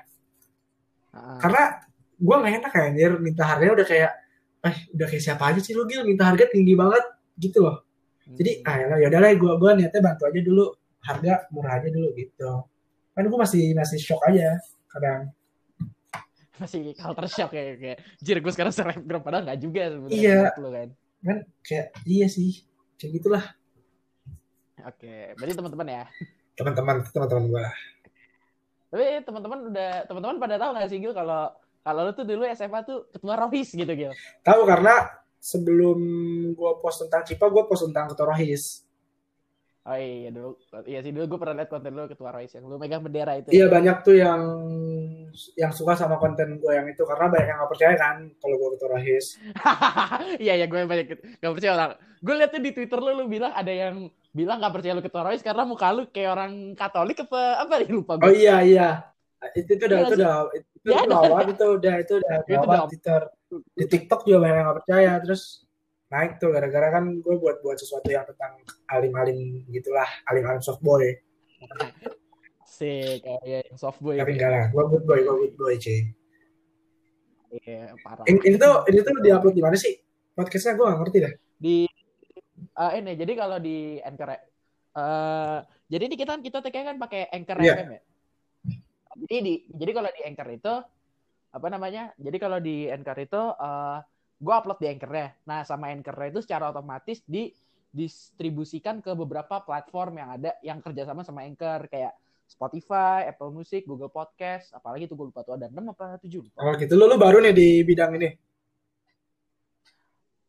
Uh. 1.08 1.40
karena 1.40 1.82
gua 2.20 2.36
nggak 2.44 2.54
enak 2.62 2.70
kayak 2.70 2.86
anjir. 2.94 3.12
Minta 3.18 3.42
harganya 3.48 3.74
udah 3.82 3.86
kayak 3.88 4.12
eh 4.58 4.76
udah 4.94 5.06
kayak 5.08 5.22
siapa 5.24 5.44
aja 5.50 5.60
sih 5.64 5.72
lu 5.72 5.88
Gil? 5.88 6.04
Minta 6.04 6.28
harga 6.28 6.46
tinggi 6.52 6.76
banget 6.76 7.02
gitu 7.40 7.64
loh 7.64 7.87
jadi 8.36 8.52
hmm. 8.60 8.68
ah 8.68 8.76
ya 9.00 9.06
udahlah 9.08 9.30
gua 9.40 9.52
gua 9.56 9.70
niatnya 9.78 10.00
bantu 10.04 10.22
aja 10.28 10.40
dulu. 10.44 10.66
Harga 10.98 11.46
murah 11.54 11.78
aja 11.78 11.88
dulu 11.88 12.08
gitu. 12.18 12.52
Kan 13.14 13.24
gua 13.30 13.38
masih 13.46 13.72
masih 13.72 13.98
shock 14.02 14.20
aja 14.28 14.58
kadang. 14.92 15.32
Masih 16.58 16.92
culture 16.98 17.30
shock 17.30 17.50
kayak 17.54 17.78
kayak 17.78 17.98
jir 18.18 18.42
gue 18.42 18.50
sekarang 18.50 18.74
selebgram 18.74 19.22
padahal 19.22 19.46
nggak 19.46 19.60
juga 19.62 19.94
sebenarnya 19.94 20.18
iya. 20.18 20.42
lo 20.58 20.68
kan? 20.74 20.88
Kan 21.22 21.38
kayak 21.62 21.86
iya 22.02 22.26
sih 22.26 22.66
kayak 22.98 23.22
gitulah. 23.22 23.44
Oke 24.82 25.38
berarti 25.38 25.54
teman-teman 25.54 25.86
ya? 25.86 26.04
Teman-teman 26.58 27.06
teman-teman 27.14 27.44
gue 27.46 27.66
tapi 28.88 29.20
teman-teman 29.20 29.58
udah 29.68 29.92
teman-teman 30.08 30.36
pada 30.40 30.56
tahu 30.56 30.70
nggak 30.72 30.88
sih 30.88 30.98
Gil 31.00 31.12
kalau 31.12 31.52
kalau 31.84 32.00
lu 32.08 32.12
tuh 32.16 32.24
dulu 32.24 32.44
SMA 32.56 32.80
tuh 32.88 33.04
ketua 33.12 33.36
rohis 33.36 33.68
gitu 33.72 33.92
Gil? 33.92 34.12
Tahu 34.44 34.64
karena 34.64 35.12
sebelum 35.48 35.98
gue 36.52 36.72
post 36.84 37.08
tentang 37.08 37.24
Cipa 37.24 37.48
gue 37.48 37.64
post 37.64 37.88
tentang 37.88 38.12
ketua 38.12 38.36
rohis 38.36 38.88
Oh 39.88 39.96
iya 39.96 40.28
dulu, 40.28 40.52
iya 40.84 41.00
sih 41.00 41.16
dulu 41.16 41.24
gue 41.32 41.38
pernah 41.40 41.64
lihat 41.64 41.72
konten 41.72 41.96
lu 41.96 42.04
ketua 42.04 42.28
Royce 42.28 42.60
yang 42.60 42.68
lu 42.68 42.76
megang 42.76 43.00
bendera 43.00 43.40
itu. 43.40 43.48
Iya 43.56 43.72
banyak 43.72 43.96
tuh 44.04 44.20
yang 44.20 44.42
yang 45.56 45.72
suka 45.72 45.96
sama 45.96 46.20
konten 46.20 46.60
gue 46.60 46.72
yang 46.76 46.84
itu 46.92 47.08
karena 47.08 47.32
banyak 47.32 47.48
yang 47.48 47.58
gak 47.64 47.72
percaya 47.72 47.92
kan 47.96 48.16
kalau 48.36 48.60
gue 48.60 48.68
ketua 48.76 48.88
Royce. 48.92 49.40
iya 50.44 50.60
iya 50.60 50.68
gue 50.68 50.84
banyak 50.84 51.06
gak 51.40 51.52
percaya 51.56 51.72
orang. 51.72 51.90
Gue 52.20 52.34
lihat 52.36 52.50
tuh 52.52 52.60
di 52.60 52.70
Twitter 52.76 53.00
lu 53.00 53.16
lu 53.16 53.24
bilang 53.32 53.56
ada 53.56 53.72
yang 53.72 54.12
bilang 54.36 54.60
gak 54.60 54.76
percaya 54.76 54.92
lu 54.92 55.00
ketua 55.00 55.22
Royce 55.24 55.40
karena 55.40 55.64
muka 55.64 55.88
lu 55.88 56.04
kayak 56.12 56.30
orang 56.36 56.52
Katolik 56.76 57.24
apa 57.24 57.40
apa 57.64 57.74
lupa 57.88 58.20
gue. 58.20 58.28
Oh 58.28 58.32
iya 58.36 58.60
iya. 58.60 58.88
Itu 59.56 59.72
tuh 59.72 59.88
udah 59.88 59.98
itu 60.04 60.14
udah 60.20 60.34
itu 60.52 60.77
ya, 60.90 61.02
udah 61.04 61.42
itu 61.48 61.66
udah 61.78 61.94
itu 62.00 62.12
udah 62.18 62.36
itu 62.42 62.54
udah 62.56 62.80
Twitter. 62.88 63.22
Di 63.76 63.84
TikTok 63.88 64.20
juga 64.28 64.38
banyak 64.44 64.56
yang 64.60 64.66
gak 64.68 64.78
percaya 64.84 65.12
terus 65.24 65.68
naik 66.08 66.40
tuh 66.40 66.52
gara-gara 66.52 66.88
kan 66.88 67.04
gue 67.20 67.34
buat 67.36 67.60
buat 67.60 67.76
sesuatu 67.76 68.08
yang 68.08 68.24
tentang 68.24 68.56
alim-alim 68.88 69.68
gitulah 69.68 70.08
alim-alim 70.24 70.64
soft 70.64 70.80
boy 70.80 71.04
sih 72.64 73.20
kayak 73.20 73.68
yang 73.68 73.76
soft 73.76 74.00
boy 74.00 74.16
tapi 74.16 74.40
enggak 74.40 74.48
lah 74.48 74.64
gue 74.72 74.84
good 74.88 75.04
boy 75.04 75.20
gue 75.20 75.36
good 75.46 75.56
boy 75.60 75.76
cuy 75.76 76.00
Iya, 77.48 77.96
parah. 78.04 78.28
Ini, 78.28 78.44
ini 78.44 78.56
tuh 78.60 78.84
ini 78.92 79.00
tuh 79.00 79.24
diupload 79.24 79.56
di 79.56 79.64
mana 79.64 79.72
sih? 79.72 79.96
Podcastnya 80.36 80.76
gue 80.76 80.84
gak 80.84 81.00
ngerti 81.00 81.18
dah. 81.24 81.32
Di 81.56 81.76
uh, 82.76 82.92
ini 82.92 83.12
jadi 83.16 83.32
kalau 83.40 83.56
di 83.56 83.96
Anchor 84.04 84.36
uh, 84.36 85.64
jadi 85.88 86.02
ini 86.12 86.16
kita 86.20 86.36
kita 86.44 86.60
TK 86.60 86.76
kan 86.76 86.96
pakai 87.00 87.32
Anchor 87.32 87.56
yeah. 87.64 87.80
FM 87.80 87.88
ya. 87.96 88.00
Jadi 89.24 89.36
di 89.42 89.54
jadi 89.74 89.90
kalau 89.90 90.10
di 90.14 90.22
Anchor 90.22 90.48
itu 90.54 90.74
apa 91.48 91.66
namanya? 91.72 92.02
Jadi 92.14 92.36
kalau 92.38 92.58
di 92.62 92.86
Anchor 92.86 93.18
itu 93.18 93.42
uh, 93.42 93.98
gue 94.38 94.54
upload 94.54 94.78
di 94.78 94.88
Anchor-nya. 94.94 95.34
Nah, 95.48 95.66
sama 95.66 95.90
Anchor-nya 95.90 96.30
itu 96.30 96.40
secara 96.46 96.70
otomatis 96.70 97.18
di 97.26 97.50
distribusikan 97.88 99.00
ke 99.00 99.10
beberapa 99.16 99.64
platform 99.64 100.20
yang 100.20 100.28
ada 100.38 100.50
yang 100.60 100.78
kerjasama 100.78 101.24
sama 101.24 101.42
Anchor 101.42 101.88
kayak 101.88 102.14
Spotify, 102.48 103.28
Apple 103.28 103.52
Music, 103.52 103.84
Google 103.84 104.08
Podcast, 104.08 104.72
apalagi 104.72 105.04
itu 105.04 105.12
gue 105.12 105.28
lupa 105.28 105.44
tuh 105.44 105.60
ada 105.60 105.68
6 105.68 105.92
apa 105.92 106.16
7 106.16 106.48
Oh 106.56 106.72
gitu, 106.80 106.92
lu, 106.96 107.04
lu 107.04 107.20
baru 107.20 107.44
nih 107.44 107.52
di 107.52 107.68
bidang 107.84 108.16
ini? 108.16 108.32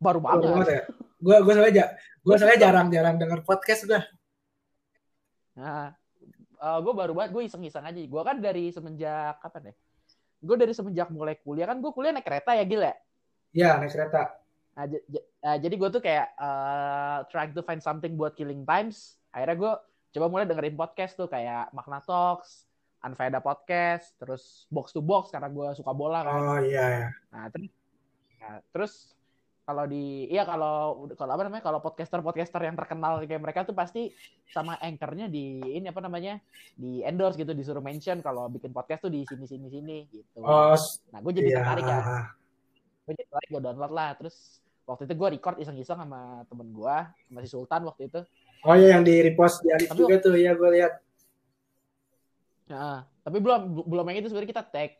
Baru 0.00 0.24
banget. 0.24 0.48
Baru 0.48 0.52
banget 0.56 0.68
ya? 0.72 0.82
Gue 1.20 1.36
gue 1.44 1.52
soalnya, 1.52 1.86
gue 2.24 2.34
soalnya 2.40 2.58
jarang-jarang 2.60 3.20
denger 3.20 3.40
podcast 3.44 3.84
udah. 3.84 4.04
Nah, 5.60 5.92
uh, 6.60 6.78
gue 6.84 6.92
baru 6.92 7.12
banget, 7.16 7.30
gue 7.32 7.42
iseng-iseng 7.48 7.84
aja. 7.84 7.98
Gue 7.98 8.22
kan 8.22 8.36
dari 8.38 8.70
semenjak, 8.70 9.40
kapan 9.40 9.72
ya? 9.72 9.74
Gue 10.40 10.56
dari 10.56 10.72
semenjak 10.76 11.08
mulai 11.12 11.36
kuliah, 11.40 11.66
kan 11.68 11.80
gue 11.80 11.90
kuliah 11.92 12.12
naik 12.12 12.24
kereta 12.28 12.54
ya, 12.56 12.64
Gil 12.68 12.82
ya? 12.84 12.94
Iya, 13.50 13.70
naik 13.80 13.92
kereta. 13.92 14.22
Nah, 14.78 14.84
uh, 14.86 15.58
jadi 15.58 15.74
gue 15.74 15.88
tuh 15.90 16.02
kayak 16.04 16.36
uh, 16.38 17.26
trying 17.28 17.52
to 17.56 17.64
find 17.64 17.82
something 17.82 18.14
buat 18.14 18.38
killing 18.38 18.62
times. 18.62 19.18
Akhirnya 19.34 19.56
gue 19.56 19.72
coba 20.16 20.26
mulai 20.30 20.46
dengerin 20.46 20.76
podcast 20.78 21.18
tuh 21.18 21.26
kayak 21.26 21.74
Magna 21.74 21.98
Talks, 22.02 22.70
Anveda 23.00 23.40
Podcast, 23.40 24.14
terus 24.20 24.68
Box 24.68 24.92
to 24.92 25.00
Box 25.00 25.32
karena 25.32 25.48
gue 25.48 25.68
suka 25.74 25.92
bola 25.96 26.22
kan. 26.22 26.36
Oh 26.36 26.58
iya. 26.60 26.84
iya. 26.86 27.08
Nah 27.32 27.44
terus, 27.48 27.70
nah, 28.40 28.58
terus 28.72 28.92
kalau 29.70 29.86
di 29.86 30.26
iya 30.26 30.42
kalau 30.42 31.06
kalau 31.14 31.32
apa 31.38 31.46
namanya 31.46 31.62
kalau 31.62 31.78
podcaster 31.78 32.18
podcaster 32.18 32.58
yang 32.66 32.74
terkenal 32.74 33.22
kayak 33.22 33.38
mereka 33.38 33.62
tuh 33.62 33.78
pasti 33.78 34.10
sama 34.50 34.74
anchornya 34.82 35.30
di 35.30 35.62
ini 35.62 35.86
apa 35.86 36.02
namanya 36.02 36.42
di 36.74 37.06
endorse 37.06 37.38
gitu 37.38 37.54
disuruh 37.54 37.78
mention 37.78 38.18
kalau 38.18 38.50
bikin 38.50 38.74
podcast 38.74 39.06
tuh 39.06 39.14
di 39.14 39.22
sini 39.22 39.46
sini 39.46 39.70
sini 39.70 39.98
gitu. 40.10 40.42
Oh, 40.42 40.74
nah 41.14 41.18
gue 41.22 41.32
jadi 41.38 41.48
iya. 41.54 41.58
tertarik 41.62 41.86
ya. 41.86 41.98
Gue 43.06 43.12
jadi 43.14 43.24
tertarik 43.30 43.48
gue 43.54 43.62
download 43.62 43.92
lah 43.94 44.10
terus 44.18 44.58
waktu 44.90 45.06
itu 45.06 45.14
gue 45.14 45.28
record 45.38 45.56
iseng-iseng 45.62 46.02
sama 46.02 46.42
temen 46.50 46.74
gue 46.74 46.96
sama 47.30 47.38
si 47.38 47.48
Sultan 47.48 47.86
waktu 47.86 48.10
itu 48.10 48.20
Oh 48.60 48.76
iya 48.76 48.98
yang 48.98 49.04
di 49.08 49.24
repost 49.24 49.64
di 49.64 49.72
Alif 49.72 49.88
juga 49.96 50.20
tuh 50.20 50.36
ya 50.36 50.52
gue 50.52 50.68
lihat. 50.76 51.00
Nah, 52.68 53.08
tapi 53.24 53.40
belum 53.40 53.88
belum 53.88 54.04
yang 54.12 54.20
itu 54.20 54.28
sebenarnya 54.28 54.50
kita 54.52 54.64
tag. 54.68 54.90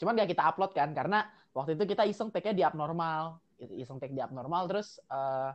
Cuman 0.00 0.16
dia 0.16 0.24
kita 0.24 0.42
upload 0.48 0.72
kan 0.72 0.96
karena 0.96 1.28
waktu 1.52 1.76
itu 1.76 1.84
kita 1.92 2.08
iseng 2.08 2.32
tagnya 2.32 2.56
di 2.56 2.64
abnormal, 2.64 3.36
iseng 3.78 4.02
tag 4.02 4.10
di 4.10 4.18
abnormal 4.18 4.66
terus 4.66 4.98
uh, 5.12 5.54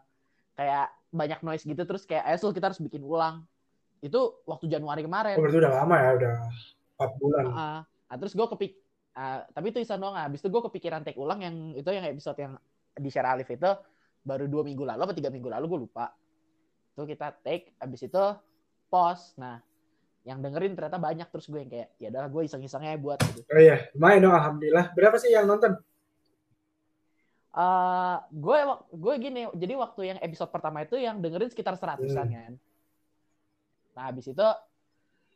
kayak 0.56 0.90
banyak 1.12 1.40
noise 1.44 1.64
gitu 1.64 1.84
terus 1.84 2.04
kayak 2.08 2.24
ayo 2.28 2.52
kita 2.54 2.72
harus 2.72 2.82
bikin 2.82 3.04
ulang. 3.04 3.44
Itu 4.00 4.40
waktu 4.46 4.70
Januari 4.70 5.02
kemarin. 5.02 5.36
Oh, 5.38 5.44
berarti 5.44 5.58
udah 5.58 5.74
lama 5.74 5.96
ya, 5.98 6.10
udah 6.22 6.36
4 7.02 7.22
bulan. 7.22 7.44
Uh, 7.48 7.80
nah, 7.84 8.18
terus 8.18 8.34
gue 8.38 8.48
kepik 8.48 8.74
uh, 9.18 9.40
tapi 9.52 9.74
itu 9.74 9.80
iseng 9.82 10.00
doang. 10.00 10.16
Habis 10.16 10.40
itu 10.40 10.50
gue 10.50 10.62
kepikiran 10.72 11.02
tag 11.04 11.18
ulang 11.18 11.40
yang 11.42 11.56
itu 11.76 11.90
yang 11.90 12.06
episode 12.08 12.38
yang 12.40 12.54
di 12.98 13.10
share 13.14 13.30
Alif 13.30 13.50
itu 13.52 13.72
baru 14.28 14.50
dua 14.50 14.66
minggu 14.68 14.84
lalu 14.84 15.02
atau 15.08 15.16
tiga 15.16 15.32
minggu 15.32 15.48
lalu 15.48 15.66
gue 15.72 15.80
lupa 15.88 16.12
itu 16.98 17.16
kita 17.16 17.32
take 17.46 17.72
abis 17.80 18.10
itu 18.10 18.24
post 18.92 19.38
nah 19.40 19.62
yang 20.28 20.44
dengerin 20.44 20.76
ternyata 20.76 21.00
banyak 21.00 21.28
terus 21.32 21.48
gue 21.48 21.64
yang 21.64 21.72
kayak 21.72 21.90
ya 21.96 22.12
adalah 22.12 22.28
gue 22.28 22.44
iseng-isengnya 22.44 23.00
buat 23.00 23.16
gitu. 23.32 23.48
Oh 23.48 23.62
iya, 23.64 23.88
lumayan 23.96 24.28
dong 24.28 24.36
alhamdulillah. 24.36 24.92
Berapa 24.92 25.16
sih 25.24 25.32
yang 25.32 25.48
nonton? 25.48 25.80
Uh, 27.58 28.22
gue 28.30 28.58
gue 28.94 29.14
gini, 29.18 29.50
jadi 29.58 29.74
waktu 29.82 30.02
yang 30.14 30.20
episode 30.22 30.54
pertama 30.54 30.86
itu 30.86 30.94
yang 31.02 31.18
dengerin 31.18 31.50
sekitar 31.50 31.74
seratusan 31.74 32.30
hmm. 32.30 32.36
kan. 32.38 32.52
Nah, 33.98 34.04
habis 34.14 34.30
itu 34.30 34.48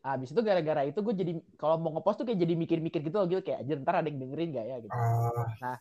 habis 0.05 0.29
itu 0.29 0.41
gara-gara 0.45 0.85
itu 0.85 1.01
gue 1.01 1.13
jadi 1.17 1.33
kalau 1.57 1.81
mau 1.81 1.97
ngepost 1.97 2.21
tuh 2.21 2.25
kayak 2.29 2.45
jadi 2.45 2.53
mikir-mikir 2.53 3.01
gitu 3.01 3.17
loh, 3.17 3.25
gitu 3.25 3.41
kayak 3.41 3.65
aja 3.65 3.73
ntar 3.81 4.05
ada 4.05 4.07
yang 4.09 4.21
dengerin 4.21 4.53
gak 4.53 4.65
ya 4.69 4.77
gitu. 4.85 4.93
Uh. 4.93 5.49
Nah, 5.65 5.77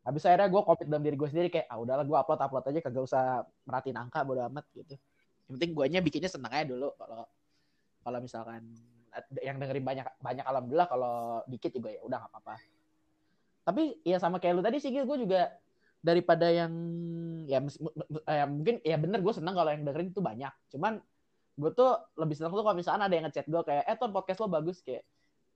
habis 0.00 0.22
akhirnya 0.24 0.48
gue 0.48 0.62
komit 0.64 0.86
dalam 0.88 1.04
diri 1.04 1.16
gue 1.16 1.28
sendiri 1.28 1.48
kayak 1.52 1.66
ah 1.68 1.76
udahlah 1.76 2.04
gue 2.08 2.16
upload 2.16 2.40
upload 2.40 2.64
aja 2.72 2.80
kagak 2.80 3.04
usah 3.04 3.44
merhatiin 3.68 3.98
angka 4.00 4.24
bodo 4.24 4.40
amat 4.48 4.64
gitu 4.72 4.96
yang 5.48 5.52
penting 5.60 5.70
guanya 5.76 6.00
bikinnya 6.00 6.30
seneng 6.32 6.52
aja 6.52 6.64
dulu 6.72 6.88
kalau 6.96 7.28
kalau 8.00 8.18
misalkan 8.24 8.64
yang 9.44 9.60
dengerin 9.60 9.84
banyak 9.84 10.06
banyak 10.24 10.44
alhamdulillah 10.46 10.88
kalau 10.88 11.44
dikit 11.50 11.74
juga 11.76 11.92
ya 11.92 12.00
udah 12.00 12.16
nggak 12.16 12.32
apa-apa 12.32 12.54
tapi 13.60 13.82
ya 14.08 14.16
sama 14.16 14.40
kayak 14.40 14.56
lu 14.56 14.64
tadi 14.64 14.80
sih 14.80 14.88
gue 14.88 15.18
juga 15.20 15.52
daripada 16.00 16.48
yang 16.48 16.72
ya, 17.44 17.60
ya 18.24 18.44
mungkin 18.48 18.80
ya 18.80 18.96
bener 18.96 19.20
gue 19.20 19.34
seneng 19.36 19.52
kalau 19.52 19.70
yang 19.70 19.84
dengerin 19.84 20.08
itu 20.12 20.20
banyak. 20.24 20.52
Cuman 20.72 21.00
gue 21.60 21.70
tuh 21.76 21.92
lebih 22.16 22.34
seneng 22.40 22.56
tuh 22.56 22.64
kalau 22.64 22.76
misalnya 22.76 23.04
ada 23.04 23.14
yang 23.14 23.24
ngechat 23.28 23.44
gue 23.44 23.62
kayak 23.62 23.84
eh 23.84 23.96
ton 24.00 24.10
podcast 24.16 24.40
lo 24.40 24.48
bagus 24.48 24.80
kayak 24.80 25.04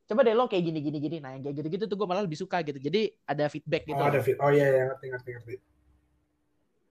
coba 0.05 0.21
deh 0.21 0.37
lo 0.37 0.45
kayak 0.45 0.69
gini 0.69 0.85
gini 0.85 0.99
gini 1.01 1.17
nah 1.17 1.33
yang 1.33 1.41
kayak 1.41 1.65
gitu 1.65 1.69
gitu 1.81 1.85
tuh 1.89 1.97
gue 1.97 2.09
malah 2.09 2.25
lebih 2.29 2.37
suka 2.37 2.61
gitu. 2.61 2.77
Jadi 2.77 3.09
ada 3.25 3.49
feedback 3.49 3.89
gitu. 3.89 3.97
Oh 3.97 4.09
ada 4.13 4.21
feed 4.21 4.37
oh 4.37 4.53
iya 4.53 4.69
iya 4.69 4.83
ngerti 4.93 5.07
ngerti 5.17 5.29
ngerti. 5.33 5.55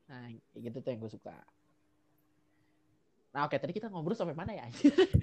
Nah 0.10 0.26
kayak 0.34 0.62
gitu 0.66 0.78
tuh 0.82 0.90
yang 0.90 1.00
gue 1.06 1.12
suka. 1.14 1.36
Nah 3.34 3.42
oke 3.46 3.56
tadi 3.62 3.74
kita 3.74 3.90
ngobrol 3.94 4.18
sampai 4.18 4.34
mana 4.34 4.58
ya? 4.58 4.66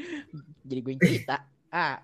Jadi 0.70 0.80
gue 0.86 0.92
yang 0.94 1.02
cerita. 1.02 1.42
Ah 1.70 1.98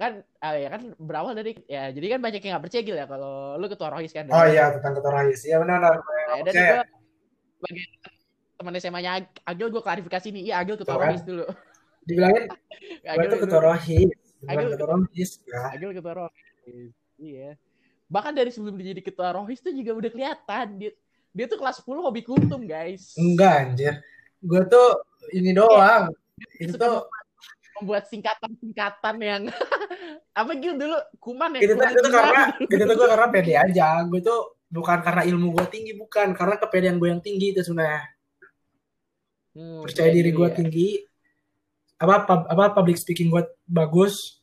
kan 0.00 0.24
ah, 0.40 0.56
ya 0.56 0.68
kan 0.72 0.96
berawal 0.96 1.36
dari 1.36 1.52
ya 1.68 1.92
jadi 1.92 2.16
kan 2.16 2.20
banyak 2.24 2.40
yang 2.40 2.56
nggak 2.56 2.64
percaya 2.64 2.82
gitu 2.88 2.96
ya 2.96 3.04
kalau 3.04 3.60
lu 3.60 3.68
ketua 3.68 3.92
rohis 3.92 4.16
kan 4.16 4.24
oh 4.32 4.46
iya 4.48 4.72
tentang 4.72 4.96
ketua 4.96 5.12
rohis 5.12 5.40
ya 5.44 5.60
benar 5.60 5.76
benar 5.84 5.96
nah, 6.00 6.36
dan 6.40 6.52
gue 6.56 6.80
bagi 7.60 7.82
teman 8.56 8.72
SMA-nya 8.80 9.10
Agil 9.44 9.68
gue 9.68 9.82
klarifikasi 9.84 10.26
nih 10.32 10.42
iya 10.48 10.54
Agil 10.64 10.80
ketua 10.80 10.96
rohis 10.96 11.20
dulu 11.20 11.44
dibilangin 12.08 12.48
Agil 13.12 13.28
itu 13.28 13.38
ketua 13.44 13.60
rohis 13.60 14.10
Agil 14.48 14.72
ketua 14.72 14.88
rohis 14.96 15.30
ya. 15.44 15.62
Agil 15.76 15.90
ketua 15.92 16.14
rohis. 16.16 16.92
Iya. 17.20 17.50
Bahkan 18.08 18.32
dari 18.32 18.50
sebelum 18.50 18.74
dia 18.80 18.96
jadi 18.96 19.02
ketua 19.04 19.36
rohis 19.36 19.60
tuh 19.60 19.72
juga 19.76 19.92
udah 19.92 20.10
kelihatan 20.10 20.66
dia 20.80 20.92
dia 21.30 21.46
tuh 21.46 21.62
kelas 21.62 21.84
10 21.84 22.00
hobi 22.00 22.22
kultum, 22.26 22.64
guys. 22.66 23.14
Enggak 23.20 23.52
anjir. 23.68 23.94
Gue 24.40 24.64
tuh 24.66 25.04
ini 25.36 25.52
doang. 25.52 26.10
Ya, 26.56 26.66
itu 26.66 26.74
tuh 26.74 27.06
membuat 27.78 28.08
singkatan-singkatan 28.08 29.16
yang 29.20 29.42
apa 30.40 30.50
gitu 30.56 30.74
dulu 30.76 30.98
kuman 31.20 31.56
ya. 31.56 31.60
Itu 31.68 31.74
tuh, 31.76 31.86
itu 31.86 32.00
tuh 32.00 32.12
karena 32.12 32.42
itu 32.74 32.82
tuh 32.84 32.96
gue 32.96 33.08
karena 33.08 33.26
pede 33.28 33.54
aja. 33.56 33.88
Gue 34.08 34.20
tuh 34.24 34.40
bukan 34.70 34.98
karena 35.04 35.22
ilmu 35.28 35.52
gue 35.52 35.66
tinggi 35.68 35.92
bukan 35.98 36.32
karena 36.32 36.56
kepedean 36.56 36.96
gue 36.96 37.08
yang 37.12 37.22
tinggi 37.22 37.52
itu 37.52 37.60
sebenarnya. 37.60 38.08
Hmm, 39.50 39.82
percaya 39.82 40.10
diri 40.14 40.30
gue 40.30 40.48
ya. 40.48 40.54
tinggi 40.54 40.88
apa 42.00 42.24
apa 42.24 42.64
public 42.72 42.96
speaking 42.96 43.28
gue 43.28 43.44
bagus 43.68 44.40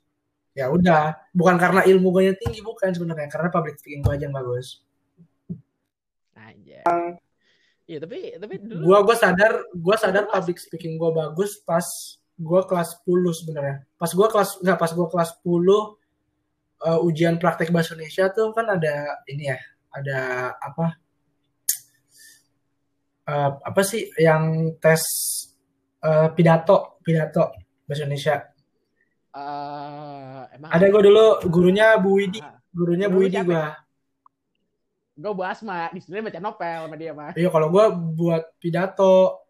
ya 0.53 0.69
udah 0.69 1.17
bukan 1.33 1.57
karena 1.57 1.81
ilmu 1.89 2.13
gue 2.13 2.33
yang 2.33 2.37
tinggi 2.37 2.61
bukan 2.61 2.93
sebenarnya 2.93 3.29
karena 3.29 3.49
public 3.49 3.81
speaking 3.81 4.05
gue 4.05 4.13
aja 4.13 4.29
yang 4.29 4.35
bagus 4.37 4.85
aja 6.37 6.81
iya 7.89 7.97
tapi 7.97 8.37
tapi 8.37 8.61
dulu 8.61 8.93
gue 8.93 8.97
gue 9.09 9.15
sadar 9.17 9.53
gue 9.73 9.95
sadar 9.97 10.29
public 10.29 10.57
speaking 10.61 11.01
gue 11.01 11.11
bagus 11.13 11.57
pas 11.65 11.85
gue 12.37 12.61
kelas 12.69 13.01
10 13.01 13.39
sebenarnya. 13.43 13.83
Pas 13.97 14.11
gue 14.13 14.27
kelas 14.29 14.49
nggak 14.61 14.77
pas 14.77 14.91
gue 14.93 15.07
kelas 15.09 15.29
10 15.41 15.49
uh, 16.85 16.99
ujian 17.01 17.35
praktek 17.41 17.73
bahasa 17.73 17.97
Indonesia 17.97 18.29
tuh 18.29 18.53
kan 18.53 18.69
ada 18.69 19.25
ini 19.25 19.49
ya 19.49 19.57
ada 19.89 20.19
apa? 20.61 20.85
Uh, 23.27 23.51
apa 23.59 23.81
sih 23.83 24.07
yang 24.15 24.71
tes 24.79 25.03
uh, 26.05 26.31
pidato 26.31 27.01
pidato 27.01 27.57
bahasa 27.89 28.05
Indonesia? 28.05 28.37
Uh, 29.33 30.45
emang 30.53 30.69
ada 30.69 30.85
gue 30.85 31.01
dulu 31.09 31.25
gurunya 31.49 31.97
Bu 31.97 32.21
Widi 32.21 32.39
uh, 32.39 32.57
gurunya 32.73 33.09
Bu 33.09 33.25
Widi 33.25 33.37
gue 33.41 33.65
gue 35.17 35.31
bu 35.33 35.41
Asma 35.41 35.89
di 35.89 35.97
sini 35.97 36.21
baca 36.21 36.37
novel 36.37 36.79
sama 36.85 36.95
dia 36.95 37.11
mah. 37.17 37.33
Iya 37.33 37.49
kalau 37.49 37.73
gue 37.73 37.85
buat 38.13 38.53
pidato. 38.61 39.41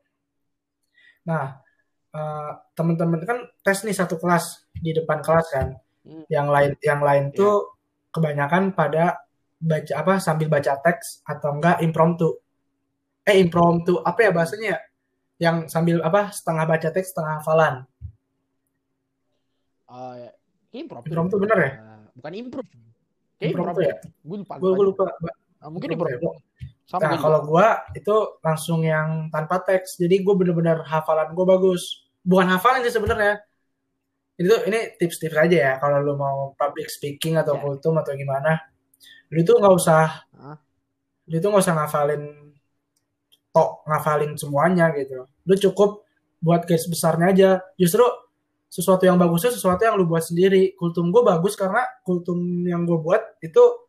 Nah 1.28 1.67
uh, 2.14 2.52
teman-teman 2.78 3.24
kan 3.24 3.40
tes 3.66 3.84
nih 3.84 3.96
satu 3.96 4.20
kelas 4.22 4.68
di 4.78 4.94
depan 4.94 5.20
kelas 5.20 5.48
kan 5.52 5.68
hmm. 6.06 6.30
yang 6.32 6.48
lain 6.48 6.78
yang 6.84 7.02
lain 7.02 7.32
yeah. 7.32 7.38
tuh 7.38 7.56
kebanyakan 8.14 8.72
pada 8.72 9.24
baca 9.58 9.94
apa 9.98 10.14
sambil 10.22 10.48
baca 10.48 10.78
teks 10.80 11.26
atau 11.26 11.58
enggak 11.58 11.82
impromptu 11.82 12.38
eh 13.28 13.42
impromptu 13.42 14.00
apa 14.06 14.20
ya 14.24 14.32
bahasanya 14.32 14.68
ya? 14.78 14.80
yang 15.38 15.70
sambil 15.70 16.02
apa 16.02 16.34
setengah 16.34 16.66
baca 16.66 16.90
teks 16.90 17.14
setengah 17.14 17.42
hafalan. 17.42 17.86
Uh, 19.88 20.14
ya. 20.18 20.32
improv. 20.76 21.06
Improv 21.06 21.26
tuh 21.30 21.40
bener 21.40 21.58
ya? 21.62 21.72
Bukan 22.18 22.32
improv. 22.34 22.66
Kayak 23.38 23.50
improv, 23.54 23.66
improv 23.70 23.78
ya? 23.86 23.96
Gue 24.26 24.38
lupa. 24.42 24.54
Gue 24.58 24.86
lupa. 24.90 25.06
Uh, 25.62 25.70
mungkin 25.70 25.90
improv. 25.94 26.10
Ya. 26.10 26.20
Sama 26.88 27.04
nah, 27.04 27.20
kalau 27.20 27.44
gue 27.44 27.68
itu 28.00 28.16
langsung 28.40 28.80
yang 28.80 29.28
tanpa 29.28 29.60
teks. 29.60 30.00
Jadi 30.00 30.24
gue 30.24 30.32
bener-bener 30.32 30.88
hafalan 30.88 31.36
gue 31.36 31.44
bagus. 31.44 32.08
Bukan 32.24 32.48
hafalan 32.48 32.80
sih 32.88 32.96
sebenarnya. 32.96 33.44
Itu 34.40 34.56
ini 34.72 34.96
tips-tips 34.96 35.36
aja 35.36 35.58
ya 35.58 35.74
kalau 35.84 36.00
lo 36.00 36.14
mau 36.16 36.38
public 36.56 36.88
speaking 36.88 37.36
atau 37.36 37.60
yeah. 37.60 37.64
kultum 37.68 38.00
atau 38.00 38.16
gimana. 38.16 38.56
Lu 39.36 39.44
itu 39.44 39.52
nggak 39.52 39.76
usah, 39.76 40.24
huh? 40.32 40.58
lu 41.28 41.36
itu 41.36 41.48
nggak 41.52 41.64
usah 41.68 41.76
ngafalin 41.76 42.24
tok 43.52 43.84
ngafalin 43.84 44.32
semuanya 44.40 44.88
gitu. 44.96 45.28
Lu 45.44 45.54
cukup 45.60 46.08
buat 46.40 46.64
garis 46.64 46.88
besarnya 46.88 47.28
aja. 47.36 47.50
Justru 47.76 48.08
sesuatu 48.72 49.04
yang 49.04 49.20
bagusnya 49.20 49.52
sesuatu 49.52 49.84
yang 49.84 50.00
lu 50.00 50.08
buat 50.08 50.24
sendiri. 50.24 50.72
Kultum 50.80 51.12
gue 51.12 51.20
bagus 51.20 51.60
karena 51.60 51.84
kultum 52.08 52.64
yang 52.64 52.88
gue 52.88 52.96
buat 52.96 53.20
itu 53.44 53.87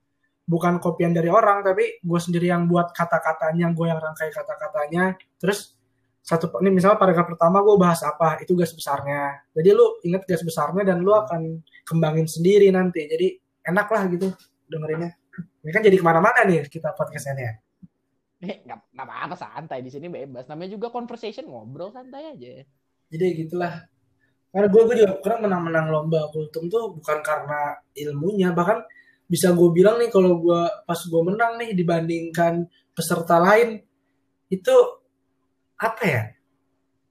bukan 0.48 0.80
kopian 0.80 1.12
dari 1.12 1.28
orang 1.28 1.60
tapi 1.60 2.00
gue 2.00 2.20
sendiri 2.20 2.48
yang 2.48 2.64
buat 2.64 2.96
kata-katanya, 2.96 3.68
gue 3.76 3.86
yang 3.86 4.00
rangkai 4.00 4.32
kata-katanya. 4.32 5.20
Terus 5.36 5.76
satu 6.24 6.60
ini 6.60 6.76
misalnya 6.76 7.00
paragraf 7.00 7.24
pertama 7.24 7.64
gue 7.64 7.76
bahas 7.80 8.04
apa 8.04 8.36
itu 8.44 8.52
gas 8.52 8.76
besarnya 8.76 9.48
jadi 9.56 9.72
lu 9.72 9.96
inget 10.04 10.28
gas 10.28 10.44
besarnya 10.44 10.92
dan 10.92 11.00
lu 11.00 11.16
akan 11.16 11.64
kembangin 11.88 12.28
sendiri 12.28 12.68
nanti 12.68 13.08
jadi 13.08 13.32
enak 13.64 13.88
lah 13.88 14.02
gitu 14.12 14.28
dengerinnya 14.68 15.16
ini 15.64 15.70
kan 15.72 15.80
jadi 15.80 15.96
ke 15.96 16.04
mana-mana 16.04 16.44
nih 16.44 16.68
kita 16.68 16.92
podcastnya 16.92 17.64
Eh, 18.38 18.62
nggak 18.62 18.94
nggak 18.94 19.06
apa-apa 19.10 19.34
santai 19.34 19.82
di 19.82 19.90
sini 19.90 20.06
bebas. 20.06 20.46
Namanya 20.46 20.78
juga 20.78 20.94
conversation 20.94 21.50
ngobrol 21.50 21.90
santai 21.90 22.38
aja. 22.38 22.62
jadi 23.10 23.26
gitulah 23.34 23.88
karena 24.52 24.68
gue 24.68 24.82
gue 24.84 24.96
juga 25.00 25.16
pernah 25.18 25.48
menang-menang 25.48 25.86
lomba 25.90 26.28
kultum 26.28 26.68
tuh 26.68 26.92
bukan 26.92 27.18
karena 27.24 27.80
ilmunya 27.96 28.52
bahkan 28.52 28.84
bisa 29.28 29.52
gue 29.52 29.68
bilang 29.70 30.00
nih 30.00 30.08
kalau 30.08 30.40
gue 30.40 30.60
pas 30.88 30.96
gue 30.96 31.22
menang 31.22 31.60
nih 31.60 31.76
dibandingkan 31.76 32.64
peserta 32.96 33.36
lain 33.36 33.76
itu 34.48 34.74
apa 35.76 36.02
ya 36.02 36.22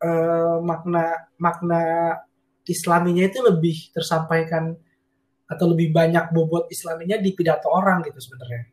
eh, 0.01 0.57
makna 0.65 1.29
makna 1.37 1.81
islaminya 2.65 3.23
itu 3.29 3.39
lebih 3.45 3.93
tersampaikan 3.93 4.73
atau 5.47 5.65
lebih 5.71 5.95
banyak 5.95 6.33
bobot 6.35 6.67
islaminya 6.67 7.15
di 7.15 7.31
pidato 7.31 7.71
orang 7.71 8.03
gitu 8.03 8.19
sebenarnya. 8.19 8.67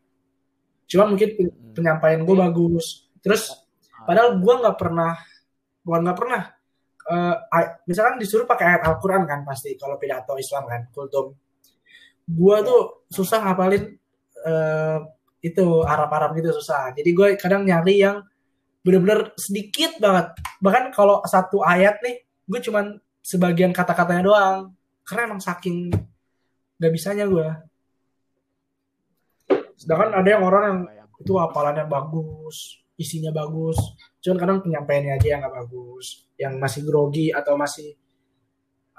Cuman 0.91 1.15
mungkin 1.15 1.31
Hmm. 1.39 1.71
penyampaian 1.71 2.27
gue 2.27 2.35
bagus. 2.35 3.07
Terus 3.23 3.47
padahal 4.03 4.43
gue 4.43 4.55
nggak 4.59 4.75
pernah 4.75 5.15
bukan 5.85 6.01
nggak 6.03 6.19
pernah 6.19 6.43
eh, 7.05 7.37
ay- 7.53 7.73
misalkan 7.85 8.17
disuruh 8.17 8.49
pakai 8.49 8.65
ayat 8.75 8.83
Al-Quran 8.89 9.29
kan 9.29 9.45
pasti 9.45 9.77
kalau 9.77 10.01
pidato 10.01 10.35
Islam 10.35 10.65
kan 10.65 10.89
kultum 10.91 11.37
gue 12.25 12.57
tuh 12.65 12.83
susah 13.13 13.45
ngapalin 13.45 13.85
eh, 14.45 14.99
itu 15.45 15.67
Arab-Arab 15.85 16.33
gitu 16.41 16.57
susah. 16.57 16.97
Jadi 16.97 17.11
gue 17.13 17.29
kadang 17.37 17.69
nyari 17.69 18.01
yang 18.01 18.25
bener-bener 18.81 19.33
sedikit 19.37 19.97
banget. 20.01 20.33
Bahkan 20.61 20.93
kalau 20.97 21.21
satu 21.29 21.61
ayat 21.61 22.01
nih 22.01 22.25
gue 22.49 22.61
cuman 22.65 22.97
sebagian 23.21 23.73
kata-katanya 23.77 24.25
doang. 24.25 24.59
Karena 25.05 25.29
emang 25.29 25.41
saking 25.45 25.93
gak 26.81 26.93
bisanya 26.93 27.29
gue 27.29 27.49
sedangkan 29.75 30.17
ada 30.17 30.29
yang 30.29 30.43
orang 30.47 30.65
yang 30.65 31.09
itu 31.21 31.35
hafalannya 31.37 31.85
bagus 31.91 32.81
isinya 32.95 33.35
bagus. 33.35 33.77
Cuman 34.23 34.39
kadang 34.39 34.59
penyampaiannya 34.65 35.13
aja 35.19 35.27
yang 35.35 35.41
nggak 35.45 35.57
bagus 35.67 36.07
yang 36.41 36.57
masih 36.63 36.87
grogi 36.87 37.35
atau 37.35 37.59
masih 37.59 37.93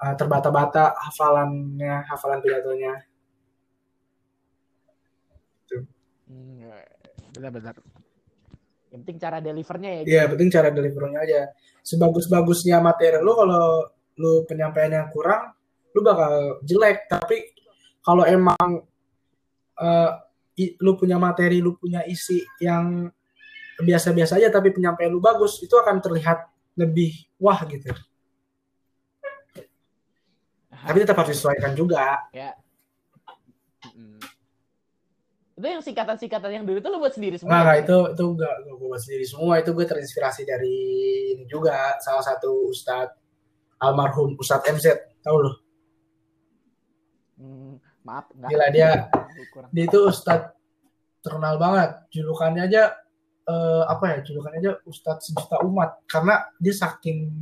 uh, 0.03 0.13
terbata-bata 0.13 0.93
hafalannya 0.99 2.05
hafalan 2.05 2.43
pidatonya 2.43 3.01
Hmm, 6.24 6.24
benar-benar. 7.35 7.75
Yang 8.91 8.99
penting 9.03 9.17
cara 9.19 9.37
delivernya 9.43 9.89
ya. 9.91 10.01
Iya, 10.07 10.23
penting 10.31 10.49
cara 10.51 10.69
delivernya 10.71 11.19
aja. 11.19 11.41
Sebagus-bagusnya 11.83 12.79
materi 12.79 13.19
lu 13.19 13.35
kalau 13.35 13.91
lu 14.15 14.47
penyampaiannya 14.47 15.11
kurang, 15.11 15.51
lu 15.91 15.99
bakal 15.99 16.63
jelek. 16.63 17.11
Tapi 17.11 17.51
kalau 17.99 18.23
emang 18.23 18.87
i- 20.55 20.75
lu 20.79 20.95
punya 20.95 21.19
materi, 21.19 21.59
lu 21.59 21.75
punya 21.75 22.07
isi 22.07 22.39
yang 22.63 23.11
biasa-biasa 23.75 24.39
aja 24.39 24.47
tapi 24.47 24.71
penyampaian 24.71 25.11
lu 25.11 25.19
bagus, 25.19 25.59
itu 25.59 25.75
akan 25.75 25.99
terlihat 25.99 26.47
lebih 26.79 27.11
wah 27.35 27.59
gitu. 27.67 27.91
Tapi 30.85 30.97
tetap 31.03 31.17
harus 31.19 31.35
disesuaikan 31.35 31.75
juga. 31.75 32.23
Ya. 32.31 32.55
Mm. 33.91 34.21
Itu 35.65 35.73
yang 35.73 35.81
singkatan-singkatan 35.81 36.61
yang 36.61 36.63
dulu 36.69 36.77
itu 36.77 36.89
lu 36.93 37.01
buat 37.01 37.09
sendiri 37.17 37.41
semua. 37.41 37.65
Nah, 37.65 37.73
itu 37.81 37.97
itu 38.13 38.23
enggak 38.37 38.53
gue 38.69 38.85
buat 38.85 39.01
sendiri 39.01 39.25
semua. 39.25 39.53
Itu 39.57 39.73
gue 39.73 39.85
terinspirasi 39.89 40.45
dari 40.45 40.77
ini 41.33 41.49
juga 41.49 41.97
salah 42.05 42.21
satu 42.21 42.69
ustadz 42.69 43.17
almarhum 43.81 44.37
Ustadz 44.37 44.69
MZ, 44.69 44.85
tahu 45.25 45.37
lu? 45.41 45.51
Hmm, 47.41 47.73
maaf, 48.05 48.29
enggak. 48.29 48.49
Gila 48.53 48.67
dia 48.69 48.89
dia 49.73 49.83
itu 49.89 49.99
ustadz 50.05 50.53
terkenal 51.25 51.57
banget 51.57 51.97
julukannya 52.13 52.69
aja 52.69 52.93
eh, 53.49 53.83
apa 53.89 54.05
ya 54.13 54.17
julukannya 54.21 54.59
aja 54.61 54.73
ustadz 54.85 55.33
sejuta 55.33 55.65
umat 55.65 56.05
karena 56.05 56.45
dia 56.61 56.77
saking 56.77 57.33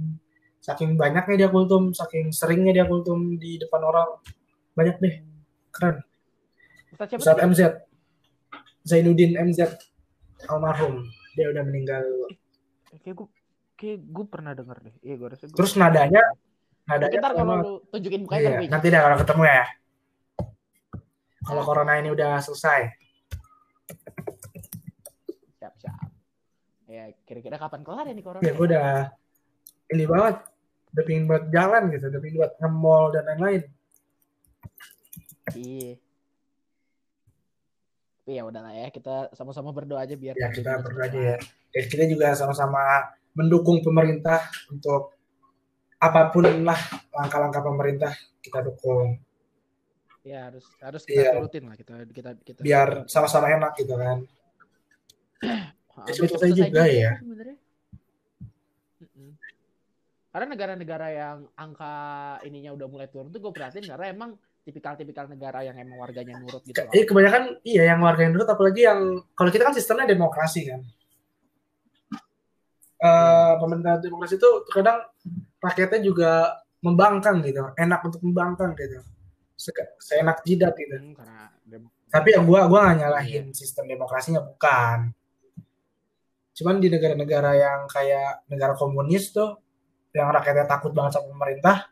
saking 0.63 0.95
banyaknya 0.95 1.45
dia 1.45 1.49
kultum 1.51 1.91
saking 1.91 2.31
seringnya 2.31 2.71
dia 2.71 2.85
kultum 2.87 3.35
di 3.35 3.59
depan 3.59 3.83
orang 3.83 4.07
banyak 4.71 4.95
deh 5.03 5.15
keren 5.75 5.99
Ustaz 6.95 7.11
siapa? 7.11 7.21
Ustadz 7.21 7.39
tadi? 7.43 7.49
MZ 7.51 7.61
Zainuddin 8.83 9.33
MZ 9.33 9.59
almarhum 10.45 11.07
dia 11.33 11.49
udah 11.49 11.63
meninggal 11.63 12.03
Kayak 12.95 13.15
gue 13.15 13.27
kayak 13.73 13.97
gue 14.05 14.25
pernah 14.27 14.53
denger 14.53 14.77
deh. 14.79 14.95
Iya, 15.01 15.15
gue 15.17 15.27
rasa. 15.27 15.43
gua- 15.45 15.57
terus 15.57 15.73
nadanya 15.73 16.23
nadanya 16.83 17.19
Ntar 17.19 17.33
kalau 17.33 17.55
lu 17.57 17.73
tunjukin 17.89 18.21
mukanya 18.21 18.59
iya, 18.59 18.69
nanti 18.69 18.87
dah 18.87 19.01
kalau 19.01 19.17
ketemu 19.17 19.43
ya 19.45 19.65
kalau 21.41 21.61
corona 21.61 21.93
ini 21.97 22.09
udah 22.09 22.39
selesai 22.39 22.81
siap 25.53 25.73
siap. 25.75 25.95
Ya, 26.85 27.09
kira-kira 27.23 27.55
kapan 27.57 27.81
kelar 27.81 28.05
ya 28.05 28.13
nih 28.13 28.21
corona? 28.21 28.41
ya 28.41 28.51
gue 28.51 28.65
udah 28.65 28.89
ini 29.89 30.03
banget 30.05 30.35
udah 30.91 31.03
pingin 31.03 31.25
buat 31.25 31.43
jalan 31.49 31.83
gitu 31.89 32.05
udah 32.05 32.19
pingin 32.19 32.37
buat 32.37 32.53
nge-mall 32.57 33.05
dan 33.09 33.23
lain-lain 33.25 33.63
Iya. 35.53 36.02
Tapi 38.23 38.39
ya 38.39 38.47
udahlah 38.47 38.71
ya, 38.71 38.87
kita 38.87 39.35
sama-sama 39.35 39.75
berdoa 39.75 39.99
aja 39.99 40.15
biar 40.15 40.31
ya 40.31 40.47
kita 40.47 40.79
berdoa 40.79 41.11
aja 41.11 41.19
ya 41.19 41.37
dan 41.75 41.83
kita 41.91 42.03
juga 42.07 42.31
sama-sama 42.33 42.79
mendukung 43.35 43.83
pemerintah 43.83 44.39
untuk 44.71 45.11
apa 45.99 46.31
pun 46.31 46.47
lah 46.63 46.79
langkah-langkah 47.11 47.59
pemerintah 47.59 48.15
kita 48.39 48.63
dukung 48.63 49.19
Ya 50.23 50.47
harus 50.47 50.63
harus 50.79 51.03
kita 51.03 51.19
Iya. 51.19 51.31
turutin 51.35 51.67
lah 51.67 51.75
kita 51.75 52.07
kita 52.07 52.29
kita. 52.47 52.59
biar 52.63 53.03
sama-sama 53.11 53.51
enak 53.51 53.75
gitu 53.75 53.91
kan 53.91 54.23
Hampir 55.99 56.15
selesai 56.15 56.55
juga 56.55 56.87
ya. 56.87 57.19
Karena 60.31 60.47
negara-negara 60.49 61.07
yang 61.11 61.37
angka 61.53 61.93
ininya 62.41 62.71
udah 62.71 62.87
mulai 62.87 63.05
turun 63.05 63.29
tuh 63.29 63.37
gue 63.37 63.51
perhatiin 63.51 63.85
karena 63.85 64.09
emang 64.09 64.31
tipikal-tipikal 64.63 65.27
negara 65.27 65.59
yang 65.67 65.75
emang 65.75 65.99
warganya 65.99 66.39
nurut 66.39 66.63
gitu. 66.63 66.79
eh 66.79 67.03
kebanyakan 67.03 67.59
iya 67.67 67.91
yang 67.91 67.99
warga 67.99 68.23
yang 68.23 68.33
nurut 68.33 68.47
apalagi 68.47 68.87
yang 68.87 69.19
kalau 69.35 69.51
kita 69.51 69.67
kan 69.67 69.75
sistemnya 69.75 70.07
demokrasi 70.07 70.71
kan. 70.71 70.81
Eh 73.03 73.53
pemerintahan 73.59 73.99
demokrasi 73.99 74.39
itu 74.39 74.51
kadang 74.71 75.03
rakyatnya 75.59 75.99
juga 75.99 76.31
membangkang 76.79 77.43
gitu 77.43 77.75
enak 77.75 77.99
untuk 78.07 78.23
membangkang 78.23 78.71
gitu. 78.79 79.03
Se- 79.59 79.95
seenak 79.99 80.39
jidat 80.47 80.73
gitu. 80.79 80.95
Hmm, 80.95 81.13
karena 81.15 81.43
tapi 82.13 82.29
ya 82.37 82.45
gua 82.45 82.69
gua 82.69 82.93
nggak 82.93 82.97
nyalahin 83.03 83.45
sistem 83.57 83.89
demokrasinya 83.89 84.45
bukan. 84.45 85.09
Cuman 86.53 86.77
di 86.77 86.87
negara-negara 86.87 87.51
yang 87.57 87.79
kayak 87.89 88.45
negara 88.45 88.77
komunis 88.77 89.33
tuh 89.33 89.57
yang 90.13 90.29
rakyatnya 90.29 90.69
takut 90.69 90.93
banget 90.93 91.17
sama 91.17 91.33
pemerintah 91.33 91.89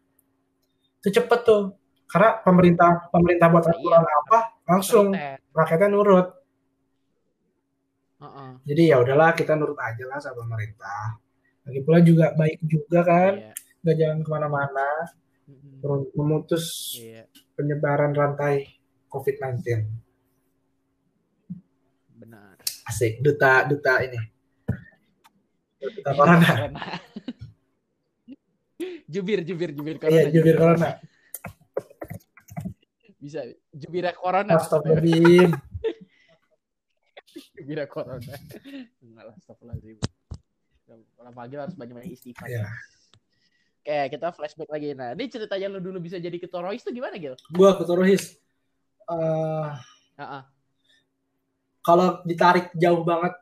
itu 1.01 1.17
cepet 1.17 1.39
tuh 1.41 1.80
karena 2.11 2.43
pemerintah 2.43 3.07
pemerintah 3.07 3.47
buat 3.47 3.63
Iya. 3.63 3.73
aturan 3.73 4.03
apa 4.03 4.37
langsung 4.67 5.05
rakyatnya 5.51 5.87
nurut. 5.87 6.27
Heeh, 8.21 8.49
jadi 8.67 8.81
ya 8.91 8.95
udahlah 9.01 9.31
kita 9.33 9.55
nurut 9.55 9.79
aja 9.79 10.03
lah 10.05 10.19
sama 10.19 10.43
pemerintah. 10.43 11.17
Lagi 11.63 11.79
pula 11.81 12.03
juga 12.03 12.35
baik 12.35 12.59
juga 12.61 12.99
kan 13.01 13.31
iya. 13.39 13.53
nggak 13.81 13.95
jalan 13.95 14.19
ke 14.21 14.29
mana-mana. 14.29 14.89
Terus 15.81 16.03
memutus 16.13 16.65
Iya, 17.01 17.25
penyebaran 17.55 18.13
rantai 18.13 18.69
COVID-19 19.09 19.87
benar. 22.13 22.53
asik 22.85 23.17
duta 23.19 23.65
duta 23.65 24.03
ini. 24.05 24.19
Duta 25.81 26.11
corona. 26.13 26.45
Corona. 26.51 26.81
jubir, 29.11 29.41
jubir, 29.43 29.69
jubir 29.73 29.95
corona. 29.97 30.13
iya 30.13 30.29
jubir. 30.29 30.55
corona 30.55 30.89
Bisa. 33.21 33.45
Jubirnya 33.69 34.17
corona. 34.17 34.57
Astagfirullahaladzim 34.57 35.53
Jubirnya 37.55 37.85
corona. 37.85 38.33
Enggak 39.05 39.23
lah, 39.29 39.35
astagfirullahaladzim. 39.37 39.97
Kalau 40.89 41.31
pagi 41.31 41.55
harus 41.55 41.77
banyak-banyak 41.77 42.11
istighfar. 42.11 42.49
Iya. 42.49 42.65
Oke, 43.81 44.13
kita 44.17 44.33
flashback 44.33 44.69
lagi. 44.69 44.93
Nah, 44.93 45.13
ini 45.13 45.25
ceritanya 45.29 45.71
lu 45.71 45.79
dulu 45.79 45.97
bisa 46.03 46.17
jadi 46.21 46.35
ketua 46.37 46.65
Rois 46.65 46.83
tuh 46.83 46.93
gimana, 46.93 47.17
Gil? 47.17 47.33
gua 47.53 47.77
keturuhis 47.77 48.41
Eh 49.11 49.71
Heeh. 50.21 50.43
kalau 51.81 52.21
ditarik 52.23 52.69
jauh 52.77 53.01
banget 53.01 53.33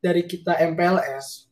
dari 0.00 0.24
kita 0.24 0.56
MPLS 0.72 1.45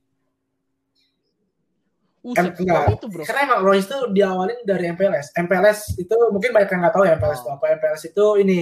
Uset, 2.24 2.40
Em- 2.40 2.56
enggak. 2.56 2.96
itu, 2.96 3.06
Bro. 3.06 3.22
karena 3.28 3.40
emang 3.44 3.60
Royce 3.60 3.84
itu 3.84 3.98
diawalin 4.10 4.58
dari 4.64 4.84
MPLS 4.88 5.36
MPLS 5.36 5.78
itu 5.94 6.14
mungkin 6.32 6.50
banyak 6.50 6.72
yang 6.72 6.80
nggak 6.80 6.94
tahu 6.96 7.04
ya 7.04 7.12
MPLS 7.14 7.38
itu 7.38 7.48
Oh. 7.48 7.54
apa 7.54 7.64
MPLS 7.76 8.02
itu 8.08 8.26
ini 8.40 8.58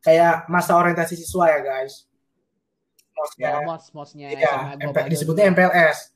kayak 0.00 0.34
masa 0.46 0.74
orientasi 0.74 1.14
siswa 1.14 1.46
ya 1.48 1.60
guys 1.60 2.10
Ya, 3.08 3.16
Mosnya 3.16 3.48
mos, 3.64 3.84
mosnya 3.94 4.26
Iya, 4.28 4.76
MP 4.76 4.96
disebutnya 5.08 5.48
MPLS. 5.48 6.12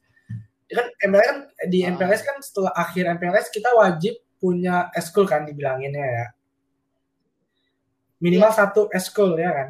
kan 0.68 0.86
MPLS 1.00 1.26
kan 1.26 1.38
di 1.64 1.78
Ah. 1.80 1.88
MPLS 1.88 2.20
kan 2.20 2.36
setelah 2.40 2.72
akhir 2.74 3.08
MPLS 3.08 3.48
kita 3.48 3.72
wajib 3.72 4.18
punya 4.36 4.90
eskul 4.92 5.24
kan 5.24 5.42
dibilanginnya 5.42 6.04
ya. 6.04 6.26
Minimal 8.18 8.52
satu 8.52 8.82
eskul 8.90 9.32
ya 9.34 9.48
kan. 9.48 9.68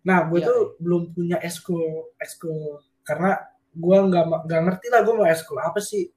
Nah, 0.00 0.24
gue 0.26 0.40
Iya, 0.40 0.48
tuh 0.48 0.60
belum 0.80 1.12
punya 1.12 1.36
eskul 1.38 2.08
eskul 2.16 2.80
karena 3.04 3.36
gue 3.70 3.96
nggak 4.10 4.24
nggak 4.46 4.62
ngerti 4.66 4.86
lah 4.90 5.00
gue 5.06 5.14
mau 5.14 5.26
eskul 5.28 5.58
apa 5.62 5.78
sih. 5.78 6.10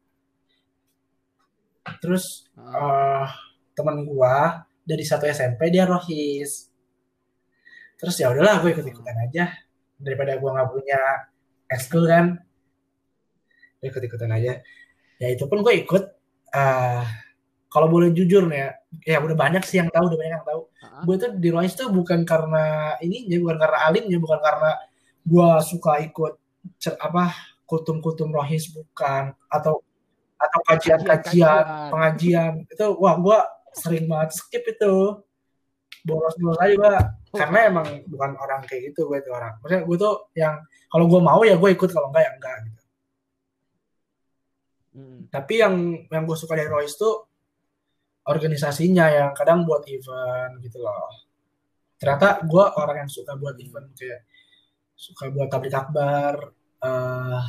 Terus 2.02 2.48
Ah. 2.56 3.28
eh 3.28 3.28
teman 3.76 4.06
gue 4.06 4.36
dari 4.86 5.04
satu 5.06 5.26
SMP 5.28 5.70
dia 5.74 5.84
rohis. 5.90 6.70
Terus 8.00 8.16
ya 8.20 8.32
udahlah 8.32 8.60
gue 8.64 8.72
ikut 8.76 8.86
ikutan 8.86 9.18
aja 9.30 9.52
daripada 9.98 10.36
gue 10.36 10.50
nggak 10.50 10.70
punya 10.72 11.00
eskul 11.72 12.04
kan. 12.08 12.40
Gue 13.80 13.88
ikut 13.92 14.04
ikutan 14.04 14.32
aja. 14.32 14.60
Ya 15.22 15.28
itu 15.32 15.44
pun 15.48 15.62
gue 15.64 15.74
ikut. 15.84 16.04
eh 16.54 17.04
kalau 17.74 17.90
boleh 17.90 18.14
jujur 18.14 18.46
nih 18.46 18.62
ya, 18.62 18.70
ya 19.10 19.18
udah 19.26 19.34
banyak 19.34 19.66
sih 19.66 19.82
yang 19.82 19.90
tahu, 19.90 20.06
udah 20.14 20.20
banyak 20.22 20.34
yang 20.38 20.46
tahu. 20.46 20.62
Ah. 20.86 21.02
Gue 21.02 21.16
tuh 21.18 21.30
di 21.42 21.50
rohis 21.50 21.74
tuh 21.74 21.90
bukan 21.90 22.22
karena 22.22 22.94
ininya, 23.02 23.38
bukan 23.42 23.58
karena 23.58 23.80
alimnya, 23.90 24.18
bukan 24.22 24.38
karena 24.38 24.72
gue 25.26 25.50
suka 25.66 25.98
ikut 26.06 26.34
apa 27.00 27.36
kutum-kutum 27.68 28.32
rohis 28.32 28.72
bukan 28.72 29.34
atau 29.48 29.84
atau 30.38 30.60
kajian-kajian 30.68 31.64
pengajian. 31.92 32.52
Itu 32.68 33.00
wah 33.00 33.16
gue 33.20 33.40
sering 33.76 34.06
banget 34.08 34.36
skip 34.36 34.64
itu. 34.68 35.24
Bolos-bolos 36.04 36.60
aja 36.60 36.74
gue 36.76 36.94
karena 37.32 37.60
emang 37.72 37.88
bukan 38.12 38.36
orang 38.36 38.60
kayak 38.68 38.92
gitu 38.92 39.08
gue 39.08 39.24
tuh 39.24 39.32
orang. 39.32 39.56
Maksudnya 39.64 39.88
gue 39.88 39.98
tuh 39.98 40.16
yang 40.36 40.60
kalau 40.92 41.06
gue 41.08 41.22
mau 41.24 41.42
ya 41.48 41.56
gue 41.56 41.70
ikut 41.72 41.90
kalau 41.90 42.12
enggak 42.12 42.28
ya 42.28 42.32
enggak 42.36 42.58
gitu. 42.68 42.84
Mm. 44.94 45.26
tapi 45.34 45.58
yang 45.58 45.74
yang 46.06 46.22
gue 46.30 46.38
suka 46.38 46.54
dari 46.54 46.70
Royce 46.70 47.02
tuh 47.02 47.26
organisasinya 48.30 49.10
yang 49.10 49.30
kadang 49.34 49.66
buat 49.66 49.82
event 49.90 50.62
gitu 50.62 50.80
loh. 50.86 51.10
Ternyata 51.98 52.46
gue 52.46 52.66
orang 52.78 53.08
yang 53.08 53.10
suka 53.10 53.34
buat 53.36 53.58
event 53.58 53.90
kayak 53.98 54.22
suka 54.96 55.30
buat 55.34 55.50
tablik 55.52 55.74
akbar 55.76 56.54
eh 56.84 57.42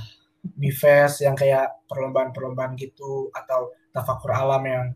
Bifes 0.45 1.25
yang 1.25 1.33
kayak 1.33 1.89
perlombaan-perlombaan 1.89 2.77
gitu 2.77 3.33
atau 3.33 3.73
tafakur 3.97 4.29
alam 4.37 4.61
yang 4.69 4.87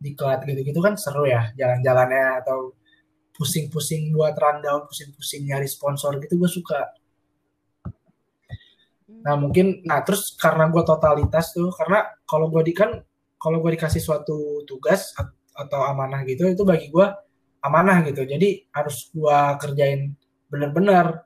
diklat 0.00 0.42
gitu-gitu 0.42 0.80
kan 0.82 0.98
seru 0.98 1.22
ya 1.28 1.54
jalan-jalannya 1.54 2.42
atau 2.42 2.74
pusing-pusing 3.36 4.10
buat 4.16 4.34
rundown 4.34 4.88
pusing-pusing 4.90 5.46
nyari 5.46 5.68
sponsor 5.70 6.18
gitu 6.18 6.34
gue 6.40 6.50
suka 6.50 6.80
Nah 9.20 9.34
mungkin, 9.36 9.84
nah 9.84 10.00
terus 10.06 10.32
karena 10.38 10.70
gue 10.72 10.82
totalitas 10.86 11.52
tuh, 11.52 11.68
karena 11.74 12.08
kalau 12.24 12.48
gue 12.48 12.62
di 12.64 12.72
kan, 12.72 12.90
kalau 13.36 13.60
gue 13.60 13.76
dikasih 13.76 14.00
suatu 14.00 14.64
tugas 14.64 15.12
at- 15.20 15.34
atau 15.56 15.80
amanah 15.84 16.24
gitu, 16.24 16.48
itu 16.48 16.62
bagi 16.64 16.88
gue 16.88 17.06
amanah 17.60 18.00
gitu. 18.08 18.24
Jadi 18.24 18.70
harus 18.72 19.10
gue 19.12 19.38
kerjain 19.60 20.14
bener-bener. 20.48 21.20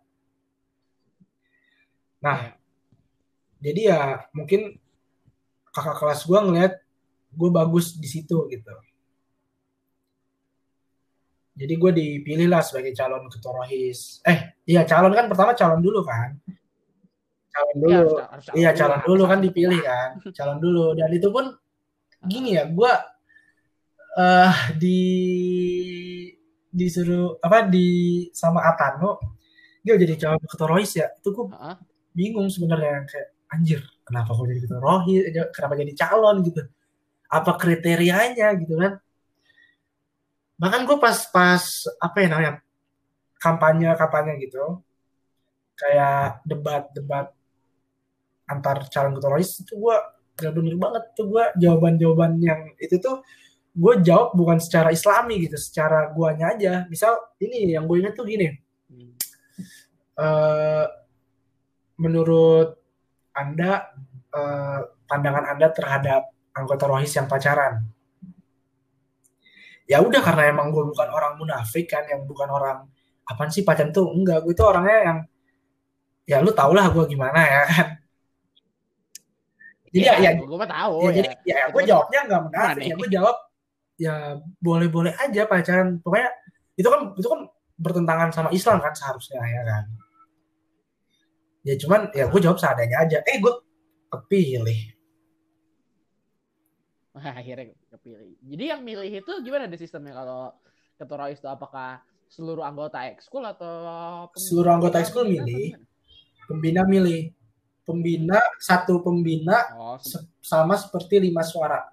Nah, 2.24 2.38
Iya. 2.40 2.52
jadi 3.60 3.80
ya 3.92 4.00
mungkin 4.32 4.80
kakak 5.68 6.00
kelas 6.00 6.24
gue 6.24 6.38
ngeliat 6.40 6.72
gue 7.30 7.50
bagus 7.52 8.00
di 8.00 8.08
situ 8.08 8.48
gitu. 8.48 8.72
Jadi 11.54 11.74
gue 11.78 11.90
dipilih 11.94 12.50
lah 12.50 12.64
sebagai 12.64 12.90
calon 12.96 13.30
ketua 13.30 13.62
rohis. 13.62 14.18
Eh, 14.26 14.56
iya 14.66 14.82
calon 14.82 15.14
kan 15.14 15.30
pertama 15.30 15.54
calon 15.54 15.78
dulu 15.78 16.02
kan. 16.02 16.34
Calon 17.52 17.76
Iya, 17.76 17.82
dulu. 18.02 18.10
harus- 18.18 18.26
harus 18.26 18.44
Iya 18.58 18.70
dulu 18.72 18.78
calon 18.80 19.00
dulu 19.06 19.22
masa 19.22 19.30
kan 19.30 19.38
dipilih 19.44 19.80
kan, 19.84 20.08
calon 20.34 20.58
dulu 20.58 20.84
dan 20.98 21.10
itu 21.14 21.28
pun 21.30 21.44
gini 22.26 22.56
ya, 22.58 22.64
gue 22.66 22.92
eh 24.14 24.54
di 24.78 24.98
disuruh 26.70 27.38
apa 27.38 27.66
di 27.66 27.86
sama 28.30 28.62
Atano 28.62 29.18
dia 29.82 29.94
jadi 29.94 30.14
calon 30.18 30.42
ketua 30.42 30.68
rohis 30.74 30.96
ya, 30.98 31.06
itu 31.14 31.28
gue. 31.30 31.46
Bingung 32.14 32.46
sebenarnya 32.48 33.04
kayak 33.10 33.28
anjir 33.50 33.80
kenapa 34.04 34.30
gue 34.36 34.46
jadi 34.52 34.60
ketua 34.68 34.80
rohis, 34.80 35.22
kenapa 35.50 35.74
jadi 35.80 35.92
calon? 35.96 36.36
Gitu, 36.44 36.62
apa 37.32 37.50
kriterianya? 37.56 38.48
Gitu 38.60 38.74
kan? 38.76 38.92
Bahkan 40.60 40.80
gue 40.86 40.96
pas 41.00 41.18
pas 41.32 41.64
apa 41.98 42.16
ya 42.22 42.28
namanya 42.30 42.52
kampanye 43.40 43.88
kampanye 43.98 44.32
gitu, 44.44 44.80
kayak 45.74 46.44
debat 46.46 46.86
debat 46.94 47.26
antar 48.44 48.86
calon 48.92 49.16
ketua 49.16 49.30
rohis 49.34 49.64
itu 49.64 49.74
gue 49.74 49.96
gak 50.38 50.52
bener 50.52 50.76
banget 50.76 51.04
tuh. 51.16 51.26
Gue 51.32 51.44
jawaban-jawaban 51.58 52.38
yang 52.38 52.60
itu 52.78 53.00
tuh 53.00 53.24
gue 53.74 53.94
jawab 54.06 54.38
bukan 54.38 54.62
secara 54.62 54.94
islami 54.94 55.48
gitu 55.48 55.56
secara 55.58 56.12
guanya 56.14 56.54
aja. 56.54 56.72
Misal 56.86 57.18
ini 57.42 57.74
yang 57.74 57.88
gue 57.88 57.98
ingat 58.04 58.14
tuh 58.14 58.28
gini. 58.28 58.52
Hmm. 58.92 59.10
eh, 60.14 60.86
menurut 61.98 62.78
anda 63.34 63.90
eh, 64.34 64.80
pandangan 65.06 65.44
anda 65.54 65.68
terhadap 65.70 66.30
anggota 66.54 66.84
rohis 66.86 67.14
yang 67.14 67.26
pacaran? 67.26 67.86
Ya 69.84 70.00
udah 70.00 70.20
karena 70.24 70.48
emang 70.48 70.72
gue 70.72 70.80
bukan 70.80 71.08
orang 71.12 71.36
munafik 71.36 71.92
kan 71.92 72.08
yang 72.08 72.24
bukan 72.24 72.48
orang 72.48 72.88
apaan 73.28 73.50
sih 73.52 73.66
pacaran 73.66 73.92
tuh? 73.92 74.08
Enggak 74.08 74.42
gue 74.42 74.54
tuh 74.56 74.66
orangnya 74.70 74.98
yang 75.04 75.18
ya 76.24 76.40
lu 76.40 76.56
tau 76.56 76.72
lah 76.72 76.88
gue 76.88 77.04
gimana 77.04 77.40
ya. 77.44 77.62
Kan 77.68 77.88
jadi 79.94 80.10
ya, 80.10 80.14
ya, 80.18 80.30
gue 80.42 80.58
mah 80.58 80.66
tahu 80.66 81.06
ya, 81.06 81.06
ya. 81.06 81.12
jadi 81.14 81.28
ya, 81.46 81.54
Itu 81.54 81.70
gue 81.70 81.78
kan 81.78 81.86
jawabnya 81.86 82.20
nggak 82.26 82.40
munafik 82.42 82.74
aneh. 82.74 82.86
ya 82.90 82.94
gue 82.98 83.08
jawab 83.14 83.36
ya 83.94 84.14
boleh-boleh 84.58 85.14
aja 85.14 85.42
pacaran. 85.46 85.88
Pokoknya 86.02 86.30
itu 86.74 86.88
kan 86.90 87.00
itu 87.14 87.28
kan 87.30 87.40
bertentangan 87.78 88.28
sama 88.34 88.50
Islam 88.50 88.82
kan 88.82 88.90
seharusnya 88.90 89.38
ya 89.38 89.62
kan 89.62 89.84
ya 91.64 91.74
cuman 91.80 92.12
ya 92.12 92.28
gue 92.28 92.40
jawab 92.44 92.60
seadanya 92.60 93.02
aja. 93.02 93.18
Eh 93.24 93.40
gue 93.40 93.52
kepilih. 94.12 94.80
Wah, 97.14 97.30
akhirnya 97.30 97.72
kepilih. 97.94 98.36
Jadi 98.42 98.64
yang 98.68 98.82
milih 98.82 99.10
itu 99.22 99.32
gimana 99.42 99.70
deh 99.70 99.78
sistemnya? 99.78 100.18
Kalau 100.18 100.50
ketua 100.98 101.30
itu 101.30 101.46
apakah 101.46 102.02
seluruh 102.26 102.66
anggota 102.66 103.06
ekskul 103.06 103.46
atau 103.46 104.26
Seluruh 104.34 104.74
anggota 104.76 104.98
ekskul 104.98 105.26
milih. 105.26 105.78
pembina 106.50 106.82
milih. 106.84 107.30
Pembina 107.84 108.40
satu 108.58 109.04
pembina 109.04 109.76
Oh, 109.76 109.96
se- 110.00 110.24
sama 110.40 110.74
seperti 110.74 111.20
lima 111.20 111.44
suara. 111.44 111.84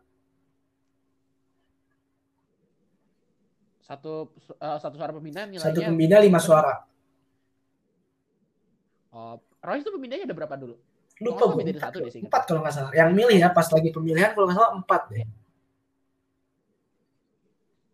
Satu 3.83 4.31
eh, 4.55 4.77
satu 4.79 4.95
suara 4.95 5.11
pembina 5.11 5.43
nilainya 5.43 5.67
satu 5.67 5.79
pembina 5.83 6.17
lima 6.23 6.39
suara. 6.39 6.87
Oh, 9.11 9.35
rohis 9.61 9.81
itu 9.81 9.91
pembinanya 9.91 10.25
ada 10.25 10.35
berapa 10.35 10.55
dulu? 10.55 10.75
lupa 11.19 11.43
gue 11.47 11.63
dari 11.63 11.77
satu 11.77 11.97
deh 11.99 12.09
sih. 12.09 12.21
empat 12.21 12.41
kalau 12.43 12.59
nggak 12.59 12.73
salah 12.73 12.91
yang 12.91 13.13
milih 13.13 13.37
ya 13.37 13.49
pas 13.49 13.69
lagi 13.69 13.89
pemilihan 13.89 14.31
kalau 14.31 14.45
nggak 14.45 14.57
salah 14.57 14.73
empat 14.75 15.01
deh 15.07 15.25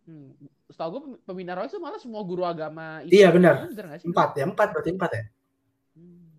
Hmm. 0.08 0.32
Setahu 0.66 0.90
gue 0.94 1.02
pembina 1.22 1.52
rohis 1.52 1.68
itu 1.70 1.80
malah 1.80 2.00
semua 2.00 2.24
guru 2.24 2.44
agama 2.44 3.04
Iya, 3.04 3.28
benar. 3.28 3.68
sih? 4.00 4.08
empat 4.08 4.30
ya 4.34 4.48
empat 4.48 4.68
berarti 4.72 4.90
empat 4.90 5.12
ya 5.12 5.24
Hmm. 5.94 6.32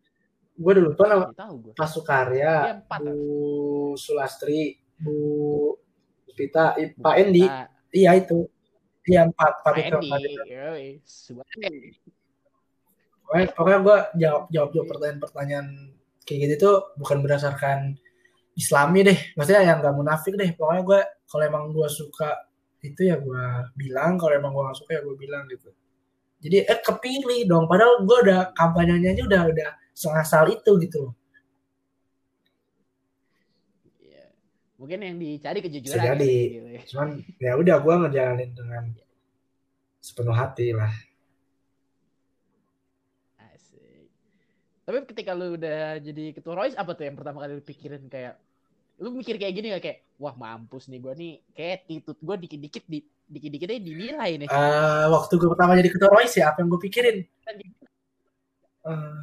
gue 0.54 0.70
udah 0.70 0.84
lupa 0.86 1.04
nama 1.04 1.24
gue. 1.28 1.72
Pak 1.72 1.84
Sukarya 1.86 2.54
Iya, 2.64 2.72
empat. 2.80 3.00
Bu 3.02 3.16
Sulastri 3.94 4.80
Bu 4.96 5.76
Pita 6.30 6.72
Pak 6.96 7.14
Endi 7.18 7.44
iya 7.90 8.16
itu 8.16 8.48
iya 9.04 9.22
empat 9.22 9.60
empat 9.60 9.64
Pak 9.66 9.84
Endi. 9.84 10.06
empat 10.06 10.20
itu. 10.22 10.40
Yoi, 10.48 10.88
sebuah- 11.02 11.46
pokoknya, 13.28 13.46
pokoknya 13.52 13.78
gue 13.84 13.98
jawab 14.24 14.42
jawab 14.48 14.70
jawab 14.72 14.88
pertanyaan-pertanyaan 14.88 15.66
kayak 16.24 16.38
gitu 16.48 16.54
tuh 16.64 16.76
bukan 16.96 17.20
berdasarkan 17.20 18.00
Islami 18.56 19.04
deh 19.04 19.18
maksudnya 19.36 19.62
yang 19.68 19.84
gak 19.84 19.92
munafik 19.92 20.32
deh 20.32 20.50
pokoknya 20.56 20.82
gue 20.82 21.00
kalau 21.28 21.44
emang 21.44 21.64
gue 21.76 21.88
suka 21.92 22.48
itu 22.80 23.04
ya 23.04 23.20
gue 23.20 23.44
bilang 23.76 24.16
kalau 24.16 24.32
emang 24.32 24.56
gue 24.56 24.64
gak 24.64 24.78
suka 24.80 24.90
ya 24.96 25.00
gue 25.04 25.16
bilang 25.20 25.44
gitu 25.52 25.68
jadi 26.40 26.64
eh 26.72 26.80
kepilih 26.80 27.44
dong 27.44 27.68
padahal 27.68 28.00
gue 28.08 28.18
udah 28.24 28.40
kampanyenya 28.56 29.12
aja 29.12 29.22
udah 29.28 29.42
udah 29.52 29.70
sengasal 29.92 30.48
itu 30.48 30.72
gitu 30.80 30.98
loh 31.10 31.14
Iya. 34.00 34.24
Mungkin 34.80 34.98
yang 35.04 35.16
dicari 35.20 35.58
kejujuran. 35.60 36.00
Jadi. 36.16 36.34
gitu 36.56 36.68
ya. 36.72 36.82
cuman 36.88 37.08
ya 37.36 37.52
udah 37.60 37.76
gue 37.76 37.94
ngejalanin 38.08 38.50
dengan 38.56 38.84
sepenuh 39.98 40.32
hati 40.32 40.72
lah 40.72 40.94
Asik. 43.42 44.08
Tapi 44.88 45.04
ketika 45.04 45.36
lu 45.36 45.60
udah 45.60 46.00
jadi 46.00 46.32
ketua 46.32 46.56
Royce 46.56 46.72
apa 46.72 46.96
tuh 46.96 47.04
yang 47.04 47.20
pertama 47.20 47.44
kali 47.44 47.60
lu 47.60 47.64
pikirin 47.64 48.08
kayak 48.08 48.40
lu 49.04 49.12
mikir 49.12 49.36
kayak 49.36 49.52
gini 49.52 49.76
gak 49.76 49.84
kayak 49.84 49.98
wah 50.16 50.32
mampus 50.32 50.88
nih 50.88 50.96
gue 50.96 51.12
nih 51.12 51.32
kayak 51.52 51.84
titut 51.84 52.16
gue 52.16 52.36
dikit-dikit 52.48 52.84
di 52.88 53.04
dikit-dikit 53.28 53.68
aja 53.68 53.82
dinilai 53.84 54.30
nih. 54.40 54.48
Eh, 54.48 55.04
waktu 55.12 55.32
gue 55.36 55.48
pertama 55.52 55.76
jadi 55.76 55.92
ketua 55.92 56.08
Royce 56.08 56.40
ya 56.40 56.48
apa 56.48 56.64
yang 56.64 56.72
gue 56.72 56.80
pikirin 56.88 57.18
Eh, 58.88 59.20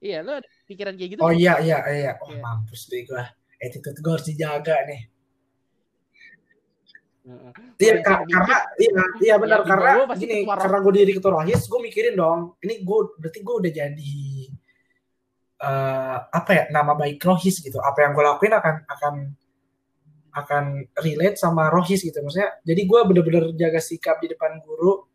Iya, 0.00 0.24
lo 0.24 0.40
ada 0.40 0.48
pikiran 0.64 0.96
kayak 0.96 1.10
gitu? 1.14 1.20
Oh 1.20 1.28
iya, 1.28 1.60
iya, 1.60 1.78
iya. 1.92 2.12
Wah, 2.16 2.32
yeah. 2.32 2.40
mampus 2.40 2.88
deh 2.88 3.04
gue. 3.04 3.24
Attitude 3.60 4.00
gue 4.00 4.12
harus 4.16 4.24
dijaga 4.24 4.76
nih. 4.88 5.09
Iya, 7.80 7.94
uh, 8.04 8.24
karena 8.28 8.56
iya, 8.76 9.04
iya 9.24 9.34
benar 9.40 9.64
ya, 9.64 9.68
karena 9.68 9.92
gini, 10.14 10.44
karena 10.44 10.78
gue 10.84 10.92
jadi 11.00 11.12
ketua 11.16 11.32
rohis, 11.40 11.62
gue 11.64 11.80
mikirin 11.80 12.14
dong, 12.14 12.60
ini 12.60 12.84
gue 12.84 12.98
berarti 13.16 13.40
gue 13.40 13.54
udah 13.56 13.72
jadi 13.72 14.14
uh, 15.64 16.16
apa 16.28 16.50
ya 16.52 16.64
nama 16.68 16.92
baik 16.92 17.20
rohis 17.24 17.58
gitu. 17.64 17.80
Apa 17.80 18.04
yang 18.04 18.12
gue 18.12 18.24
lakuin 18.24 18.52
akan 18.52 18.74
akan 18.84 19.14
akan 20.30 20.64
relate 21.00 21.40
sama 21.40 21.72
rohis 21.72 22.04
gitu. 22.04 22.20
Maksudnya, 22.20 22.60
jadi 22.62 22.82
gue 22.84 23.00
bener-bener 23.08 23.44
jaga 23.56 23.80
sikap 23.82 24.20
di 24.22 24.30
depan 24.30 24.60
guru 24.60 25.08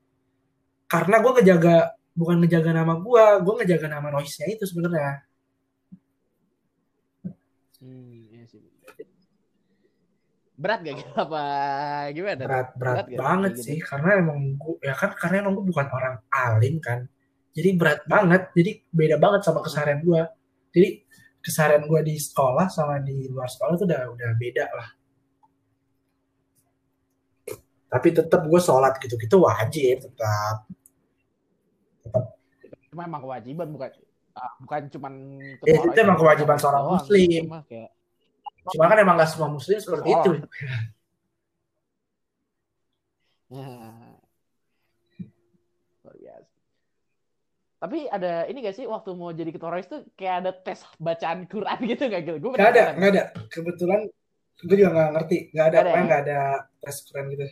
karena 0.85 1.17
gue 1.21 1.31
ngejaga 1.41 1.97
bukan 2.15 2.35
ngejaga 2.41 2.71
nama 2.71 2.93
gue, 2.95 3.25
gue 3.43 3.53
ngejaga 3.61 3.87
nama 3.91 4.07
rohisnya 4.15 4.47
itu 4.47 4.63
sebenarnya. 4.63 5.23
Hmm, 7.79 8.11
iya. 8.31 8.34
Berat 10.55 10.79
gak 10.87 10.95
gitu 10.95 11.11
apa 11.19 11.43
gimana? 12.15 12.43
Berat, 12.47 12.69
berat, 12.79 13.05
berat 13.05 13.07
banget 13.19 13.51
gak, 13.59 13.63
sih, 13.63 13.77
gitu? 13.79 13.87
karena 13.91 14.09
emang 14.23 14.39
gue 14.55 14.75
ya 14.79 14.95
kan 14.95 15.11
karena 15.19 15.35
emang 15.43 15.53
gue 15.59 15.65
bukan 15.67 15.87
orang 15.91 16.15
alim 16.31 16.75
kan, 16.79 16.99
jadi 17.51 17.69
berat 17.75 18.01
banget, 18.07 18.51
jadi 18.55 18.71
beda 18.87 19.15
banget 19.19 19.41
sama 19.43 19.59
keseharian 19.59 19.99
gue. 19.99 20.21
Jadi 20.75 20.89
keseharian 21.43 21.83
gue 21.87 22.01
di 22.07 22.15
sekolah 22.15 22.67
sama 22.71 23.03
di 23.03 23.27
luar 23.27 23.51
sekolah 23.51 23.75
tuh 23.75 23.87
udah 23.87 24.01
udah 24.15 24.29
beda 24.39 24.65
lah. 24.71 24.89
Tapi 27.91 28.07
tetap 28.11 28.43
gue 28.43 28.59
sholat 28.59 28.99
gitu-gitu 28.99 29.39
wajib 29.39 30.03
tetap 30.03 30.67
cuma 32.95 33.11
emang 33.11 33.27
kewajiban 33.27 33.67
bukan 33.75 33.91
uh, 34.39 34.53
bukan 34.63 34.81
cuman 34.87 35.13
ya, 35.67 35.83
itu 35.83 35.99
emang 35.99 36.15
kewajiban 36.15 36.55
seorang 36.55 36.95
muslim 36.95 37.43
kayak, 37.67 37.91
cuma 38.73 38.89
kan 38.89 38.97
emang 38.97 39.15
gak 39.19 39.29
semua 39.29 39.49
muslim 39.51 39.77
seperti 39.77 40.09
itu 40.09 40.31
Tapi 47.85 48.09
ada 48.09 48.49
ini 48.49 48.65
gak 48.65 48.81
sih 48.81 48.89
waktu 48.89 49.13
mau 49.13 49.29
jadi 49.29 49.53
ketua 49.53 49.77
tuh 49.85 50.09
kayak 50.17 50.35
ada 50.41 50.51
tes 50.57 50.81
bacaan 50.97 51.45
Quran 51.45 51.79
gitu 51.85 52.09
gak 52.09 52.21
gitu? 52.25 52.49
Gak 52.57 52.73
ada, 52.73 52.97
gak 52.97 53.09
ada. 53.13 53.23
Kebetulan 53.53 54.09
gue 54.57 54.75
juga 54.79 54.89
gak 54.89 55.11
ngerti. 55.13 55.37
Gak 55.53 55.65
ada, 55.69 55.77
gak 55.77 55.85
ada, 55.85 55.91
ya? 55.93 56.01
gak 56.09 56.21
ada 56.25 56.39
tes 56.81 56.95
Quran 57.05 57.25
gitu. 57.29 57.45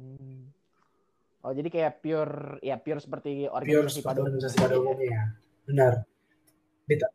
Hmm. 0.00 0.40
Oh 1.44 1.52
jadi 1.52 1.68
kayak 1.68 1.92
pure 2.00 2.62
ya 2.64 2.80
pure 2.80 3.04
seperti 3.04 3.44
organisasi 3.50 4.00
pure 4.00 4.08
pada 4.08 4.18
organisasi 4.24 4.56
pada 4.56 4.74
umumnya. 4.80 5.12
Ya. 5.12 5.24
Benar. 5.68 5.92
Kita. 6.88 7.08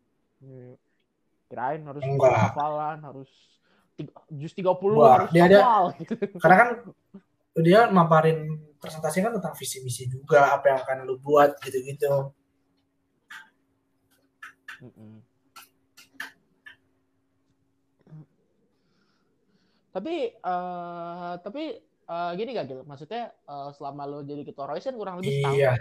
Hmm. 0.46 0.78
Kirain 1.48 1.82
harus 1.88 2.04
Enggak. 2.04 2.52
hafalan, 2.52 3.00
harus 3.08 3.32
jus 4.30 4.54
30 4.54 4.68
Wah, 4.94 5.26
harus 5.26 5.30
dia 5.34 5.48
hafal. 5.48 5.84
Ada, 5.96 6.16
karena 6.44 6.56
kan 6.60 6.70
dia 7.58 7.80
maparin 7.90 8.62
presentasi 8.78 9.26
kan 9.26 9.34
tentang 9.34 9.58
visi 9.58 9.82
misi 9.82 10.06
juga 10.06 10.54
apa 10.54 10.70
yang 10.70 10.80
akan 10.86 10.98
lu 11.08 11.18
buat 11.18 11.58
gitu-gitu. 11.64 12.30
Tapi 19.90 20.38
uh, 20.46 21.34
tapi 21.42 21.82
uh, 22.06 22.32
gini 22.38 22.54
gak 22.54 22.70
Gil? 22.70 22.86
Maksudnya 22.86 23.34
uh, 23.50 23.74
selama 23.74 24.06
lo 24.06 24.22
jadi 24.22 24.46
ketua 24.46 24.70
Royce 24.70 24.86
kan 24.86 24.94
kurang 24.94 25.18
lebih 25.18 25.42
setahun. 25.42 25.58
Iya. 25.58 25.74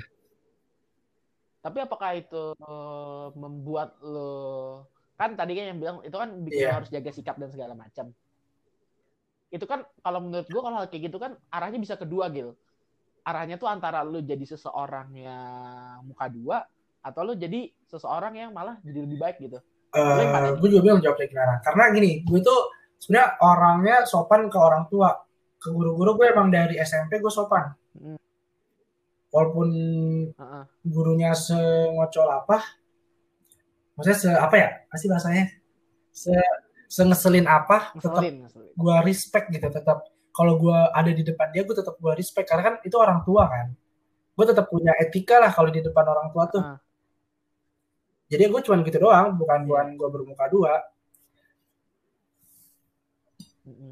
Tapi 1.61 1.79
apakah 1.85 2.11
itu 2.17 2.57
uh, 2.65 3.29
membuat 3.37 4.01
lo 4.01 4.89
kan 5.17 5.33
tadi 5.35 5.53
kan 5.57 5.65
yang 5.75 5.79
bilang 5.81 5.97
itu 6.05 6.17
kan 6.17 6.29
bikin 6.45 6.65
yeah. 6.69 6.77
harus 6.77 6.89
jaga 6.93 7.11
sikap 7.13 7.37
dan 7.41 7.49
segala 7.49 7.73
macam. 7.73 8.13
Itu 9.49 9.65
kan 9.65 9.85
kalau 10.05 10.21
menurut 10.21 10.49
gua 10.53 10.63
kalau 10.69 10.79
kayak 10.87 11.03
gitu 11.09 11.17
kan 11.17 11.35
arahnya 11.51 11.81
bisa 11.81 11.97
kedua 11.97 12.29
Gil. 12.29 12.53
Arahnya 13.27 13.59
tuh 13.59 13.67
antara 13.67 14.07
lo 14.07 14.23
jadi 14.23 14.45
seseorang 14.47 15.11
yang 15.19 16.07
muka 16.07 16.31
dua 16.31 16.63
atau 17.03 17.27
lo 17.27 17.35
jadi 17.35 17.67
seseorang 17.91 18.39
yang 18.39 18.51
malah 18.55 18.79
jadi 18.87 19.03
lebih 19.03 19.19
baik 19.19 19.37
gitu. 19.43 19.59
Uh, 19.97 20.53
gue 20.61 20.69
juga 20.69 20.83
bilang 20.85 21.01
jawab 21.01 21.17
kayak 21.17 21.33
Karena 21.65 21.89
gini, 21.89 22.21
gue 22.21 22.39
tuh 22.45 22.69
sebenarnya 23.01 23.29
orangnya 23.41 23.97
sopan 24.05 24.51
ke 24.53 24.59
orang 24.61 24.85
tua 24.91 25.15
ke 25.61 25.69
guru-guru 25.73 26.21
gue 26.21 26.27
emang 26.31 26.49
dari 26.49 26.79
SMP 26.81 27.19
gue 27.19 27.33
sopan 27.33 27.73
hmm. 27.97 28.19
walaupun 29.33 29.69
uh-uh. 30.37 30.65
gurunya 30.87 31.33
sengocol 31.35 32.29
apa 32.31 32.63
maksudnya 33.97 34.19
se 34.21 34.31
apa 34.31 34.55
ya? 34.61 34.69
Pasti 34.93 35.07
bahasanya? 35.09 35.45
Se 36.13 36.33
sengeselin 36.87 37.51
apa 37.51 37.91
tetap 37.99 38.23
gue 38.79 38.97
respect 39.03 39.51
gitu 39.51 39.67
tetap 39.75 40.07
kalau 40.31 40.55
gue 40.55 40.79
ada 40.95 41.11
di 41.11 41.27
depan 41.27 41.51
dia 41.51 41.65
gue 41.65 41.73
tetap 41.73 41.97
gue 41.97 42.13
respect. 42.13 42.47
Karena 42.47 42.63
kan 42.73 42.75
itu 42.85 42.97
orang 43.01 43.25
tua 43.25 43.49
kan. 43.49 43.73
Gue 44.37 44.45
tetap 44.45 44.69
punya 44.69 44.93
etika 45.01 45.41
lah 45.41 45.49
kalau 45.49 45.73
di 45.73 45.81
depan 45.81 46.05
orang 46.05 46.29
tua 46.29 46.45
tuh. 46.53 46.61
Uh. 46.63 46.79
jadi 48.27 48.51
gue 48.51 48.61
cuma 48.67 48.83
gitu 48.83 48.99
doang 48.99 49.39
bukan 49.39 49.63
yeah. 49.63 49.67
bukan 49.67 49.87
gue 49.97 50.09
bermuka 50.13 50.45
dua. 50.53 50.75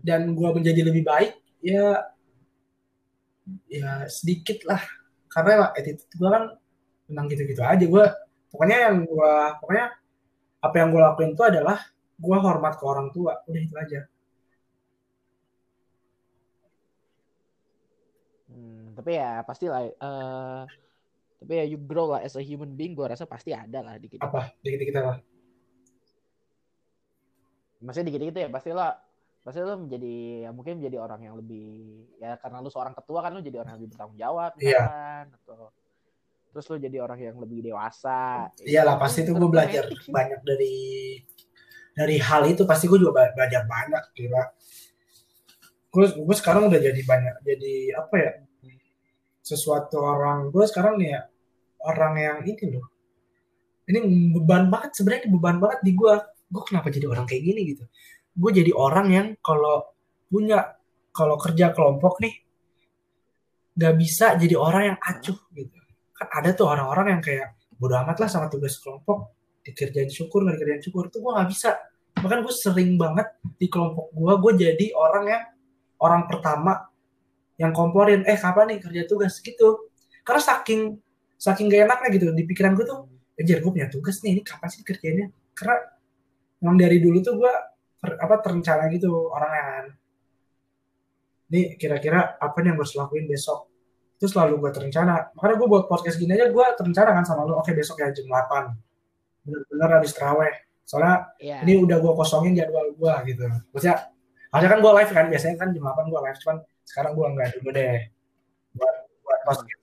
Dan 0.05 0.37
gue 0.37 0.49
menjadi 0.53 0.81
lebih 0.85 1.03
baik 1.03 1.33
ya 1.65 2.13
ya 3.73 4.05
sedikit 4.13 4.69
lah. 4.69 4.85
Karena 5.33 5.73
attitude 5.73 6.13
gue 6.13 6.29
kan 6.29 6.45
memang 7.09 7.25
gitu-gitu 7.33 7.65
aja. 7.65 7.85
Gue 7.89 8.05
pokoknya 8.55 8.79
yang 8.87 9.03
gue 9.03 9.35
pokoknya 9.59 9.87
apa 10.63 10.75
yang 10.79 10.89
gue 10.95 11.03
lakuin 11.03 11.31
itu 11.35 11.43
adalah 11.43 11.79
gue 12.15 12.37
hormat 12.39 12.79
ke 12.79 12.85
orang 12.87 13.11
tua. 13.11 13.43
Udah 13.51 13.61
itu 13.61 13.75
aja. 13.75 14.01
Hmm, 18.55 18.95
tapi 18.95 19.19
ya 19.19 19.43
pasti 19.43 19.67
lah 19.67 19.83
uh, 19.83 20.63
tapi 21.43 21.53
ya 21.59 21.65
you 21.67 21.83
grow 21.83 22.15
lah 22.15 22.23
as 22.23 22.39
a 22.39 22.43
human 22.47 22.73
being 22.79 22.95
gue 22.95 23.03
rasa 23.03 23.27
pasti 23.27 23.51
ada 23.51 23.83
lah 23.83 23.99
dikit 23.99 24.23
apa? 24.23 24.55
Dikit-dikit 24.63 24.97
apa? 25.03 25.19
Maksudnya 27.83 28.07
dikit-dikit 28.15 28.37
ya 28.39 28.49
pasti 28.55 28.71
lah 28.71 28.95
pasti 29.45 29.61
lo 29.61 29.77
menjadi 29.77 30.49
ya 30.49 30.51
mungkin 30.57 30.81
menjadi 30.81 30.97
orang 31.05 31.21
yang 31.21 31.35
lebih 31.37 32.01
ya 32.17 32.41
karena 32.41 32.65
lu 32.65 32.73
seorang 32.73 32.97
ketua 32.97 33.21
kan 33.21 33.37
lu 33.37 33.45
jadi 33.45 33.61
orang 33.61 33.77
yang 33.77 33.81
lebih 33.85 33.93
bertanggung 33.93 34.17
jawab 34.23 34.53
iya. 34.57 34.81
kan? 34.81 35.25
Atau 35.43 35.69
terus 36.55 36.71
lu 36.71 36.79
jadi 36.79 37.03
orang 37.03 37.19
yang 37.19 37.37
lebih 37.43 37.67
dewasa. 37.67 38.47
Iyalah 38.63 38.95
pasti 38.95 39.27
itu 39.27 39.35
gue 39.35 39.51
belajar 39.51 39.91
banyak 39.91 40.41
dari 40.47 40.77
dari 41.99 42.17
hal 42.23 42.47
itu. 42.47 42.63
Pasti 42.63 42.87
gue 42.87 43.03
juga 43.03 43.27
belajar 43.35 43.67
banyak 43.67 44.05
kira 44.15 44.55
gue 45.95 46.07
gue 46.11 46.37
sekarang 46.39 46.67
udah 46.67 46.81
jadi 46.83 47.03
banyak 47.07 47.37
jadi 47.43 47.75
apa 47.99 48.15
ya 48.15 48.33
sesuatu 49.43 49.99
orang. 49.99 50.55
Gue 50.55 50.63
sekarang 50.71 51.03
nih 51.03 51.19
ya 51.19 51.21
orang 51.91 52.15
yang 52.15 52.39
ini 52.47 52.79
loh. 52.79 52.87
Ini 53.91 53.99
beban 54.39 54.71
banget 54.71 54.95
sebenarnya 54.95 55.27
beban 55.27 55.59
banget 55.59 55.83
di 55.83 55.93
gue 55.99 56.15
gue 56.55 56.63
kenapa 56.71 56.95
jadi 56.95 57.11
orang 57.11 57.27
kayak 57.27 57.43
gini 57.43 57.61
gitu? 57.75 57.85
Gue 58.35 58.51
jadi 58.55 58.71
orang 58.71 59.07
yang 59.11 59.27
kalau 59.43 59.91
punya 60.31 60.79
kalau 61.11 61.35
kerja 61.39 61.75
kelompok 61.75 62.23
nih 62.23 62.35
nggak 63.75 63.95
bisa 63.99 64.39
jadi 64.39 64.55
orang 64.55 64.83
yang 64.95 64.99
acuh 65.03 65.39
gitu 65.51 65.84
kan 66.15 66.27
ada 66.31 66.55
tuh 66.55 66.71
orang-orang 66.71 67.19
yang 67.19 67.23
kayak 67.23 67.59
bodo 67.75 67.99
amat 68.07 68.23
lah 68.23 68.31
sama 68.31 68.47
tugas 68.47 68.79
kelompok 68.79 69.35
dikerjain 69.65 70.12
syukur 70.12 70.45
nggak 70.45 70.61
dikerjain 70.61 70.83
syukur. 70.85 71.09
Tuh 71.11 71.25
gue 71.25 71.33
nggak 71.35 71.49
bisa. 71.51 71.71
Bahkan 72.15 72.39
gue 72.47 72.55
sering 72.55 72.95
banget 72.95 73.27
di 73.59 73.67
kelompok 73.67 74.12
gue 74.15 74.35
gue 74.39 74.53
jadi 74.69 74.87
orang 74.95 75.25
yang 75.27 75.45
orang 75.99 76.23
pertama 76.31 76.87
yang 77.59 77.73
komporin 77.75 78.23
eh 78.29 78.39
kapan 78.39 78.77
nih 78.77 78.79
kerja 78.79 79.03
tugas? 79.09 79.41
Gitu. 79.41 79.91
Karena 80.23 80.41
saking 80.41 80.81
saking 81.35 81.67
gak 81.69 81.91
enaknya 81.91 82.09
gitu 82.15 82.27
di 82.33 82.45
pikiran 82.47 82.73
gue 82.79 82.87
tuh 82.87 83.11
anjir 83.35 83.59
gue 83.59 83.71
punya 83.75 83.91
tugas 83.91 84.23
nih 84.23 84.39
ini 84.39 84.43
kapan 84.47 84.69
sih 84.71 84.87
kerjanya 84.87 85.27
karena 85.59 85.77
memang 86.62 86.79
dari 86.79 87.03
dulu 87.03 87.19
tuh 87.21 87.35
gue 87.37 87.53
ter, 87.99 88.11
apa 88.23 88.35
terencana 88.39 88.87
gitu 88.95 89.11
orangnya 89.33 89.62
kan. 89.65 89.87
Ini 91.51 91.77
kira-kira 91.77 92.39
apa 92.39 92.57
nih 92.62 92.73
yang 92.73 92.77
gue 92.79 92.89
lakuin 92.95 93.27
besok 93.27 93.74
itu 94.25 94.29
selalu 94.33 94.64
gue 94.64 94.70
terencana. 94.72 95.29
Makanya 95.37 95.57
gue 95.61 95.68
buat 95.68 95.85
podcast 95.85 96.16
gini 96.16 96.33
aja 96.33 96.49
gue 96.49 96.66
terencana 96.81 97.11
kan 97.12 97.25
sama 97.29 97.45
lu. 97.45 97.61
Oke 97.61 97.77
besok 97.77 98.01
ya 98.01 98.09
jam 98.09 98.25
8 98.25 98.72
bener-bener 99.45 99.91
habis 100.01 100.16
teraweh 100.16 100.57
soalnya 100.89 101.29
yeah. 101.37 101.61
ini 101.61 101.81
udah 101.81 102.01
gue 102.01 102.12
kosongin 102.16 102.57
jadwal 102.57 102.89
gue 102.97 103.14
gitu. 103.29 103.45
Maksudnya 103.77 104.09
harusnya 104.49 104.70
kan 104.72 104.81
gue 104.81 104.93
live 104.97 105.12
kan. 105.12 105.25
Biasanya 105.29 105.57
kan 105.61 105.68
jam 105.77 105.85
8 105.85 106.12
gue 106.12 106.20
live 106.25 106.39
cuman 106.41 106.57
sekarang 106.89 107.12
gue 107.12 107.27
enggak 107.29 107.49
dulu 107.61 107.68
deh. 107.77 107.99
Buat 108.72 108.97
buat 109.20 109.41
podcast 109.45 109.83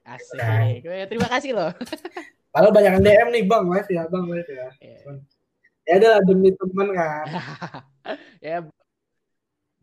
Asik. 0.00 0.40
Nah. 0.40 1.06
Terima 1.06 1.28
kasih 1.28 1.52
loh. 1.54 1.70
Kalau 2.56 2.74
banyak 2.74 2.98
yang 2.98 3.04
DM 3.04 3.28
nih 3.30 3.42
bang 3.46 3.64
live 3.68 3.90
ya 3.92 4.02
bang 4.10 4.24
live 4.26 4.48
ya. 4.48 4.68
Yeah 4.82 5.20
ya 5.90 5.94
udah 5.98 6.14
demi 6.22 6.50
teman 6.54 6.88
kan. 6.94 7.26
Ya. 8.40 8.64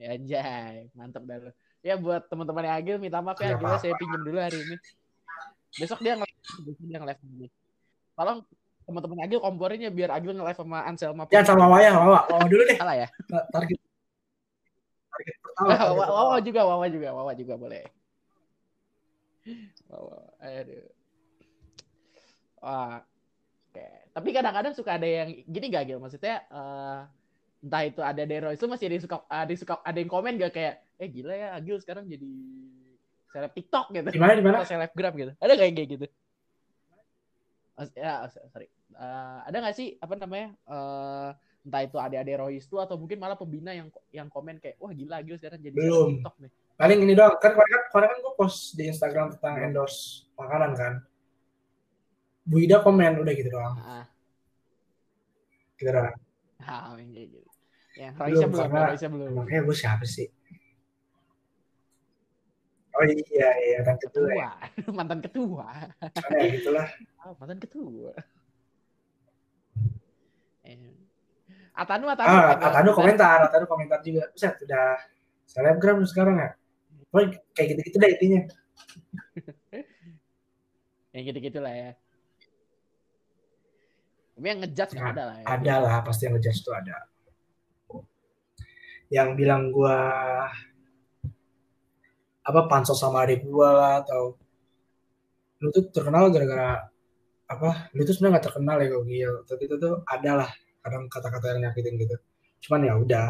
Ya 0.01 0.07
anjay. 0.17 0.89
Mantep 0.97 1.23
dah 1.29 1.37
lo 1.37 1.51
ya 1.87 1.95
buat 1.95 2.27
teman-teman 2.27 2.67
yang 2.67 2.75
Agil 2.83 2.95
minta 2.99 3.23
maaf 3.23 3.39
ya 3.39 3.55
Agil 3.55 3.79
saya 3.79 3.95
pinjam 3.95 4.19
dulu 4.27 4.35
hari 4.35 4.59
ini 4.59 4.75
besok 5.79 6.03
dia 6.03 6.19
nge 6.19 6.27
besok 6.67 6.83
dia 6.83 6.97
nge-live 6.99 7.21
lagi 7.23 7.47
tolong 8.19 8.39
teman-teman 8.83 9.17
Agil 9.23 9.39
komporinnya 9.39 9.87
biar 9.87 10.11
Agil 10.11 10.35
nge-live 10.35 10.59
sama 10.59 10.83
Anselma 10.83 11.23
Ya 11.31 11.47
sama 11.47 11.63
Wawa 11.71 11.79
ya, 11.79 11.91
Wawa. 11.95 12.19
Wawa 12.27 12.45
dulu 12.51 12.63
deh. 12.67 12.75
salah 12.75 12.95
ya 12.99 13.07
Target. 13.55 13.79
Target 15.15 15.35
pertama. 15.39 15.95
Wawa, 15.95 16.37
juga 16.43 16.61
Wawa 16.67 16.85
juga 16.91 17.09
Wawa 17.15 17.31
juga 17.31 17.53
boleh 17.55 17.83
Wawa 19.87 20.19
aduh 20.43 20.91
Wah, 22.57 23.05
oke. 23.69 23.85
Tapi 24.11 24.29
kadang-kadang 24.33 24.73
suka 24.73 24.97
ada 24.97 25.05
yang 25.05 25.29
gini 25.45 25.69
gak 25.69 25.85
Gil? 25.85 26.01
Maksudnya 26.01 26.41
eh, 26.49 26.99
entah 27.61 27.83
itu 27.85 28.01
ada 28.01 28.23
Dero 28.25 28.49
itu 28.49 28.65
masih 28.65 28.89
ada 28.89 28.95
yang 28.97 29.05
suka 29.05 29.17
ada 29.29 29.49
yang 29.53 29.61
suka 29.61 29.73
ada 29.85 29.97
yang 30.01 30.09
komen 30.09 30.41
gak 30.41 30.53
kayak 30.57 30.75
eh 30.97 31.07
gila 31.07 31.33
ya 31.33 31.47
Agil 31.53 31.77
sekarang 31.77 32.05
jadi 32.05 32.25
seleb 33.29 33.51
TikTok 33.53 33.85
gitu. 33.91 34.09
Gimana 34.09 34.33
gimana? 34.33 34.57
Atau 34.61 34.69
selebgram 34.69 35.13
gitu. 35.13 35.31
Ada 35.37 35.51
gak 35.53 35.65
yang 35.65 35.77
kayak 35.77 35.89
gitu? 35.91 36.05
Mas- 37.73 37.93
Ya, 37.93 38.25
sorry. 38.49 38.67
Eh, 38.89 39.37
ada 39.45 39.57
gak 39.61 39.75
sih 39.77 39.97
apa 39.97 40.13
namanya? 40.15 40.57
eh, 40.57 41.29
entah 41.61 41.81
itu 41.83 41.97
ada 41.99 42.17
Royce 42.39 42.63
itu 42.63 42.79
atau 42.79 42.95
mungkin 42.95 43.19
malah 43.19 43.35
pembina 43.35 43.75
yang 43.75 43.91
yang 44.09 44.31
komen 44.31 44.57
kayak 44.57 44.79
wah 44.79 44.89
gila 44.89 45.19
Agil 45.19 45.35
sekarang 45.35 45.59
jadi 45.59 45.75
Belum. 45.75 46.17
TikTok 46.17 46.35
nih. 46.41 46.51
Paling 46.77 46.99
ini 47.03 47.13
doang. 47.13 47.35
Kan 47.37 47.51
kemarin 47.53 47.69
kan, 47.69 47.83
kemarin 47.91 48.07
kan 48.07 48.19
gue 48.21 48.33
post 48.35 48.59
di 48.73 48.83
Instagram 48.87 49.27
tentang 49.35 49.55
endorse 49.59 50.25
makanan 50.33 50.71
kan. 50.73 50.93
Bu 52.41 52.63
Ida 52.63 52.79
komen 52.79 53.19
udah 53.19 53.33
gitu 53.35 53.49
doang. 53.51 53.75
Ah, 53.77 54.05
Gitu 55.75 55.89
doang. 55.91 56.15
ah, 56.63 56.95
yang 56.95 57.11
kayak 57.11 57.27
gitu. 57.35 57.49
Belum, 57.97 58.13
Royce 58.15 58.45
belum, 58.47 58.61
karena- 58.63 58.89
Royce 58.89 59.07
belum. 59.09 59.27
Emangnya 59.29 59.59
gue 59.61 59.75
siapa 59.75 60.05
sih? 60.05 60.27
Oh 62.97 63.05
iya 63.05 63.49
iya 63.61 63.77
kedua 64.01 64.29
ya. 64.33 64.49
Ketua, 64.73 64.89
mantan 64.89 65.21
ketua. 65.21 65.69
Soalnya 66.17 66.41
ya 66.41 66.49
gitulah. 66.57 66.87
Ah, 67.21 67.31
mantan 67.37 67.59
ketua. 67.61 68.11
Eh. 70.65 70.97
Atanu, 71.77 72.09
Atanu. 72.09 72.33
Ah, 72.33 72.57
Atanu 72.57 72.89
ada- 72.89 72.97
komentar, 72.97 73.37
Atanu 73.45 73.65
komentar 73.69 74.01
juga. 74.01 74.25
Buset, 74.33 74.57
udah 74.65 74.97
selebgram 75.45 76.01
sekarang 76.09 76.41
ya. 76.41 76.49
Pokoknya 77.13 77.37
kayak 77.53 77.67
gitu-gitu 77.77 77.97
deh 78.01 78.09
intinya. 78.17 78.41
Yang 81.13 81.23
gitu-gitu 81.33 81.59
lah 81.61 81.73
ya. 81.73 81.91
Tapi 84.37 84.45
yang 84.45 84.59
ngejudge 84.61 84.93
Nah, 84.93 85.09
ada 85.09 85.23
lah 85.33 85.37
ya. 85.41 85.45
Ada 85.49 85.75
lah, 85.81 85.95
pasti 86.05 86.29
yang 86.29 86.37
ngejudge 86.37 86.61
tuh 86.61 86.73
ada. 86.77 86.97
Yang 89.09 89.29
bilang 89.33 89.73
gua 89.73 89.97
apa 92.47 92.59
pansos 92.71 92.95
sama 92.95 93.27
adik 93.27 93.43
gua 93.43 93.69
lah 93.75 93.93
atau 94.07 94.39
lu 95.59 95.67
tuh 95.75 95.91
terkenal 95.91 96.31
gara-gara 96.31 96.87
apa 97.47 97.91
lu 97.91 98.07
tuh 98.07 98.15
sebenarnya 98.15 98.39
nggak 98.39 98.45
terkenal 98.47 98.75
ya 98.79 98.87
kok 98.87 99.03
Gil 99.07 99.33
tapi 99.43 99.61
itu 99.67 99.75
tuh 99.75 99.93
ada 100.07 100.31
lah 100.43 100.51
kadang 100.83 101.03
kata-kata 101.11 101.45
yang 101.51 101.59
nyakitin 101.67 101.95
gitu 101.99 102.15
cuman 102.67 102.79
ya 102.87 102.93
udah 102.95 103.27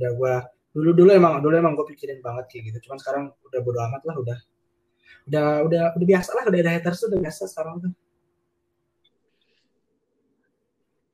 udah 0.00 0.10
gua 0.16 0.34
dulu 0.76 0.90
dulu 0.92 1.10
emang 1.12 1.40
dulu 1.40 1.54
emang 1.56 1.72
gue 1.72 1.88
pikirin 1.96 2.20
banget 2.20 2.52
kayak 2.52 2.62
gitu 2.68 2.88
cuman 2.88 2.98
sekarang 3.00 3.24
udah 3.48 3.60
bodo 3.64 3.80
amat 3.80 4.02
lah 4.04 4.16
udah 4.20 4.38
udah 5.26 5.44
udah 5.64 5.82
udah 5.96 6.06
biasa 6.06 6.30
lah 6.36 6.44
udah 6.52 6.60
ada 6.60 6.72
haters 6.76 7.00
tuh 7.00 7.08
udah 7.12 7.20
biasa 7.24 7.42
sekarang 7.48 7.76
tuh 7.80 7.92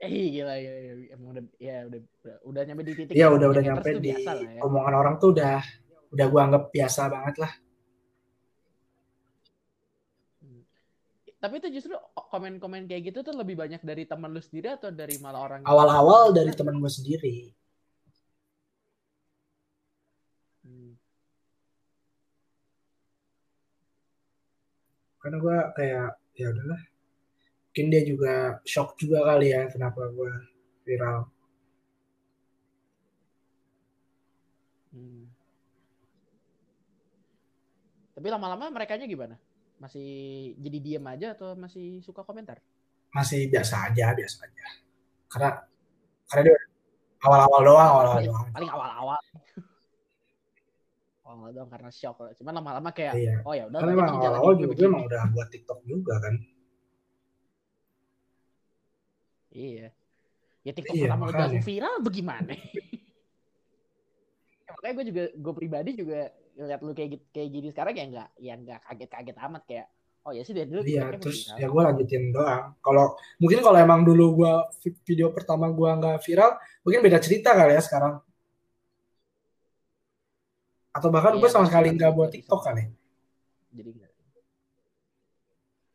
Eh 0.02 0.34
gila, 0.34 0.58
gila, 0.58 0.78
gila. 0.82 1.04
Emang 1.14 1.28
udah, 1.30 1.44
ya 1.62 1.86
udah, 1.86 2.00
udah, 2.02 2.36
udah 2.42 2.62
nyampe 2.66 2.82
di 2.82 2.92
titik. 2.98 3.14
Yang 3.14 3.38
udah 3.38 3.46
udah 3.54 3.62
nyampe 3.62 3.88
di 3.94 4.02
biasa 4.10 4.30
lah 4.34 4.50
ya. 4.50 4.60
omongan 4.66 4.94
orang 4.98 5.14
tuh 5.22 5.30
udah 5.30 5.62
udah 6.12 6.26
gua 6.28 6.40
anggap 6.46 6.64
biasa 6.70 7.08
banget 7.08 7.36
lah 7.38 7.52
Tapi 11.42 11.58
itu 11.58 11.74
justru 11.74 11.98
komen-komen 12.14 12.86
kayak 12.86 13.10
gitu 13.10 13.26
tuh 13.26 13.34
lebih 13.34 13.58
banyak 13.58 13.82
dari 13.82 14.06
teman 14.06 14.30
lu 14.30 14.38
sendiri 14.38 14.78
atau 14.78 14.94
dari 14.94 15.18
malah 15.18 15.42
orang 15.42 15.58
yang- 15.58 15.74
awal-awal 15.74 16.30
dari 16.30 16.54
teman 16.54 16.78
gue 16.78 16.86
sendiri 16.86 17.50
Hmm. 20.62 20.94
karena 25.18 25.36
gue 25.42 25.56
kayak 25.74 26.08
ya 26.38 26.46
udahlah 26.54 26.82
mungkin 27.66 27.86
dia 27.90 28.02
juga 28.06 28.34
shock 28.62 28.94
juga 28.94 29.26
kali 29.26 29.50
ya 29.50 29.66
kenapa 29.66 30.14
gue 30.14 30.30
viral 30.86 31.26
Hmm. 34.92 35.31
Tapi 38.12 38.26
lama-lama 38.28 38.68
mereka 38.68 39.00
gimana? 39.00 39.36
Masih 39.80 40.08
jadi 40.60 40.78
diem 40.78 41.04
aja 41.08 41.34
atau 41.34 41.56
masih 41.58 42.04
suka 42.04 42.22
komentar? 42.22 42.60
masih 43.12 43.44
biasa 43.52 43.92
aja 43.92 44.16
biasa 44.16 44.36
aja 44.48 44.66
karena 45.28 45.50
karena 46.32 46.42
dia 46.48 46.56
awal-awal 47.28 47.60
doang 47.60 47.88
awal-awal 47.92 48.16
paling, 48.16 48.28
doang 48.32 48.46
paling 48.56 48.70
awal-awal. 48.72 49.20
Awal 51.22 51.48
doang 51.56 51.70
karena 51.72 51.88
shock. 51.88 52.20
Cuman 52.36 52.60
lama-lama 52.60 52.92
kayak 52.92 53.16
iya 53.16 53.40
oh 53.46 53.56
ya 53.56 53.64
udah 53.64 53.80
karena 53.80 53.94
emang 53.96 54.20
awal-awal 54.20 54.52
hidup 54.52 54.60
juga 54.60 54.72
begini. 54.76 54.90
emang 54.92 55.04
udah 55.08 55.22
buat 55.32 55.48
TikTok 55.48 55.80
juga 55.88 56.14
kan 56.20 56.34
Iya. 59.52 59.88
Ya 60.64 60.72
TikTok 60.76 60.92
Iya, 60.96 61.04
pertama 61.08 61.24
udah 61.28 61.48
viral 61.60 61.94
bagaimana? 62.04 62.52
Ya, 64.62 64.70
makanya 64.78 64.92
gue 64.94 65.06
juga 65.08 65.24
gue 65.36 65.52
pribadi 65.56 65.90
juga 65.96 66.20
ngeliat 66.52 66.80
lu 66.80 66.92
kayak 66.92 67.10
gitu, 67.14 67.24
kayak 67.30 67.48
gini 67.48 67.68
sekarang 67.70 67.94
ya 67.94 68.04
nggak 68.06 68.28
ya 68.38 68.54
nggak 68.54 68.80
kaget-kaget 68.84 69.36
amat 69.40 69.62
kayak 69.64 69.86
oh 70.22 70.30
ya 70.30 70.42
sih 70.42 70.52
dari 70.52 70.68
dulu 70.68 70.80
iya 70.84 71.08
terus 71.16 71.50
ya 71.50 71.66
gue 71.66 71.82
lanjutin 71.82 72.30
doang 72.30 72.76
kalau 72.78 73.16
mungkin 73.36 73.58
kalau 73.58 73.78
emang 73.78 74.00
dulu 74.04 74.38
gue 74.38 74.52
video 75.02 75.32
pertama 75.32 75.66
gue 75.68 75.88
nggak 75.88 76.22
viral 76.22 76.54
mungkin 76.82 77.00
beda 77.02 77.18
cerita 77.18 77.50
kali 77.52 77.74
ya 77.74 77.82
sekarang 77.82 78.20
atau 80.92 81.08
bahkan 81.08 81.34
gue 81.34 81.42
Iya, 81.42 81.50
sama 81.50 81.64
bisa 81.64 81.70
sekali 81.72 81.88
nggak 81.96 82.12
buat 82.12 82.30
TikTok 82.30 82.60
kali 82.62 82.84
Jadi. 83.72 83.90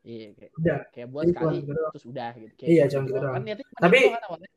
Iya 0.08 0.28
kayak 0.34 0.50
udah 0.56 0.78
kayak 0.88 1.08
buat 1.12 1.24
sekali 1.28 1.56
gitu 1.60 1.70
doang. 1.70 1.92
terus 1.92 2.06
udah 2.08 2.30
gitu. 2.32 2.52
Kayak 2.56 2.68
Iya, 2.72 2.82
gitu 2.82 2.92
cuman 2.96 3.04
gitu 3.04 3.12
doang. 3.12 3.22
doang. 3.22 3.34
Kan 3.36 3.82
Tapi- 3.84 4.00
gitu 4.00 4.10
kan 4.16 4.22
awalnya. 4.24 4.48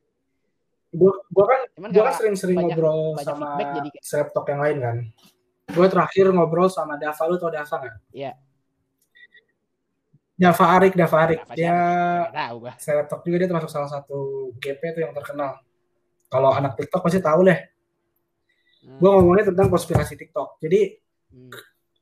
gue 0.91 1.11
gue 1.31 1.45
kan 1.47 1.59
gue 1.87 2.03
kan 2.03 2.13
sering-sering 2.19 2.57
ngobrol 2.59 3.15
banyak 3.15 3.23
sama 3.23 3.47
selebtok 4.03 4.45
yang 4.51 4.59
lain 4.59 4.77
kan 4.83 4.97
gue 5.71 5.87
terakhir 5.87 6.25
ngobrol 6.31 6.67
sama 6.67 6.99
Dava. 6.99 7.23
Lu 7.25 7.35
tau 7.39 7.49
Dava 7.51 7.75
nggak? 7.79 7.95
Iya. 8.11 8.31
Dava 10.35 10.65
Arik 10.77 10.93
Dava 10.97 11.17
Arik. 11.21 11.39
Kenapa 11.45 11.55
dia 11.55 11.77
selebtok 12.81 13.21
juga 13.23 13.35
dia 13.41 13.47
termasuk 13.47 13.69
salah 13.69 13.89
satu 13.89 14.51
GP 14.57 14.81
tuh 14.97 15.01
yang 15.05 15.13
terkenal. 15.13 15.61
Kalau 16.31 16.49
anak 16.55 16.79
TikTok 16.79 17.01
pasti 17.03 17.19
tahu 17.21 17.47
deh. 17.47 17.59
Hmm. 18.81 18.97
gue 18.97 19.09
ngomongnya 19.13 19.53
tentang 19.53 19.69
konspirasi 19.69 20.17
TikTok. 20.17 20.57
Jadi 20.57 20.97
Hmm. 21.31 21.47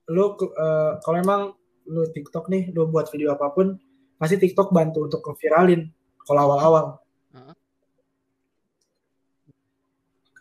lu 0.10 0.34
eh, 0.42 0.92
kalau 1.06 1.18
emang 1.22 1.42
lu 1.86 2.10
TikTok 2.10 2.50
nih 2.50 2.74
lu 2.74 2.90
buat 2.90 3.14
video 3.14 3.30
apa 3.38 3.54
pun 3.54 3.78
pasti 4.18 4.42
TikTok 4.42 4.74
bantu 4.74 5.06
untuk 5.06 5.22
ngeviralin 5.22 5.86
kalau 6.26 6.50
awal-awal. 6.50 6.86
Heeh. 7.30 7.54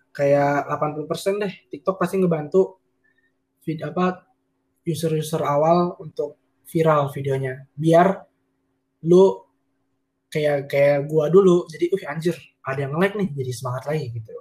kayak 0.08 0.66
80% 0.66 1.38
deh 1.38 1.52
TikTok 1.70 1.94
pasti 1.94 2.18
ngebantu 2.18 2.80
vid 3.68 3.84
apa 3.84 4.24
user-user 4.88 5.44
awal 5.44 6.00
untuk 6.00 6.40
viral 6.64 7.12
videonya 7.12 7.68
biar 7.76 8.24
lu 9.04 9.44
kayak 10.32 10.72
kayak 10.72 11.04
gua 11.04 11.28
dulu 11.28 11.68
jadi 11.68 11.92
uh 11.92 12.02
anjir 12.16 12.36
ada 12.64 12.88
yang 12.88 12.96
like 12.96 13.12
nih 13.12 13.28
jadi 13.36 13.52
semangat 13.52 13.84
lagi 13.92 14.08
gitu 14.16 14.32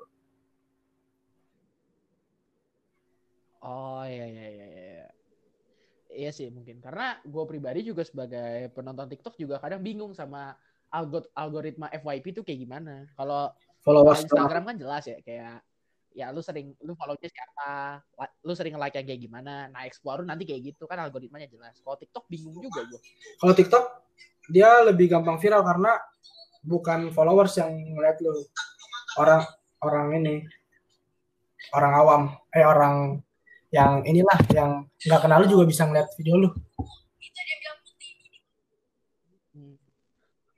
Oh 3.68 4.00
iya 4.08 4.24
iya 4.32 4.48
iya 4.48 4.68
iya. 4.72 5.08
Iya 6.08 6.32
sih 6.32 6.48
mungkin 6.48 6.80
karena 6.80 7.20
gue 7.20 7.44
pribadi 7.44 7.84
juga 7.84 8.08
sebagai 8.08 8.72
penonton 8.72 9.12
TikTok 9.12 9.36
juga 9.36 9.60
kadang 9.60 9.84
bingung 9.84 10.16
sama 10.16 10.56
algoritma 11.36 11.92
FYP 11.92 12.32
itu 12.32 12.42
kayak 12.48 12.64
gimana. 12.64 13.12
Kalau 13.20 13.52
followers. 13.84 14.24
Instagram 14.24 14.72
kan 14.72 14.76
jelas 14.80 15.04
ya 15.04 15.20
kayak 15.20 15.60
ya 16.18 16.34
lu 16.34 16.42
sering 16.42 16.74
lu 16.82 16.98
follow-nya 16.98 17.30
siapa, 17.30 18.02
lu 18.42 18.58
sering 18.58 18.74
like 18.82 18.98
yang 18.98 19.06
kayak 19.06 19.22
gimana. 19.22 19.70
Nah, 19.70 19.86
explore 19.86 20.26
nanti 20.26 20.50
kayak 20.50 20.74
gitu 20.74 20.90
kan 20.90 20.98
algoritmanya 20.98 21.46
jelas. 21.46 21.78
Kalau 21.86 21.94
TikTok 21.94 22.26
bingung 22.26 22.58
juga 22.58 22.82
gue. 22.90 23.02
kalau 23.38 23.54
TikTok 23.54 23.86
dia 24.50 24.82
lebih 24.82 25.14
gampang 25.14 25.38
viral 25.38 25.62
karena 25.62 25.94
bukan 26.66 27.14
followers 27.14 27.54
yang 27.62 27.70
ngeliat 27.70 28.18
lu 28.26 28.34
orang 29.22 29.46
orang 29.86 30.08
ini 30.18 30.36
orang 31.78 31.94
awam 31.94 32.22
eh 32.56 32.66
orang 32.66 33.22
yang 33.70 34.02
inilah 34.08 34.40
yang 34.56 34.88
nggak 34.98 35.22
kenal 35.22 35.44
lu 35.44 35.48
juga 35.52 35.64
bisa 35.68 35.84
ngeliat 35.86 36.08
video 36.16 36.36
lu 36.40 36.50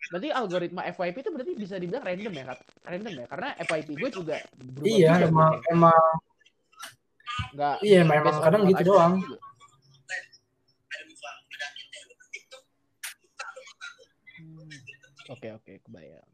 Berarti 0.10 0.28
algoritma 0.34 0.82
FYP 0.89 1.18
itu 1.22 1.30
berarti 1.30 1.53
bisa 1.53 1.76
dibilang 1.78 2.01
random 2.01 2.34
ya, 2.34 2.43
Kak? 2.49 2.60
Random 2.82 3.14
ya? 3.14 3.26
Karena 3.30 3.47
FYP 3.62 3.89
gue 3.93 4.10
iya, 4.10 4.18
juga 4.18 4.38
berubah 4.57 4.89
Iya, 4.89 5.10
juga, 5.14 5.26
emang 5.30 5.51
kan? 5.53 5.74
emang 5.74 6.03
Nggak, 7.49 7.76
Iya, 7.82 8.01
memang 8.05 8.38
kadang 8.41 8.64
gitu 8.70 8.84
doang. 8.89 9.14
Hmm. 14.39 14.72
Oke 15.30 15.47
oke 15.53 15.74
kebayang. 15.86 16.30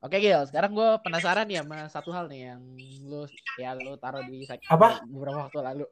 Oke 0.00 0.16
Gil, 0.16 0.40
sekarang 0.48 0.72
gue 0.72 0.90
penasaran 1.04 1.44
ya 1.44 1.60
sama 1.60 1.84
satu 1.92 2.08
hal 2.08 2.24
nih 2.32 2.56
yang 2.56 2.62
lu 3.04 3.28
ya 3.60 3.76
lu 3.76 4.00
taruh 4.00 4.24
di 4.24 4.48
apa 4.48 5.04
beberapa 5.04 5.44
waktu 5.44 5.60
lalu. 5.60 5.84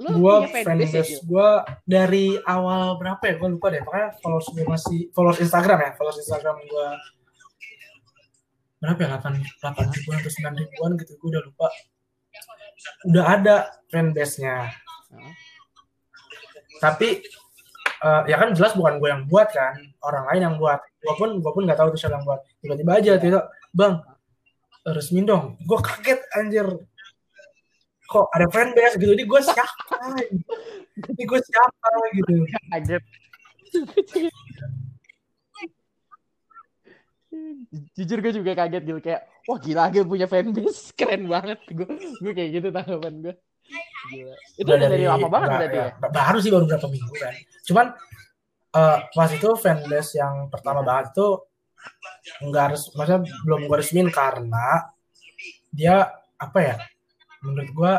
Lu 0.00 0.16
gua 0.16 0.48
fanbase 0.48 0.96
ya, 0.96 1.04
gue 1.04 1.48
dari 1.84 2.40
awal 2.48 2.96
berapa 2.96 3.20
ya? 3.20 3.34
Gue 3.36 3.48
lupa 3.52 3.68
deh. 3.68 3.84
Pokoknya 3.84 4.08
followers 4.24 4.48
gue 4.48 4.64
masih 4.64 4.98
followers 5.12 5.40
Instagram 5.44 5.78
ya, 5.84 5.90
followers 6.00 6.18
Instagram 6.24 6.56
gue 6.64 6.88
berapa 8.80 9.00
ya? 9.04 9.08
8 9.20 9.60
8 9.60 9.96
ribuan 10.00 10.16
atau 10.24 10.32
9 10.32 10.56
ribuan 10.56 10.90
gitu. 10.96 11.12
Gue 11.20 11.28
udah 11.36 11.42
lupa. 11.44 11.68
Udah 13.12 13.24
ada 13.28 13.56
fanbase-nya. 13.92 14.72
Huh? 15.12 15.32
Tapi 16.80 17.20
uh, 18.00 18.22
ya 18.24 18.36
kan 18.40 18.56
jelas 18.56 18.72
bukan 18.72 18.96
gue 18.96 19.08
yang 19.08 19.22
buat 19.28 19.52
kan 19.52 19.76
orang 20.04 20.24
lain 20.32 20.40
yang 20.48 20.54
buat 20.56 20.80
gue 20.80 21.14
pun 21.16 21.30
gue 21.40 21.52
pun 21.52 21.62
nggak 21.68 21.78
tahu 21.78 21.92
itu 21.92 21.98
siapa 22.00 22.20
yang 22.20 22.24
buat 22.24 22.40
tiba-tiba 22.64 22.92
aja 22.96 23.12
tidak 23.20 23.44
bang 23.72 24.00
resmi 24.84 25.20
dong 25.24 25.60
gue 25.60 25.78
kaget 25.80 26.20
anjir 26.36 26.66
kok 28.10 28.26
ada 28.34 28.46
fanbase 28.50 28.98
gitu. 28.98 29.14
Ini 29.14 29.24
gue 29.24 29.40
siapa? 29.40 29.96
Ini 30.98 31.22
gue 31.22 31.40
siapa 31.40 31.88
gitu. 32.18 32.34
Kaget 32.74 33.02
jujur 37.70 38.18
gue 38.18 38.32
juga 38.34 38.52
kaget 38.58 38.82
gitu 38.82 38.98
kayak 38.98 39.22
wah 39.46 39.58
gila 39.62 39.86
gue 39.94 40.02
punya 40.02 40.26
fanbase. 40.26 40.90
Keren 40.98 41.30
banget. 41.30 41.62
Gue 41.70 41.86
gue 42.18 42.32
kayak 42.34 42.50
gitu 42.58 42.68
tanggapan 42.74 43.14
gue 43.30 43.34
Gila. 44.10 44.34
Itu 44.58 44.66
udah 44.66 44.78
dari, 44.82 44.92
dari 44.98 45.06
lama 45.06 45.28
banget 45.30 45.50
berarti 45.54 45.78
ya, 45.78 45.86
ya? 45.94 46.08
Baru 46.10 46.38
sih 46.42 46.50
baru 46.50 46.64
berapa 46.66 46.88
minggu 46.90 47.14
kan. 47.14 47.34
Cuman 47.62 47.86
uh, 48.74 48.98
pas 49.14 49.30
itu 49.30 49.48
fanbase 49.54 50.18
yang 50.18 50.50
pertama 50.50 50.82
banget 50.82 51.14
itu 51.14 51.26
nggak 52.44 52.62
harus 52.72 52.82
maksudnya 52.92 53.22
belum 53.46 53.70
gue 53.70 53.76
resmin 53.78 54.08
karena 54.12 54.90
dia 55.72 56.12
apa 56.36 56.58
ya 56.60 56.74
menurut 57.44 57.70
gue 57.72 57.92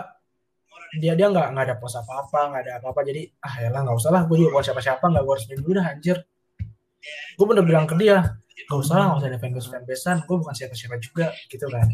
dia 0.99 1.13
dia 1.15 1.27
nggak 1.31 1.47
nggak 1.55 1.65
ada 1.71 1.75
pos 1.79 1.95
apa 1.95 2.13
apa 2.27 2.39
nggak 2.51 2.61
ada 2.67 2.71
apa 2.83 2.87
apa 2.91 3.01
jadi 3.07 3.21
ah 3.41 3.53
ya 3.63 3.69
lah 3.71 3.81
nggak 3.87 3.97
usah 3.97 4.11
lah 4.11 4.21
gue 4.27 4.35
juga 4.37 4.49
buat 4.59 4.65
siapa 4.67 4.81
siapa 4.83 5.05
nggak 5.07 5.23
gue 5.23 5.35
resmin 5.39 5.59
dulu 5.63 5.73
dah 5.79 5.87
anjir 5.87 6.17
gue 7.39 7.45
bener 7.47 7.63
bilang 7.63 7.85
ke 7.87 7.95
dia 7.95 8.17
nggak 8.67 8.79
usah 8.79 8.95
lah 8.99 9.05
nggak 9.11 9.19
usah 9.23 9.29
ada 9.31 9.39
fanbase 9.39 9.69
fanbasean 9.71 10.17
gue 10.27 10.35
bukan 10.35 10.55
siapa 10.55 10.75
siapa 10.75 10.95
juga 10.99 11.31
gitu 11.47 11.65
kan 11.71 11.87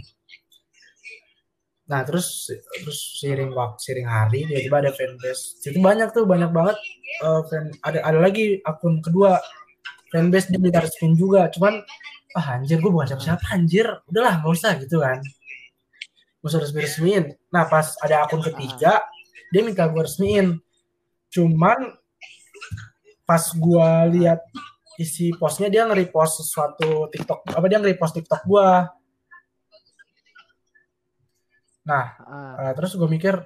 Nah 1.88 2.04
terus 2.04 2.52
terus 2.84 3.00
seiring 3.20 3.56
waktu 3.56 3.80
seiring 3.80 4.08
hari 4.08 4.44
tiba-tiba 4.44 4.78
ada 4.84 4.92
fanbase. 4.92 5.56
Itu 5.64 5.80
banyak 5.80 6.12
tuh 6.12 6.28
banyak 6.28 6.52
banget 6.52 6.78
uh, 7.24 7.42
fan 7.48 7.72
ada 7.80 8.04
ada 8.04 8.20
lagi 8.20 8.60
akun 8.68 9.00
kedua 9.00 9.40
fanbase 10.12 10.52
dia 10.52 10.60
minta 10.60 10.84
resmin 10.84 11.16
juga. 11.16 11.48
Cuman 11.48 11.80
ah 12.36 12.60
anjir 12.60 12.84
gue 12.84 12.92
bukan 12.92 13.08
siapa-siapa 13.08 13.56
anjir. 13.56 13.88
Udahlah 14.12 14.44
nggak 14.44 14.52
usah 14.52 14.72
gitu 14.84 15.00
kan. 15.00 15.24
Usah 16.48 16.64
resmi 16.64 16.80
resmiin. 16.82 17.26
Nah 17.52 17.68
pas 17.68 17.94
ada 18.00 18.24
akun 18.24 18.40
ketiga 18.40 19.04
dia 19.52 19.62
minta 19.64 19.84
gue 19.88 20.02
resmiin. 20.02 20.58
Cuman 21.28 21.92
pas 23.28 23.44
gue 23.44 23.90
lihat 24.16 24.40
isi 24.98 25.30
postnya 25.36 25.68
dia 25.70 25.86
nge-repost 25.86 26.42
sesuatu 26.42 27.12
TikTok 27.14 27.54
apa 27.54 27.66
dia 27.70 27.78
nge-repost 27.78 28.18
TikTok 28.18 28.42
gue 28.50 28.68
Nah, 31.88 32.06
uh. 32.20 32.72
terus 32.76 33.00
gue 33.00 33.08
mikir 33.08 33.40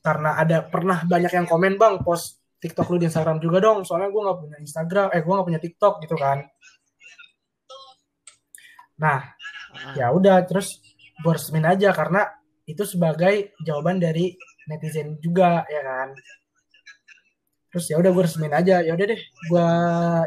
karena 0.00 0.40
ada 0.40 0.64
pernah 0.64 1.04
banyak 1.04 1.28
yang 1.28 1.44
komen 1.44 1.76
bang 1.76 2.00
post 2.00 2.40
TikTok 2.58 2.88
lu 2.90 2.96
di 2.96 3.06
Instagram 3.06 3.38
juga 3.38 3.60
dong, 3.60 3.84
soalnya 3.84 4.08
gue 4.08 4.22
nggak 4.24 4.38
punya 4.40 4.56
Instagram, 4.64 5.06
eh 5.12 5.20
gue 5.20 5.32
nggak 5.36 5.48
punya 5.52 5.60
TikTok 5.60 5.94
gitu 6.02 6.16
kan. 6.16 6.48
Nah, 8.98 9.20
uh. 9.76 9.94
ya 9.94 10.08
udah 10.10 10.42
terus 10.48 10.80
gue 11.18 11.32
resmin 11.34 11.66
aja 11.66 11.90
karena 11.90 12.30
itu 12.68 12.84
sebagai 12.84 13.56
jawaban 13.64 13.98
dari 13.98 14.36
netizen 14.68 15.16
juga 15.18 15.64
ya 15.66 15.80
kan. 15.82 16.08
Terus 17.68 17.84
ya 17.92 17.96
udah 18.00 18.10
gue 18.12 18.24
resmin 18.24 18.52
aja, 18.52 18.80
ya 18.80 18.92
udah 18.96 19.06
deh, 19.12 19.20
gue 19.20 19.68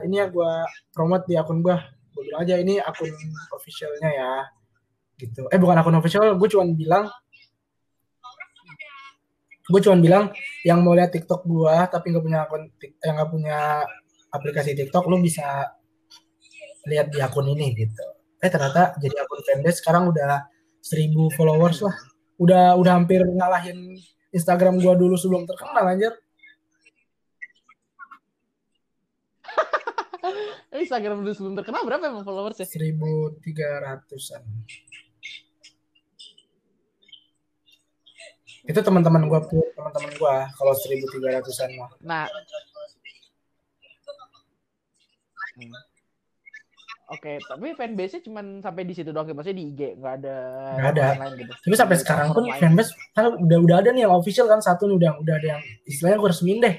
ini 0.06 0.16
ya 0.22 0.30
gue 0.30 0.52
promote 0.94 1.26
di 1.26 1.34
akun 1.34 1.66
gue, 1.66 1.74
gue 2.14 2.22
bilang 2.22 2.46
aja 2.46 2.56
ini 2.62 2.78
akun 2.78 3.10
officialnya 3.58 4.10
ya, 4.14 4.32
gitu. 5.18 5.50
Eh 5.50 5.58
bukan 5.58 5.82
akun 5.82 5.98
official, 5.98 6.38
gue 6.38 6.50
cuma 6.54 6.70
bilang 6.70 7.10
gue 9.72 9.82
cuma 9.82 9.98
bilang 9.98 10.26
yang 10.68 10.84
mau 10.84 10.92
lihat 10.92 11.16
TikTok 11.16 11.48
gue 11.48 11.76
tapi 11.88 12.12
nggak 12.12 12.24
punya 12.28 12.39
akun 12.44 12.68
yang 13.08 13.16
nggak 13.16 13.32
punya 13.32 13.58
aplikasi 14.36 14.76
TikTok 14.76 15.08
lu 15.08 15.24
bisa 15.24 15.72
lihat 16.89 17.08
di 17.14 17.24
akun 17.24 17.48
ini 17.48 17.72
gitu 17.78 18.04
eh 18.42 18.50
ternyata 18.52 18.98
jadi 19.00 19.16
akun 19.24 19.39
fanbase 19.48 19.80
sekarang 19.80 20.12
udah 20.12 20.44
seribu 20.82 21.30
followers 21.38 21.86
lah 21.86 21.96
udah 22.42 22.76
udah 22.76 22.92
hampir 22.98 23.22
ngalahin 23.22 23.96
Instagram 24.34 24.82
gue 24.82 24.94
dulu 24.98 25.16
sebelum 25.16 25.46
terkenal 25.46 25.86
anjir 25.86 26.14
Instagram 30.82 31.22
dulu 31.22 31.34
sebelum 31.38 31.56
terkenal 31.60 31.84
berapa 31.86 32.08
emang 32.08 32.24
followersnya? 32.26 32.64
Seribu 32.66 33.36
tiga 33.44 33.84
ratusan. 33.84 34.42
itu 38.62 38.80
teman-teman 38.80 39.26
gue 39.26 39.40
pun 39.50 39.66
teman-teman 39.74 40.12
gue 40.14 40.36
kalau 40.54 40.74
seribu 40.78 41.06
tiga 41.18 41.42
ratusan 41.42 41.70
mah 41.82 41.90
nah 42.06 42.26
hmm. 45.58 45.91
Oke, 47.12 47.43
tapi 47.43 47.76
fanbase-nya 47.76 48.24
cuma 48.24 48.39
sampai 48.64 48.88
di 48.88 48.95
situ 48.95 49.12
doang, 49.12 49.28
ya? 49.28 49.36
maksudnya 49.36 49.59
di 49.59 49.66
IG 49.76 49.82
nggak 49.99 50.14
ada. 50.24 50.36
Nggak 50.80 50.91
ada. 50.95 51.05
Lain 51.20 51.34
gitu. 51.43 51.51
Tapi 51.68 51.76
sampai 51.76 51.95
sekarang 51.99 52.28
pun 52.32 52.43
fanbase 52.55 52.95
kan 53.12 53.36
udah 53.36 53.57
udah 53.59 53.76
ada 53.84 53.89
nih 53.91 54.07
yang 54.07 54.16
official 54.16 54.47
kan 54.47 54.64
satu 54.64 54.88
nih 54.88 54.95
udah 54.95 55.12
udah 55.20 55.34
ada 55.36 55.47
yang 55.57 55.62
istilahnya 55.84 56.18
gue 56.24 56.30
resmiin 56.32 56.59
deh. 56.64 56.76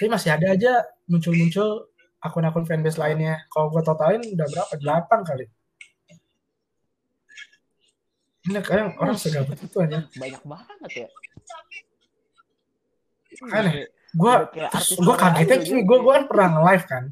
Tapi 0.00 0.08
masih 0.08 0.30
ada 0.32 0.46
aja 0.56 0.72
muncul-muncul 1.04 1.92
akun-akun 2.24 2.64
fanbase 2.64 2.96
lainnya. 2.96 3.44
Kalau 3.52 3.68
gue 3.68 3.82
totalin 3.84 4.24
udah 4.24 4.46
berapa? 4.48 4.72
Delapan 4.80 5.20
kali. 5.20 5.44
Ini 8.46 8.58
kayak 8.64 8.96
orang 8.96 9.16
segabut 9.20 9.58
itu 9.60 9.76
aja. 9.84 10.00
Banyak 10.16 10.42
banget 10.48 10.90
ya. 10.96 11.08
Aneh. 13.52 13.92
Gue 14.16 14.32
gue 14.96 15.14
kagetnya 15.18 15.56
gini, 15.60 15.84
gue 15.84 15.98
gue 16.00 16.12
kan 16.14 16.24
pernah 16.24 16.48
nge-live 16.56 16.84
kan. 16.88 17.04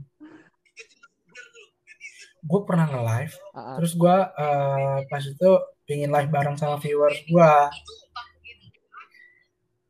Gue 2.44 2.60
pernah 2.68 2.86
nge-live, 2.86 3.34
uh-huh. 3.56 3.76
terus 3.80 3.92
gue 3.96 4.16
uh, 4.16 4.98
pas 5.08 5.24
itu 5.24 5.50
pingin 5.88 6.12
live 6.12 6.28
bareng 6.28 6.60
sama 6.60 6.76
viewers 6.76 7.16
gue. 7.24 7.52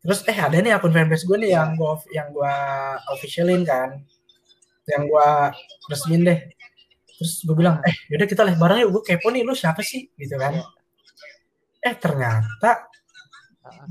Terus 0.07 0.21
eh 0.31 0.39
ada 0.39 0.57
nih 0.63 0.73
akun 0.79 0.95
fanbase 0.95 1.27
gue 1.27 1.39
nih 1.43 1.59
yang 1.59 1.75
gue 1.75 1.93
yang 2.15 2.31
gue 2.31 2.55
officialin 3.11 3.67
kan, 3.67 3.99
yang 4.87 5.03
gue 5.11 5.29
resmin 5.91 6.23
deh. 6.23 6.41
Terus 7.15 7.43
gue 7.43 7.57
bilang, 7.59 7.83
eh 7.83 7.95
yaudah 8.11 8.29
kita 8.31 8.47
live 8.47 8.61
bareng 8.63 8.79
yuk, 8.87 8.91
gue 9.01 9.03
kepo 9.15 9.35
nih, 9.35 9.43
lu 9.43 9.55
siapa 9.55 9.83
sih? 9.83 10.07
Gitu 10.15 10.39
kan. 10.39 10.55
Iya 10.55 10.67
eh 11.85 11.95
ternyata 12.01 12.89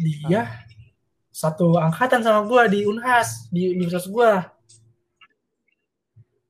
dia 0.01 0.49
satu 1.30 1.78
angkatan 1.78 2.26
sama 2.26 2.41
gue 2.49 2.61
di 2.74 2.80
Unhas 2.89 3.45
di 3.53 3.70
universitas 3.70 4.09
gue 4.09 4.32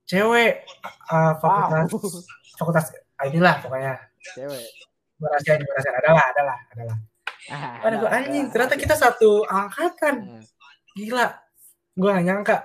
cewek. 0.10 0.64
Uh, 1.10 1.34
fakultas. 1.40 1.90
Wow. 1.92 2.22
fakultas 2.60 2.86
ah, 3.20 3.26
inilah 3.28 3.56
pokoknya. 3.64 3.94
Cewek. 4.36 4.66
Berasa 5.18 5.50
ini 5.56 5.66
berasa 5.68 5.90
adalah 5.94 6.26
adalah 6.34 6.58
adalah 6.76 6.98
ah, 7.52 7.76
ada 7.84 7.96
gue 8.00 8.10
anjing 8.10 8.46
ternyata 8.52 8.76
kita 8.80 8.96
satu 8.96 9.44
angkatan. 9.48 10.42
Hmm. 10.42 10.44
gila. 10.94 11.28
Gue 11.94 12.10
gak 12.10 12.26
nyangka. 12.26 12.58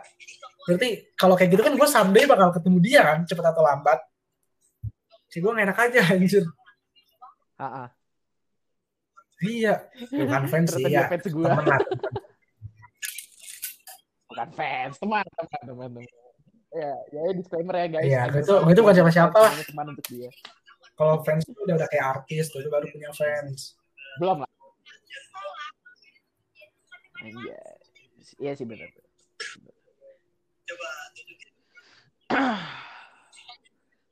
Berarti 0.64 0.88
kalau 1.16 1.34
kayak 1.36 1.50
gitu 1.52 1.62
kan 1.64 1.74
gue 1.76 1.88
someday 1.88 2.24
bakal 2.24 2.52
ketemu 2.52 2.78
dia 2.80 3.00
kan 3.04 3.18
cepet 3.24 3.44
atau 3.44 3.62
lambat. 3.64 4.00
Si 5.28 5.40
gue 5.40 5.50
enak 5.52 5.76
aja 5.76 6.00
anjir. 6.14 6.44
Ah, 7.58 7.90
Iya, 9.38 9.86
bukan 10.10 10.44
fans 10.50 10.74
sih 10.74 10.82
ya. 10.90 11.06
Fans. 11.06 11.22
Teman 11.22 11.62
bukan 14.28 14.48
fans, 14.54 14.94
teman, 14.98 15.24
teman, 15.24 15.60
teman, 15.62 15.90
teman. 15.94 16.27
Ya, 16.68 16.92
ya 17.08 17.32
disclaimer 17.32 17.74
ya 17.80 17.86
guys. 17.88 18.04
Iya, 18.04 18.22
itu 18.44 18.54
itu 18.68 18.80
bukan 18.84 18.96
siapa-siapa 19.00 19.36
lah. 19.40 19.52
Teman 19.64 19.86
untuk 19.96 20.04
dia. 20.12 20.28
Kalau 20.98 21.22
fans 21.24 21.46
itu 21.48 21.56
udah, 21.64 21.80
udah 21.80 21.88
kayak 21.88 22.06
artis, 22.20 22.52
tuh 22.52 22.60
baru 22.68 22.84
punya 22.92 23.08
fans. 23.16 23.78
Belum 24.20 24.44
lah. 24.44 24.50
Iya, 27.24 27.62
iya 28.38 28.52
sih 28.52 28.66
benar. 28.68 28.92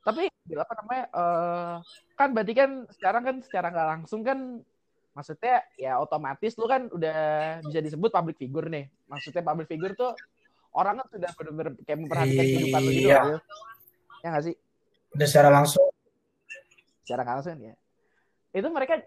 Tapi 0.01 0.31
apa 0.31 0.73
namanya? 0.81 1.05
Uh, 1.13 1.75
kan 2.17 2.33
berarti 2.33 2.53
kan 2.57 2.71
sekarang 2.95 3.23
kan 3.27 3.35
secara 3.45 3.67
nggak 3.69 3.89
langsung 3.93 4.25
kan 4.25 4.63
maksudnya 5.13 5.65
ya 5.77 5.97
otomatis 5.97 6.53
lu 6.61 6.69
kan 6.69 6.89
udah 6.93 7.19
bisa 7.67 7.79
disebut 7.83 8.09
public 8.09 8.41
figure 8.41 8.71
nih. 8.71 8.89
Maksudnya 9.05 9.43
public 9.45 9.67
figure 9.69 9.93
tuh 9.93 10.17
orang 10.77 10.93
kan 11.01 11.07
sudah 11.09 11.29
benar-benar 11.33 11.73
kayak 11.81 11.99
memperhatikan 12.05 12.45
kehidupan 12.45 12.81
lu 12.85 12.91
gitu. 12.93 13.09
Iya. 13.09 13.21
Ya 14.21 14.27
nggak 14.29 14.43
sih? 14.45 14.55
Udah 15.17 15.27
secara 15.27 15.49
langsung. 15.49 15.87
Secara 17.01 17.23
langsung 17.25 17.57
ya. 17.57 17.73
Itu 18.53 18.67
mereka 18.69 19.01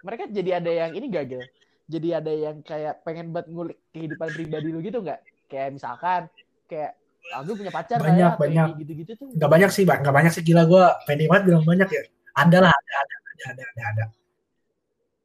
mereka 0.00 0.24
jadi 0.32 0.50
ada 0.64 0.70
yang 0.72 0.96
ini 0.96 1.06
gitu. 1.12 1.44
Jadi 1.86 2.08
ada 2.10 2.32
yang 2.32 2.64
kayak 2.64 3.06
pengen 3.06 3.30
buat 3.30 3.46
ngulik 3.46 3.78
kehidupan 3.94 4.28
pribadi 4.32 4.68
lu 4.72 4.80
gitu 4.82 5.04
nggak? 5.04 5.20
Kayak 5.46 5.78
misalkan 5.78 6.20
kayak 6.66 6.98
aku 7.30 7.54
punya 7.54 7.70
pacar 7.70 7.98
banyak 8.02 8.32
ya, 8.32 8.34
banyak 8.34 8.68
gitu-gitu 8.82 9.12
tuh. 9.14 9.28
Gak 9.38 9.50
banyak 9.50 9.70
sih, 9.70 9.86
Bang. 9.86 10.02
Gak 10.02 10.14
banyak 10.14 10.32
sih 10.34 10.42
gila 10.42 10.66
gue 10.66 10.84
pede 11.06 11.30
banget 11.30 11.42
bilang 11.50 11.62
banyak 11.62 11.88
ya. 11.90 12.02
Ada 12.36 12.58
lah, 12.58 12.72
ada, 12.74 12.94
ada, 12.98 13.14
ada, 13.22 13.42
ada, 13.46 13.62
ada. 13.62 13.82
ada. 13.86 14.04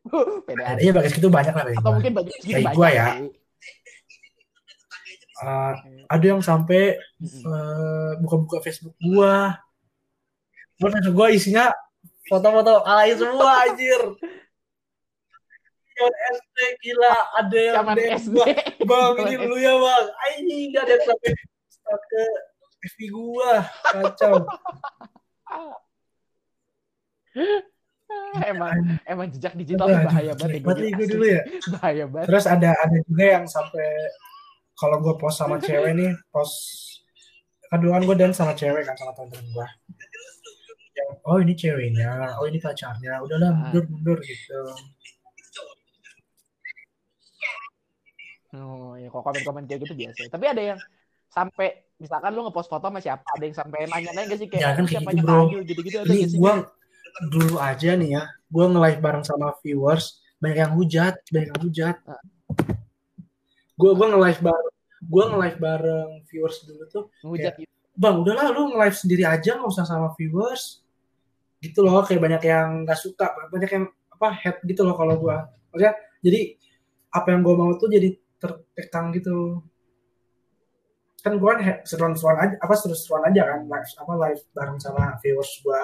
Pede 0.49 0.61
Iya, 0.81 0.91
bagus 0.97 1.13
itu 1.13 1.29
banyak 1.29 1.53
lah. 1.53 1.63
Atau 1.77 1.91
mungkin 1.97 2.11
banyak 2.17 2.33
kayak 2.41 2.73
gue 2.73 2.89
ya. 2.89 3.05
Uh, 5.41 5.73
ada 6.05 6.25
yang 6.25 6.41
sampai 6.45 7.01
uh, 7.49 8.13
buka-buka 8.21 8.61
Facebook 8.61 8.93
gua. 9.01 9.57
Terus 10.77 10.93
Facebook 11.01 11.17
gua 11.17 11.27
isinya 11.33 11.73
foto-foto 12.29 12.85
alay 12.85 13.17
semua 13.17 13.49
anjir. 13.65 14.01
SD 16.01 16.57
gila 16.81 17.13
ada 17.37 17.57
yang 17.57 17.75
Zaman 17.81 17.97
SD. 18.17 18.37
Bang, 18.89 19.13
ini 19.21 19.35
dulu 19.37 19.57
ya, 19.57 19.73
Bang. 19.77 20.05
Anjing 20.29 20.61
enggak 20.69 20.83
ada 20.89 20.95
sampai 21.09 21.29
ke 21.89 22.23
FB 22.93 22.99
gua. 23.09 23.65
Kacau. 23.85 24.45
emang 28.51 28.99
emang 29.07 29.27
jejak 29.31 29.53
digital 29.55 29.87
bahaya 29.87 30.35
banget 30.35 30.59
ya, 30.59 30.91
gue 30.99 31.07
dulu 31.07 31.25
ya. 31.25 31.41
bahaya 31.77 32.03
banget. 32.07 32.27
Terus 32.27 32.45
ada 32.47 32.69
ada 32.75 32.97
juga 33.07 33.25
yang 33.25 33.45
sampai 33.47 33.87
kalau 34.81 34.97
gue 34.97 35.13
post 35.21 35.37
sama 35.37 35.61
cewek 35.61 35.93
nih 35.93 36.11
post 36.33 36.57
kan 37.69 37.77
dulu 37.77 37.93
kan 37.93 38.03
gue 38.03 38.15
dan 38.17 38.31
sama 38.33 38.57
cewek 38.57 38.81
kan 38.81 38.97
sama 38.97 39.13
temen 39.13 39.45
gue 39.53 39.67
oh 41.25 41.37
ini 41.41 41.53
ceweknya. 41.53 42.37
Oh 42.39 42.45
ini 42.47 42.57
pacarnya. 42.61 43.21
Udahlah 43.21 43.51
mundur 43.53 43.83
mundur 43.89 44.17
gitu. 44.23 44.59
Oh 48.51 48.99
ya 48.99 49.07
kok 49.07 49.23
komen-komen 49.23 49.63
kayak 49.69 49.87
gitu 49.87 49.93
biasa. 49.95 50.27
Tapi 50.27 50.45
ada 50.49 50.61
yang 50.75 50.79
sampai 51.31 51.87
misalkan 51.95 52.35
lu 52.35 52.43
ngepost 52.43 52.67
foto 52.67 52.91
sama 52.91 52.99
siapa 52.99 53.23
ada 53.23 53.43
yang 53.47 53.55
sampai 53.55 53.87
nanya-nanya 53.87 54.35
gak 54.35 54.39
sih? 54.41 54.47
Kayak 54.51 54.61
ya, 54.61 54.69
kan 54.75 54.85
siapa 54.89 55.09
gitu, 55.15 55.23
bro. 55.23 55.47
gitu-gitu 55.63 55.97
ada 56.03 56.11
ini 56.11 56.27
gue 56.27 56.53
dulu 57.31 57.55
aja 57.55 57.91
nih 57.95 58.09
ya 58.19 58.23
gue 58.27 58.65
nge-live 58.67 58.99
bareng 58.99 59.23
sama 59.23 59.55
viewers 59.63 60.19
banyak 60.43 60.59
yang 60.63 60.73
hujat 60.75 61.15
banyak 61.31 61.47
yang 61.55 61.61
hujat 61.63 61.95
gue 63.79 63.91
gue 63.95 64.07
nge-live 64.11 64.41
bareng 64.43 64.75
gue 65.01 65.23
nge-live 65.33 65.57
bareng 65.57 66.09
viewers 66.29 66.61
dulu 66.63 66.83
tuh 66.85 67.03
gitu. 67.33 67.65
bang 67.97 68.15
udahlah 68.21 68.53
lu 68.53 68.71
nge-live 68.73 68.97
sendiri 68.97 69.23
aja 69.25 69.57
nggak 69.57 69.71
usah 69.71 69.85
sama 69.85 70.13
viewers. 70.13 70.85
Gitu 71.61 71.77
loh 71.85 72.01
kayak 72.01 72.21
banyak 72.21 72.43
yang 72.45 72.85
nggak 72.85 72.97
suka 72.97 73.33
banyak 73.53 73.69
yang 73.69 73.85
apa 74.13 74.27
head 74.33 74.57
gitu 74.65 74.81
loh 74.85 74.93
kalau 74.97 75.17
gue 75.17 75.37
maksudnya 75.73 75.93
jadi 76.21 76.57
apa 77.13 77.27
yang 77.33 77.41
gue 77.41 77.55
mau 77.57 77.73
tuh 77.77 77.89
jadi 77.89 78.09
tertekan 78.41 79.13
gitu. 79.13 79.61
Kan 81.21 81.37
gue 81.37 81.49
kan 81.49 81.85
seruan-seruan 81.85 82.37
aja 82.41 82.55
apa 82.61 82.73
seru-seruan 82.73 83.29
aja 83.29 83.41
kan 83.45 83.59
live 83.69 83.89
apa 83.97 84.13
live 84.29 84.41
bareng 84.57 84.77
sama 84.81 85.17
viewers 85.21 85.53
gue 85.61 85.81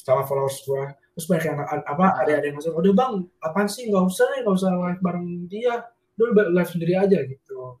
sama 0.00 0.24
followers 0.24 0.64
gue 0.64 0.84
terus 1.12 1.26
banyak 1.28 1.44
yang 1.52 1.60
apa 1.60 2.06
ada 2.24 2.32
ada 2.40 2.46
yang 2.48 2.56
masuk 2.56 2.72
udah 2.72 2.92
bang 2.96 3.12
apaan 3.44 3.68
sih? 3.68 3.88
Nggak 3.88 4.04
usah 4.08 4.26
nih 4.32 4.40
nggak 4.44 4.56
usah 4.56 4.70
live 4.72 5.00
bareng 5.04 5.28
dia 5.44 5.76
dulu 6.20 6.36
live 6.52 6.68
sendiri 6.68 7.00
aja 7.00 7.18
gitu 7.24 7.80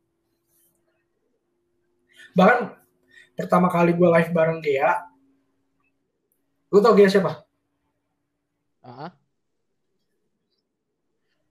bahkan 2.32 2.72
pertama 3.36 3.68
kali 3.68 3.92
gue 3.92 4.08
live 4.08 4.32
bareng 4.32 4.64
dia 4.64 5.04
lu 6.72 6.80
tau 6.80 6.96
dia 6.96 7.12
siapa 7.12 7.44
uh. 8.88 9.12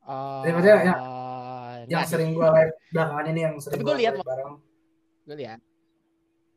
Uh, 0.09 0.41
ya, 0.41 0.51
maksudnya 0.57 0.77
ya, 0.81 0.95
yang 1.85 2.05
sering 2.09 2.33
gue 2.33 2.47
live 2.49 2.73
belakangan 2.89 3.25
ini 3.29 3.39
yang 3.45 3.55
sering 3.61 3.81
gue 3.85 3.95
lihat 4.01 4.17
bareng. 4.21 4.57
Gue 5.25 5.35
lihat. 5.37 5.59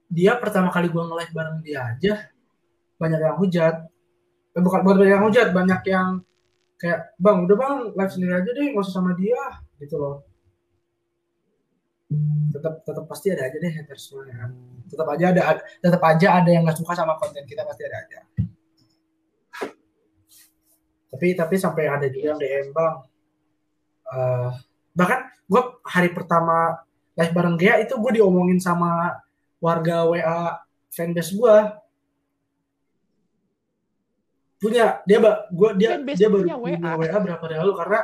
Dia 0.08 0.40
pertama 0.40 0.72
kali 0.72 0.88
gue 0.88 1.02
nge-live 1.04 1.32
bareng 1.36 1.58
dia 1.60 1.80
aja 1.92 2.14
banyak 2.96 3.20
yang 3.20 3.36
hujat. 3.36 3.74
Eh, 4.56 4.62
bukan 4.64 4.80
bukan 4.84 4.96
banyak 5.04 5.12
yang 5.16 5.24
hujat, 5.24 5.48
banyak 5.52 5.80
yang 5.88 6.08
kayak 6.76 7.14
bang 7.16 7.38
udah 7.46 7.56
bang 7.56 7.76
live 7.94 8.12
sendiri 8.12 8.32
aja 8.42 8.50
deh 8.50 8.64
nggak 8.74 8.82
usah 8.82 8.94
sama 8.98 9.14
dia 9.14 9.38
gitu 9.82 9.98
loh. 9.98 10.16
Tetap 12.54 12.86
tetap 12.86 13.04
pasti 13.10 13.34
ada 13.34 13.50
aja 13.50 13.56
deh 13.58 13.72
haters 13.72 14.14
ya. 14.14 14.46
Tetap 14.86 15.06
aja 15.10 15.24
ada 15.34 15.42
tetap 15.58 16.02
aja 16.06 16.28
ada 16.38 16.50
yang 16.52 16.62
nggak 16.62 16.78
suka 16.78 16.94
sama 16.94 17.18
konten 17.18 17.42
kita 17.42 17.66
pasti 17.66 17.82
ada 17.82 17.96
aja. 17.98 18.18
Tapi 21.12 21.26
tapi 21.34 21.54
sampai 21.58 21.84
ada 21.90 22.06
juga 22.06 22.32
yang 22.32 22.38
DM 22.38 22.68
bang. 22.70 22.96
Uh, 24.12 24.50
bahkan 24.92 25.24
gue 25.48 25.62
hari 25.88 26.12
pertama 26.12 26.84
live 27.16 27.32
bareng 27.32 27.56
Gea 27.56 27.80
itu 27.80 27.96
gue 27.96 28.12
diomongin 28.20 28.60
sama 28.60 29.20
warga 29.60 30.04
WA 30.08 30.60
fanbase 30.92 31.32
gue 31.32 31.56
punya 34.60 35.00
dia 35.08 35.18
gue 35.48 35.70
dia 35.80 35.88
fanbase 35.96 36.18
dia 36.20 36.28
baru 36.28 36.44
punya 36.44 36.58
WA. 36.60 36.92
WA 36.96 37.16
berapa 37.20 37.44
lalu 37.60 37.72
karena 37.76 38.00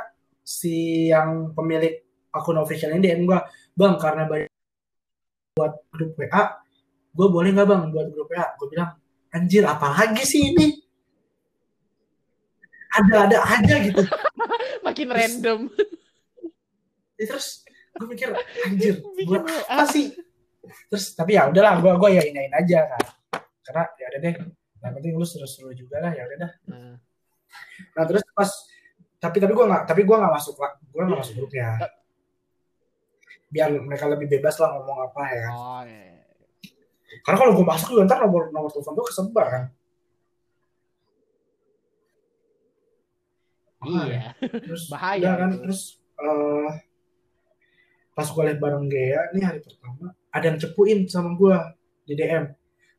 si 0.48 1.08
yang 1.12 1.52
pemilik 1.52 2.00
akun 2.32 2.56
official 2.56 2.96
ini 2.96 3.04
DM 3.04 3.28
gue 3.28 3.36
bang 3.76 3.94
karena 4.00 4.24
banyak 4.24 4.48
buat 5.60 5.76
grup 5.92 6.16
WA 6.16 6.42
gue 7.12 7.26
boleh 7.28 7.50
nggak 7.52 7.68
bang 7.68 7.82
buat 7.92 8.08
grup 8.08 8.32
WA 8.32 8.56
gue 8.56 8.68
bilang 8.72 8.96
anjir 9.32 9.64
apalagi 9.68 10.24
sih 10.24 10.52
ini? 10.52 10.80
Ada 12.88 13.28
ada 13.28 13.38
aja 13.44 13.74
gitu. 13.84 14.02
Makin 14.86 15.08
random. 15.12 15.60
Ya, 17.20 17.24
terus 17.28 17.62
gue 17.98 18.06
mikir 18.08 18.32
anjir 18.64 19.04
buat 19.28 19.44
apa 19.68 19.84
sih? 19.92 20.16
Terus 20.88 21.12
tapi 21.12 21.36
ya 21.36 21.52
udahlah 21.52 21.80
gue 21.84 21.92
gue 21.92 22.10
ya 22.16 22.22
inain 22.24 22.54
aja 22.56 22.88
kan. 22.96 23.04
Karena 23.68 23.84
ya 24.00 24.06
udah 24.08 24.20
deh 24.24 24.34
yang 24.78 24.92
penting 24.94 25.12
lu 25.18 25.26
seru-seru 25.26 25.74
juga 25.76 26.00
lah 26.00 26.12
ya 26.14 26.24
udah 26.24 26.38
dah. 26.38 26.52
Hmm. 26.70 26.94
nah 27.94 28.04
terus 28.04 28.22
pas 28.34 28.50
tapi 29.18 29.36
tapi 29.42 29.52
gue 29.52 29.66
nggak 29.66 29.82
tapi 29.86 30.00
gue 30.06 30.16
nggak 30.16 30.32
masuk 30.34 30.56
lah. 30.62 30.72
Gue 30.90 31.02
nggak 31.02 31.20
masuk 31.20 31.34
grupnya 31.38 31.78
biar 33.48 33.72
mereka 33.80 34.04
lebih 34.04 34.28
bebas 34.28 34.60
lah 34.60 34.76
ngomong 34.76 35.08
apa 35.08 35.22
ya 35.32 35.48
oh, 35.48 35.82
iya. 35.88 36.00
iya. 36.04 36.24
karena 37.24 37.36
kalau 37.40 37.52
gue 37.56 37.64
masuk 37.64 37.86
juga 37.96 38.04
ntar 38.04 38.20
nomor 38.20 38.52
nomor 38.52 38.68
telepon 38.68 38.94
gue 38.94 39.06
kesebar 39.08 39.46
kan. 39.48 39.64
Iya. 43.78 44.34
Terus 44.42 44.84
bahaya. 44.92 45.22
ya 45.22 45.32
kan 45.38 45.50
terus 45.64 45.96
uh, 46.20 46.68
pas 48.12 48.26
gue 48.28 48.42
live 48.52 48.60
bareng 48.60 48.86
Gea 48.90 49.32
ini 49.32 49.40
hari 49.40 49.64
pertama 49.64 50.12
ada 50.28 50.44
yang 50.44 50.58
cepuin 50.60 51.08
sama 51.08 51.32
gue 51.32 51.56
di 52.04 52.12
DM 52.18 52.52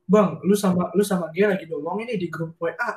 bang 0.09 0.29
lu 0.41 0.57
sama 0.57 0.89
lu 0.97 1.05
sama 1.05 1.29
Gea 1.29 1.53
lagi 1.53 1.69
ngomong 1.69 2.09
ini 2.09 2.17
di 2.17 2.25
grup 2.31 2.57
WA 2.57 2.91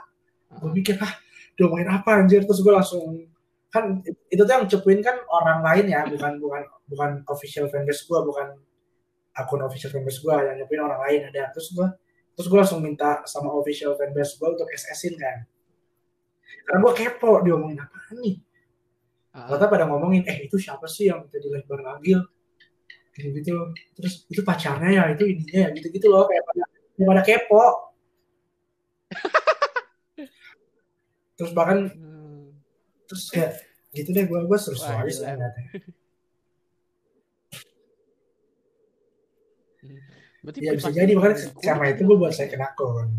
gue 0.57 0.70
mikir 0.73 0.97
ah 1.05 1.12
ngomongin 1.61 1.88
apa 1.92 2.11
anjir 2.22 2.42
terus 2.46 2.61
gue 2.64 2.72
langsung 2.72 3.28
kan 3.72 4.05
itu 4.05 4.42
tuh 4.44 4.53
yang 4.53 4.68
cepuin 4.68 5.00
kan 5.00 5.16
orang 5.28 5.64
lain 5.64 5.86
ya 5.92 6.05
bukan 6.05 6.36
bukan 6.40 6.62
bukan 6.88 7.11
official 7.28 7.68
fanbase 7.72 8.05
gue 8.05 8.18
bukan 8.20 8.57
akun 9.36 9.61
official 9.64 9.92
fanbase 9.92 10.20
gue 10.20 10.32
yang 10.32 10.57
nyepuin 10.61 10.82
orang 10.84 11.00
lain 11.09 11.20
ada 11.32 11.53
terus 11.53 11.72
gue 11.72 11.88
terus 12.36 12.46
gue 12.48 12.59
langsung 12.59 12.80
minta 12.84 13.24
sama 13.24 13.53
official 13.53 13.96
fanbase 13.96 14.36
gue 14.36 14.48
untuk 14.48 14.68
SS-in 14.72 15.16
kan 15.16 15.44
karena 16.68 16.78
gue 16.84 16.92
kepo 16.94 17.40
diomongin 17.44 17.80
apa 17.80 17.98
nih 18.16 18.36
Ternyata 19.32 19.66
pada 19.72 19.84
ngomongin, 19.88 20.28
eh 20.28 20.44
itu 20.44 20.61
siapa 20.61 20.84
sih 20.84 21.09
yang 21.09 21.24
tadi 21.32 21.48
live 21.48 21.64
bareng 21.64 21.88
Agil? 21.88 22.20
Gitu 23.16 23.28
gitu. 23.40 23.57
Terus 23.96 24.28
itu 24.28 24.40
pacarnya 24.44 24.90
ya, 24.92 25.05
itu 25.09 25.24
ininya 25.24 25.59
ya, 25.64 25.68
gitu 25.72 25.88
gitu 25.88 26.07
loh 26.12 26.28
kayak 26.28 26.44
pada 26.44 26.62
kayak 26.96 27.09
pada 27.09 27.22
kepo. 27.24 27.64
terus 31.43 31.59
bahkan 31.59 31.90
hmm. 31.90 32.55
terus 33.11 33.26
kayak 33.34 33.59
gitu 33.90 34.14
deh 34.14 34.30
gue 34.30 34.40
gue 34.47 34.59
terus 34.62 34.78
sih 34.78 34.95
Berarti 40.43 40.59
ya 40.59 40.74
bisa 40.74 40.90
jadi 40.90 41.14
makanya 41.14 41.55
karena 41.62 41.86
itu 41.95 42.03
gue 42.03 42.16
buat 42.18 42.34
saya 42.34 42.51
kena 42.51 42.74
kon. 42.74 43.11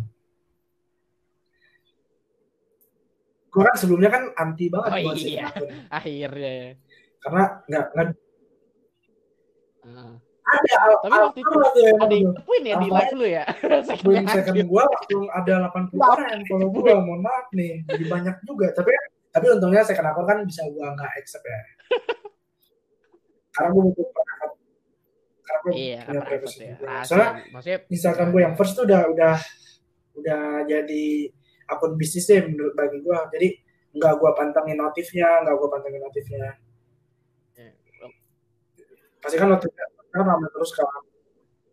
gue 3.53 3.61
kan 3.61 3.76
sebelumnya 3.78 4.09
kan 4.09 4.24
anti 4.39 4.65
banget 4.71 4.91
oh, 4.91 4.99
buat 5.07 5.17
iya. 5.19 5.45
akhirnya 5.99 6.80
karena 7.21 7.43
nggak 7.69 7.86
nggak 7.93 8.07
uh. 9.88 10.15
Ada 10.43 10.99
tapi 10.99 11.15
waktu 11.15 11.39
itu 11.39 11.53
ada, 11.55 12.15
yang 12.15 12.35
poin 12.43 12.63
ya 12.63 12.75
di 12.83 12.89
live 12.91 13.13
lu 13.15 13.27
ya? 13.27 13.43
Sebelum 13.87 14.23
second 14.27 14.59
gue 14.59 14.83
langsung 14.83 15.23
ada 15.31 15.53
80 15.71 15.95
orang 16.03 16.27
yang 16.35 16.43
follow 16.51 16.69
gue 16.69 16.93
mohon 16.99 17.21
maaf 17.23 17.47
nih 17.55 17.83
jadi 17.87 18.03
banyak 18.11 18.35
juga. 18.43 18.67
Tapi 18.75 18.91
tapi 19.33 19.45
untungnya 19.49 19.81
saya 19.87 19.97
kenapa 19.97 20.21
kan 20.27 20.43
bisa 20.43 20.67
gue 20.67 20.83
nggak 20.83 21.11
accept 21.15 21.45
ya. 21.47 21.59
Karena 23.55 23.69
gue 23.71 23.83
butuh 23.87 24.07
perangkat 24.11 24.51
karena 25.43 25.59
gue 25.59 25.73
iya, 25.75 25.99
punya 26.07 26.21
privacy 26.23 26.57
ya. 26.59 26.75
Rahasia. 26.79 27.07
Soalnya 27.07 27.31
Maksudnya 27.51 27.79
Instagram 27.87 28.27
gue 28.31 28.41
yang 28.43 28.55
first 28.59 28.73
tuh 28.75 28.83
udah 28.83 29.01
udah 29.11 29.35
udah 30.13 30.43
jadi 30.67 31.05
akun 31.71 31.95
bisnis 31.95 32.27
deh 32.27 32.43
menurut 32.43 32.75
bagi 32.75 32.99
gue. 32.99 33.17
Jadi 33.31 33.47
nggak 33.93 34.13
gue 34.19 34.31
pantengin 34.35 34.77
notifnya, 34.81 35.29
nggak 35.45 35.55
gue 35.55 35.69
pantengin 35.71 36.01
notifnya. 36.03 36.45
ya, 37.55 37.69
Pasti 39.23 39.37
kan 39.39 39.47
notifnya 39.47 39.92
kan 40.14 40.24
ramai 40.24 40.49
terus 40.49 40.72
kan. 40.72 40.86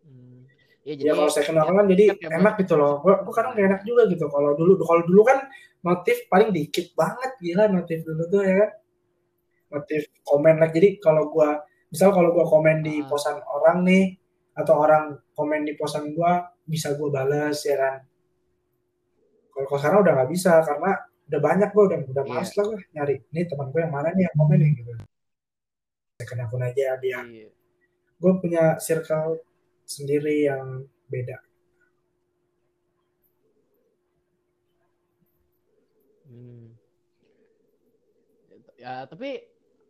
hmm, 0.03 0.39
ya, 0.81 0.93
Ya 0.97 1.13
kalau 1.13 1.29
saya 1.29 1.45
kenal 1.45 1.69
kan 1.69 1.85
jadi 1.85 2.03
ya, 2.17 2.29
enak 2.35 2.57
gitu 2.59 2.73
loh. 2.73 2.99
Gue 2.99 3.13
gue 3.15 3.33
kadang 3.33 3.53
gak 3.53 3.67
enak 3.69 3.81
juga 3.85 4.09
gitu. 4.09 4.25
Kalau 4.27 4.57
dulu 4.57 4.81
kalau 4.81 5.01
dulu 5.05 5.21
kan 5.23 5.45
notif 5.81 6.25
paling 6.25 6.49
dikit 6.49 6.93
banget 6.93 7.31
gila 7.37 7.69
notif 7.69 8.01
dulu 8.01 8.23
tuh 8.27 8.41
ya 8.41 8.55
kan. 8.59 8.71
Notif 9.71 10.01
komen 10.21 10.57
like 10.57 10.73
jadi 10.73 10.97
kalau 10.97 11.29
gue 11.29 11.49
misal 11.87 12.09
kalau 12.09 12.33
gue 12.33 12.43
komen 12.43 12.81
di 12.81 12.99
Ah. 12.99 13.07
posan 13.07 13.37
orang 13.39 13.85
nih 13.85 14.17
atau 14.51 14.75
orang 14.77 15.03
komen 15.31 15.63
di 15.63 15.73
posan 15.73 16.11
gue 16.11 16.31
bisa 16.65 16.91
gue 16.93 17.07
balas 17.07 17.61
ya 17.61 17.77
kan. 17.77 17.95
Kalau 19.51 19.77
sekarang 19.77 19.99
udah 20.01 20.13
nggak 20.17 20.31
bisa 20.31 20.59
karena 20.61 20.91
udah 21.29 21.39
banyak 21.39 21.69
gue 21.69 21.83
udah 21.85 21.97
udah 22.03 22.23
Iya. 22.25 22.31
males 22.33 22.51
lah 22.51 22.63
gue 22.65 22.77
nyari. 22.91 23.15
Nih 23.29 23.43
teman 23.45 23.67
gue 23.69 23.79
yang 23.79 23.93
mana 23.93 24.09
nih 24.11 24.23
yang 24.25 24.35
komen 24.35 24.57
nih 24.57 24.69
gitu. 24.75 24.91
Second 26.17 26.41
akun 26.43 26.61
aja 26.61 26.85
dia. 26.97 27.19
iya. 27.23 27.47
Gue 28.21 28.33
punya 28.37 28.77
circle 28.77 29.41
sendiri 29.89 30.45
yang 30.45 30.85
beda. 31.09 31.41
Hmm. 36.29 36.71
Ya, 38.77 39.03
tapi 39.09 39.41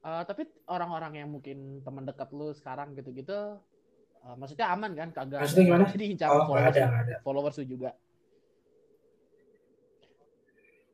eh, 0.02 0.24
tapi 0.26 0.44
orang-orang 0.68 1.14
yang 1.22 1.30
mungkin 1.30 1.84
teman 1.86 2.04
dekat 2.08 2.32
lu 2.34 2.56
sekarang 2.56 2.96
gitu-gitu 2.98 3.60
eh, 4.26 4.36
maksudnya 4.40 4.68
aman 4.74 4.92
kan 4.98 5.10
kagak 5.14 5.40
Maksudnya 5.46 5.66
gimana? 5.68 5.86
jadi 5.94 6.06
Oh 6.32 6.48
followers, 6.50 6.72
ada 6.76 6.84
ada. 7.04 7.16
followers 7.22 7.56
lu 7.62 7.66
juga 7.68 7.92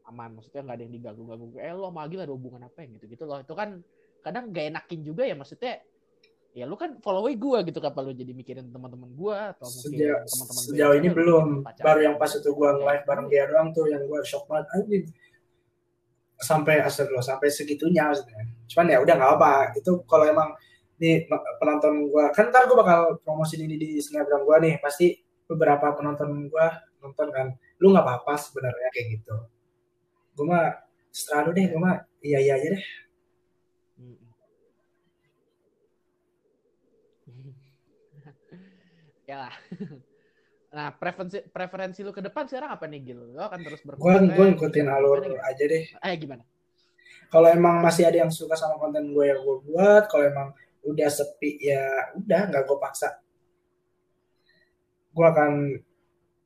aman 0.07 0.39
maksudnya 0.39 0.63
nggak 0.63 0.77
ada 0.79 0.83
yang 0.87 0.93
diganggu-ganggu 0.95 1.45
eh 1.59 1.73
lo 1.75 1.91
sama 1.91 2.07
Agil 2.07 2.19
ada 2.23 2.31
hubungan 2.31 2.63
apa 2.63 2.79
yang 2.79 2.95
gitu-gitu 2.95 3.23
loh 3.27 3.43
itu 3.43 3.51
kan 3.51 3.83
kadang 4.23 4.55
gak 4.55 4.65
enakin 4.71 4.99
juga 5.03 5.23
ya 5.27 5.35
maksudnya 5.35 5.83
ya 6.57 6.65
lu 6.65 6.73
kan 6.73 6.97
follow 7.05 7.29
gue 7.29 7.59
gitu 7.69 7.77
kenapa 7.77 8.01
lu 8.01 8.17
jadi 8.17 8.33
mikirin 8.33 8.65
teman-teman 8.73 9.13
gue 9.13 9.35
atau 9.53 9.69
mungkin 9.69 9.93
Sejauh, 9.93 10.21
teman-teman 10.25 10.57
gue 10.57 10.73
sejauh 10.73 10.95
ini 10.97 11.09
belum. 11.13 11.45
pacar 11.61 11.83
Baru 11.85 11.99
yang 12.01 12.15
pas 12.17 12.31
itu 12.33 12.49
gua 12.49 12.73
live 12.73 13.03
bareng 13.05 13.27
dia 13.29 13.45
doang 13.45 13.69
tuh 13.77 13.85
yang 13.85 14.01
gua 14.09 14.25
shock 14.25 14.49
banget. 14.49 14.65
Anjing. 14.73 15.05
Sampai 16.41 16.81
astagfirullah 16.81 17.25
sampai 17.25 17.53
segitunya 17.53 18.09
maksudnya. 18.09 18.41
Cuman 18.73 18.85
ya 18.89 18.97
udah 19.05 19.13
nggak 19.21 19.31
apa. 19.37 19.53
Itu 19.77 20.01
kalau 20.09 20.25
emang 20.25 20.49
nih 20.97 21.29
penonton 21.61 22.09
gua 22.09 22.33
kan 22.33 22.49
ntar 22.49 22.65
gua 22.65 22.81
bakal 22.81 23.01
promosi 23.21 23.61
ini 23.61 23.77
di 23.77 24.01
snapgram 24.01 24.41
gua 24.41 24.57
nih 24.57 24.81
pasti 24.81 25.13
beberapa 25.45 25.93
penonton 25.93 26.49
gua 26.49 26.73
nonton 27.05 27.29
kan 27.29 27.47
lu 27.77 27.93
nggak 27.93 28.01
apa-apa 28.01 28.33
sebenarnya 28.33 28.89
kayak 28.89 29.21
gitu 29.21 29.35
gua 30.33 30.45
mah 30.49 30.65
selalu 31.13 31.49
deh 31.53 31.65
gua 31.69 31.81
mah 31.85 31.95
iya 32.25 32.41
iya 32.41 32.57
aja 32.57 32.67
deh 32.73 32.83
ya 39.27 39.37
lah. 39.47 39.53
Nah, 40.67 40.91
preferensi 40.91 41.39
preferensi 41.47 42.03
lu 42.03 42.11
ke 42.11 42.19
depan 42.19 42.43
sekarang 42.43 42.75
apa 42.75 42.85
nih 42.91 42.99
Gil? 42.99 43.31
Lu 43.31 43.39
akan 43.39 43.59
terus 43.63 43.79
gua 43.87 44.19
berkonten? 44.19 44.35
gua 44.35 44.45
ngikutin 44.51 44.87
alur 44.91 45.23
aja 45.39 45.63
deh? 45.63 45.83
Eh 45.95 46.15
gimana? 46.19 46.43
kalau 47.27 47.47
emang 47.51 47.83
masih 47.83 48.07
ada 48.07 48.23
yang 48.23 48.31
suka 48.31 48.55
sama 48.55 48.79
konten 48.79 49.11
gue 49.11 49.25
yang 49.27 49.39
gue 49.43 49.57
buat 49.67 50.07
kalau 50.07 50.23
emang 50.31 50.49
udah 50.87 51.09
sepi 51.11 51.59
ya 51.59 51.83
udah 52.15 52.41
nggak 52.47 52.63
gue 52.63 52.77
paksa 52.79 53.19
gue 55.11 55.25
akan 55.27 55.75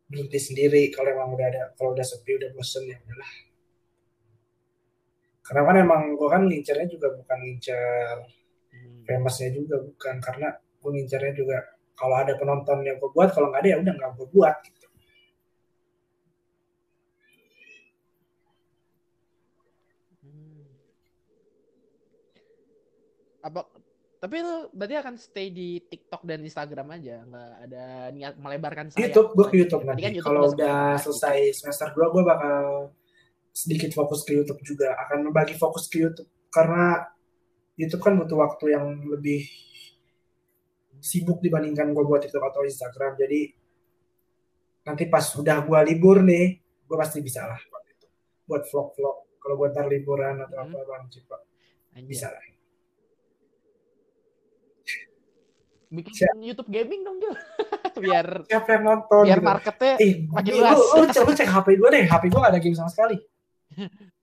berhenti 0.10 0.40
sendiri 0.42 0.90
kalau 0.90 1.14
emang 1.14 1.38
udah 1.38 1.48
ada 1.54 1.62
kalau 1.78 1.94
udah 1.94 2.02
sepi 2.02 2.34
udah 2.34 2.50
bosen 2.58 2.90
ya 2.90 2.98
udahlah 2.98 3.32
karena 5.46 5.62
kan 5.70 5.76
emang 5.86 6.02
gue 6.18 6.28
kan 6.30 6.42
ngincernya 6.50 6.88
juga 6.90 7.08
bukan 7.14 7.38
ngincer 7.46 8.18
Hmm. 8.72 9.04
famousnya 9.04 9.52
juga 9.52 9.84
bukan 9.84 10.16
karena 10.24 10.56
gue 10.56 10.92
ngincernya 10.96 11.34
juga 11.36 11.60
kalau 12.02 12.16
ada 12.18 12.34
penonton 12.34 12.82
yang 12.82 12.98
gue 12.98 13.10
buat 13.14 13.30
kalau 13.30 13.54
nggak 13.54 13.62
ada 13.62 13.70
ya 13.70 13.78
udah 13.78 13.94
nggak 13.94 14.12
gue 14.18 14.28
buat 14.34 14.56
gitu. 14.66 14.88
Hmm. 20.26 20.66
Apa 23.46 23.62
tapi 24.22 24.38
lu 24.38 24.70
berarti 24.70 24.96
akan 25.02 25.16
stay 25.18 25.50
di 25.50 25.82
TikTok 25.82 26.22
dan 26.30 26.46
Instagram 26.46 26.94
aja, 26.94 27.26
nggak 27.26 27.52
ada 27.66 27.86
niat 28.14 28.34
melebarkan 28.38 28.94
sayap. 28.94 29.10
YouTube 29.10 29.30
gue 29.34 29.46
ke 29.50 29.56
YouTube 29.66 29.82
Tadi 29.82 29.90
nanti 29.90 30.02
kan 30.06 30.14
kalau 30.30 30.42
udah 30.54 30.82
selesai 31.02 31.38
semester 31.58 31.90
2 31.90 32.14
gue 32.14 32.24
bakal 32.26 32.94
sedikit 33.50 33.90
fokus 33.98 34.22
ke 34.22 34.38
YouTube 34.38 34.62
juga 34.62 34.94
akan 34.94 35.26
membagi 35.26 35.58
fokus 35.58 35.90
ke 35.90 36.06
YouTube 36.06 36.30
karena 36.54 37.02
YouTube 37.82 38.06
kan 38.06 38.14
butuh 38.14 38.38
waktu 38.38 38.78
yang 38.78 39.02
lebih 39.10 39.50
sibuk 41.02 41.42
dibandingkan 41.42 41.92
gue 41.92 42.04
buat 42.04 42.22
TikTok 42.22 42.46
atau 42.46 42.62
Instagram 42.62 43.18
jadi 43.18 43.50
nanti 44.82 45.04
pas 45.06 45.26
udah 45.34 45.58
gue 45.60 45.80
libur 45.84 46.22
nih 46.22 46.58
gue 46.62 46.98
pasti 46.98 47.20
bisa 47.20 47.44
lah 47.44 47.58
buat 47.60 47.84
itu 47.88 48.08
buat 48.46 48.64
vlog-vlog 48.64 49.18
kalau 49.38 49.56
gue 49.58 49.68
ntar 49.70 49.86
liburan 49.86 50.38
atau 50.40 50.58
Hmm. 50.58 50.72
apa 50.72 50.80
bang 50.80 51.04
coba 51.12 51.38
bisa 52.04 52.30
lah 52.30 52.44
Bikin 55.92 56.14
Siap. 56.16 56.40
YouTube 56.40 56.72
gaming 56.72 57.04
dong 57.04 57.20
Gil. 57.20 57.36
biar 58.02 58.48
siapa 58.48 58.80
yang 58.80 58.84
nonton 58.88 59.28
biar 59.28 59.38
gitu. 59.38 59.46
marketnya 59.46 59.94
eh 60.00 60.14
makin 60.26 60.52
lu, 60.56 60.64
luas. 60.64 60.80
lu, 60.96 61.04
cek, 61.06 61.24
lu 61.28 61.34
cek 61.36 61.50
HP 61.52 61.68
gue 61.76 61.90
deh 61.92 62.04
HP 62.08 62.24
gue 62.32 62.40
gak 62.40 62.52
ada 62.56 62.62
game 62.64 62.74
sama 62.74 62.88
sekali 62.88 63.20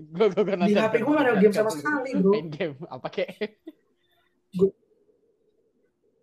gue 0.00 0.26
gue 0.32 0.42
gue 0.48 0.56
di 0.64 0.72
HP 0.72 0.94
gue 1.04 1.12
gak 1.12 1.24
ada 1.28 1.34
game 1.36 1.52
sama 1.52 1.70
sekali 1.70 2.10
bro. 2.16 2.32
Main 2.32 2.48
game 2.48 2.76
apa 2.88 3.08
kek? 3.12 3.28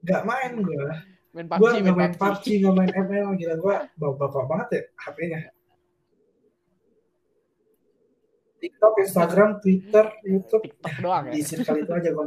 gak 0.02 0.22
main 0.26 0.54
gue 0.58 0.86
Main 1.38 1.46
gue 1.46 1.58
PUBG, 1.62 1.76
nggak 1.86 1.98
main 1.98 2.14
PUBG 2.18 2.46
nggak 2.66 2.74
main 2.74 2.92
ML 2.92 3.28
gila. 3.38 3.56
Gue 3.62 3.76
bapak 4.02 4.46
banget 4.50 4.68
ya 4.74 4.82
HP-nya 5.06 5.40
TikTok 8.58 8.94
Instagram 9.06 9.50
Twitter 9.62 10.06
YouTube. 10.26 10.64
TikTok 10.66 10.96
doang 10.98 11.30
di 11.30 11.46
ya. 11.46 11.46
circle 11.46 11.78
itu 11.78 11.94
aja 11.94 12.10
gue 12.10 12.26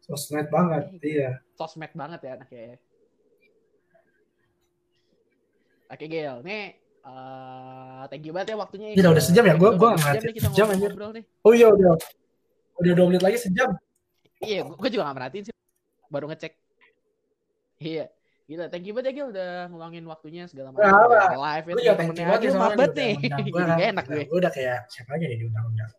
sosmed 0.00 0.48
banget 0.50 0.84
iya. 1.04 1.30
Sosmed 1.54 1.92
banget 1.94 2.20
ya 2.24 2.30
anaknya. 2.40 2.80
Oke 5.90 6.06
Gil, 6.06 6.36
nih 6.46 6.79
eh 7.00 8.02
thank 8.08 8.24
you 8.24 8.32
banget 8.32 8.52
ya 8.52 8.56
waktunya. 8.56 8.86
Gila, 8.92 9.08
udah 9.12 9.24
sejam 9.24 9.44
ya? 9.44 9.54
Gua- 9.56 9.74
gua 9.74 9.88
Udah 9.94 10.00
ngeliat 10.00 10.22
sejam 10.44 10.66
nih. 10.68 11.24
oh 11.40 11.52
iya 11.52 11.66
udah 11.68 11.92
udah 12.76 12.92
dua 12.92 13.06
menit 13.08 13.22
lagi 13.22 13.38
sejam 13.38 13.70
Iya, 14.40 14.64
gue 14.64 14.88
juga 14.88 15.04
gak 15.04 15.16
merhatiin 15.20 15.44
sih. 15.44 15.54
Baru 16.08 16.24
ngecek. 16.26 16.56
Iya. 17.76 18.08
Gila, 18.48 18.66
thank 18.66 18.82
you 18.82 18.96
banget 18.96 19.12
ya 19.12 19.20
Gil 19.20 19.28
udah 19.30 19.50
ngeluangin 19.68 20.04
waktunya 20.04 20.42
segala 20.48 20.72
macam. 20.72 20.88
Nah? 20.88 21.36
Live 21.36 21.66
ya 21.68 21.72
gue 21.76 21.76
temen 21.76 21.84
ya 21.84 21.92
thank 21.92 22.08
temennya 22.08 22.18
you 22.18 22.24
banget 22.26 22.40
ya 22.40 22.50
soalnya 22.50 22.74
banget 22.74 22.92
nih. 22.96 23.12
gue 23.52 23.62
enak 23.86 24.04
gue. 24.06 24.22
gue 24.26 24.38
udah 24.40 24.50
kayak 24.50 24.78
siapa 24.88 25.10
aja 25.14 25.24
nih 25.24 25.38
diundang-undang 25.38 25.90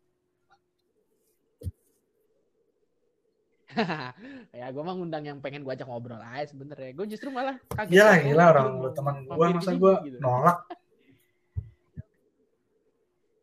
ya 4.51 4.67
gue 4.67 4.83
mah 4.83 4.93
ngundang 4.93 5.23
yang 5.23 5.39
pengen 5.39 5.63
gue 5.63 5.71
ajak 5.71 5.87
ngobrol 5.87 6.19
aja 6.19 6.43
sebenernya. 6.45 6.91
Gue 6.91 7.05
justru 7.07 7.31
malah 7.31 7.55
kaget. 7.71 7.93
Oh, 7.93 8.03
gila 8.03 8.13
Gil 8.19 8.39
orang 8.41 8.67
lu 8.75 8.89
teman 8.91 9.13
gue 9.23 9.47
masa 9.53 9.71
gue 9.71 9.93
gitu. 10.03 10.17
nolak 10.19 10.57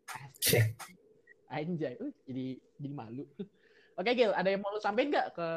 Cek. 0.05 0.38
Anjay, 1.49 1.95
uh, 1.97 2.13
jadi 2.29 2.61
jadi 2.77 2.89
malu. 2.93 3.25
Oke 3.99 4.15
Gil, 4.15 4.31
ada 4.31 4.47
yang 4.47 4.63
mau 4.63 4.71
lu 4.71 4.79
sampein 4.79 5.11
nggak 5.11 5.35
ke 5.35 5.49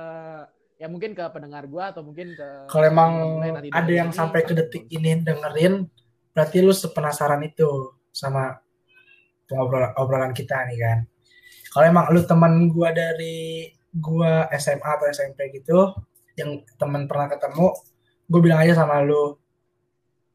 ya 0.81 0.89
mungkin 0.89 1.13
ke 1.13 1.21
pendengar 1.29 1.69
gua 1.69 1.93
atau 1.93 2.01
mungkin 2.01 2.33
ke 2.33 2.65
Kalau 2.71 2.85
emang 2.87 3.37
nanti 3.37 3.69
ada 3.69 3.91
yang 3.91 4.09
ini, 4.09 4.17
sampai 4.17 4.41
ke 4.41 4.53
detik 4.57 4.89
ini 4.89 5.21
dengerin, 5.21 5.85
berarti 6.33 6.57
lu 6.65 6.73
sepenasaran 6.73 7.43
itu 7.45 7.93
sama 8.09 8.57
pengobrolan 9.45 9.93
obrolan 9.99 10.33
kita 10.33 10.65
nih 10.71 10.79
kan. 10.81 10.99
Kalau 11.69 11.85
emang 11.85 12.05
lu 12.09 12.25
teman 12.25 12.71
gua 12.73 12.89
dari 12.95 13.69
gua 13.93 14.49
SMA 14.57 14.89
atau 14.89 15.05
SMP 15.11 15.53
gitu, 15.53 15.93
yang 16.39 16.63
teman 16.79 17.05
pernah 17.05 17.27
ketemu, 17.27 17.67
gue 18.31 18.39
bilang 18.39 18.59
aja 18.63 18.81
sama 18.81 19.03
lu, 19.03 19.35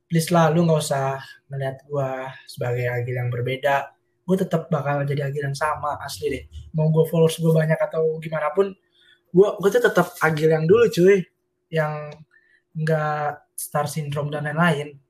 please 0.07 0.31
lah 0.31 0.53
lu 0.53 0.69
nggak 0.69 0.81
usah 0.81 1.19
melihat 1.51 1.81
gua 1.89 2.31
sebagai 2.47 2.87
Agil 2.87 3.17
yang 3.19 3.33
berbeda. 3.33 3.96
Gue 4.27 4.37
tetap 4.37 4.67
bakal 4.69 5.07
jadi 5.07 5.31
yang 5.31 5.55
sama 5.55 5.97
asli 6.03 6.27
deh. 6.29 6.45
Mau 6.75 6.91
gue 6.91 7.07
followers 7.07 7.39
gue 7.39 7.53
banyak 7.55 7.79
atau 7.79 8.19
gimana 8.19 8.51
pun, 8.51 8.75
gue 9.31 9.49
gue 9.63 9.71
tuh 9.71 9.83
tetap 9.87 10.13
Agil 10.19 10.51
yang 10.51 10.67
dulu 10.67 10.91
cuy, 10.91 11.23
yang 11.71 12.11
nggak 12.77 13.47
star 13.57 13.89
syndrome 13.89 14.29
dan 14.29 14.45
lain-lain. 14.45 15.01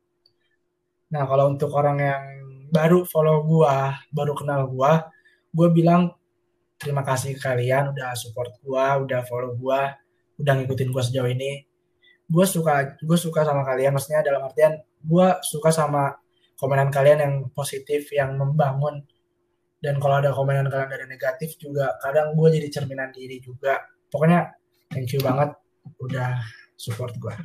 Nah 1.10 1.26
kalau 1.26 1.50
untuk 1.50 1.74
orang 1.74 1.98
yang 1.98 2.22
baru 2.70 3.02
follow 3.06 3.42
gua, 3.46 3.94
baru 4.10 4.32
kenal 4.34 4.70
gua, 4.70 5.10
gue 5.50 5.68
bilang 5.70 6.14
terima 6.78 7.02
kasih 7.02 7.34
kalian 7.38 7.94
udah 7.94 8.14
support 8.14 8.54
gua, 8.62 9.02
udah 9.02 9.22
follow 9.26 9.54
gua, 9.58 9.94
udah 10.38 10.52
ngikutin 10.62 10.90
gua 10.94 11.02
sejauh 11.02 11.30
ini. 11.30 11.66
Gua 12.26 12.42
suka 12.46 12.98
gua 13.02 13.18
suka 13.18 13.46
sama 13.46 13.62
kalian 13.62 13.94
maksudnya 13.94 14.22
dalam 14.22 14.42
artian 14.46 14.82
gua 15.02 15.38
suka 15.46 15.70
sama 15.70 16.18
komenan 16.56 16.88
kalian 16.88 17.18
yang 17.22 17.34
positif, 17.52 18.08
yang 18.12 18.34
membangun. 18.36 19.04
Dan 19.76 20.00
kalau 20.00 20.18
ada 20.18 20.32
komenan 20.32 20.66
kalian 20.72 20.90
dari 20.90 21.06
negatif 21.06 21.60
juga 21.60 21.94
kadang 22.00 22.32
gua 22.34 22.48
jadi 22.50 22.68
cerminan 22.72 23.12
diri 23.12 23.38
juga. 23.38 23.80
Pokoknya 24.08 24.50
thank 24.90 25.12
you 25.12 25.20
banget 25.20 25.52
udah 26.00 26.40
support 26.74 27.12
gua. 27.20 27.36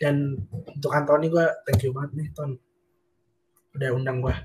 Dan 0.00 0.36
untuk 0.48 0.92
Anthony 0.92 1.32
gua 1.32 1.48
thank 1.64 1.82
you 1.82 1.92
banget 1.92 2.10
nih 2.14 2.28
Ton. 2.36 2.56
Udah 3.74 3.90
undang 3.96 4.20
gua. 4.20 4.36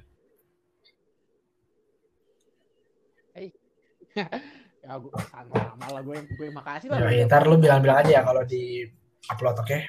ya 4.86 4.95
gue 5.01 5.11
sama 5.27 5.88
lah 5.91 6.01
gue 6.01 6.17
gue 6.39 6.47
makasih 6.51 6.88
lah. 6.88 6.99
Ya, 7.11 7.27
ntar 7.27 7.43
lu 7.47 7.59
bilang-bilang 7.59 8.05
aja 8.05 8.11
ya 8.15 8.23
kalau 8.23 8.43
di 8.47 8.88
upload 9.27 9.57
oke. 9.59 9.67
Okay? 9.67 9.81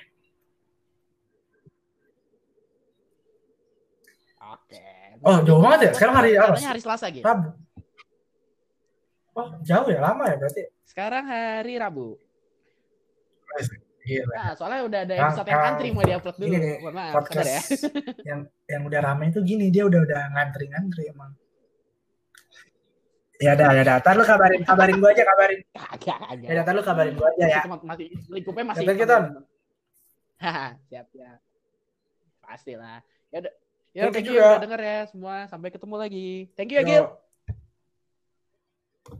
Oke. 4.54 4.84
Oh, 5.24 5.38
jauh 5.42 5.60
banget 5.64 5.90
ya? 5.90 5.90
Sekarang 5.96 6.14
hari 6.20 6.30
apa? 6.36 6.54
hari 6.54 6.80
Selasa 6.82 7.06
gitu. 7.10 7.24
Rabu. 7.24 7.48
Oh, 9.36 9.48
jauh 9.60 9.88
ya, 9.90 10.00
lama 10.00 10.24
ya 10.32 10.36
berarti. 10.38 10.62
Sekarang 10.86 11.24
hari 11.28 11.74
Rabu. 11.76 12.16
Gila. 14.06 14.34
Nah, 14.38 14.52
soalnya 14.54 14.80
udah 14.86 15.00
ada 15.02 15.14
episode 15.18 15.48
yang 15.50 15.62
antri 15.66 15.88
mau 15.90 16.04
diupload 16.06 16.36
dulu. 16.38 16.54
Nih, 16.54 16.78
Mohon 16.78 16.94
maaf, 16.94 17.12
podcast 17.18 17.50
ya. 17.50 17.60
yang 18.30 18.40
yang 18.70 18.82
udah 18.86 19.00
rame 19.02 19.24
itu 19.34 19.40
gini, 19.42 19.66
dia 19.74 19.82
udah 19.82 20.00
udah 20.06 20.22
ngantri-ngantri 20.30 21.10
emang. 21.10 21.34
Ya 23.42 23.58
udah, 23.58 23.68
ya 23.74 23.82
udah. 23.82 23.96
Ntar 23.98 24.14
lu 24.14 24.24
kabarin, 24.24 24.62
kabarin 24.62 24.96
gua 25.02 25.10
aja, 25.10 25.24
kabarin. 25.26 25.60
Kagak. 25.74 26.18
Ya 26.38 26.50
udah, 26.54 26.62
ntar 26.62 26.74
lu 26.78 26.82
kabarin 26.86 27.14
gua 27.18 27.28
aja 27.34 27.46
ya. 27.50 27.60
Masih, 27.66 28.06
lingkupnya 28.30 28.64
masih. 28.70 28.84
Ton. 28.86 29.24
Haha, 30.38 30.66
siap 30.88 31.08
ya. 31.10 31.30
Pasti 32.46 32.72
lah. 32.78 33.02
Ya 33.34 33.42
udah. 33.42 33.52
Ya, 33.96 34.12
Thank 34.12 34.20
thank 34.20 34.28
you 34.28 34.36
you 34.36 34.44
juga. 34.44 34.60
udah 34.60 34.64
denger 34.68 34.80
ya 34.84 34.98
semua. 35.08 35.34
Sampai 35.48 35.72
ketemu 35.72 35.94
lagi. 35.96 36.28
Thank 36.52 36.68
you 36.68 36.76
ya, 36.76 36.84
Yo. 36.84 36.88
Gil. 36.92 37.04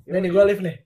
Ini 0.04 0.28
gua 0.28 0.44
live 0.44 0.60
nih. 0.60 0.76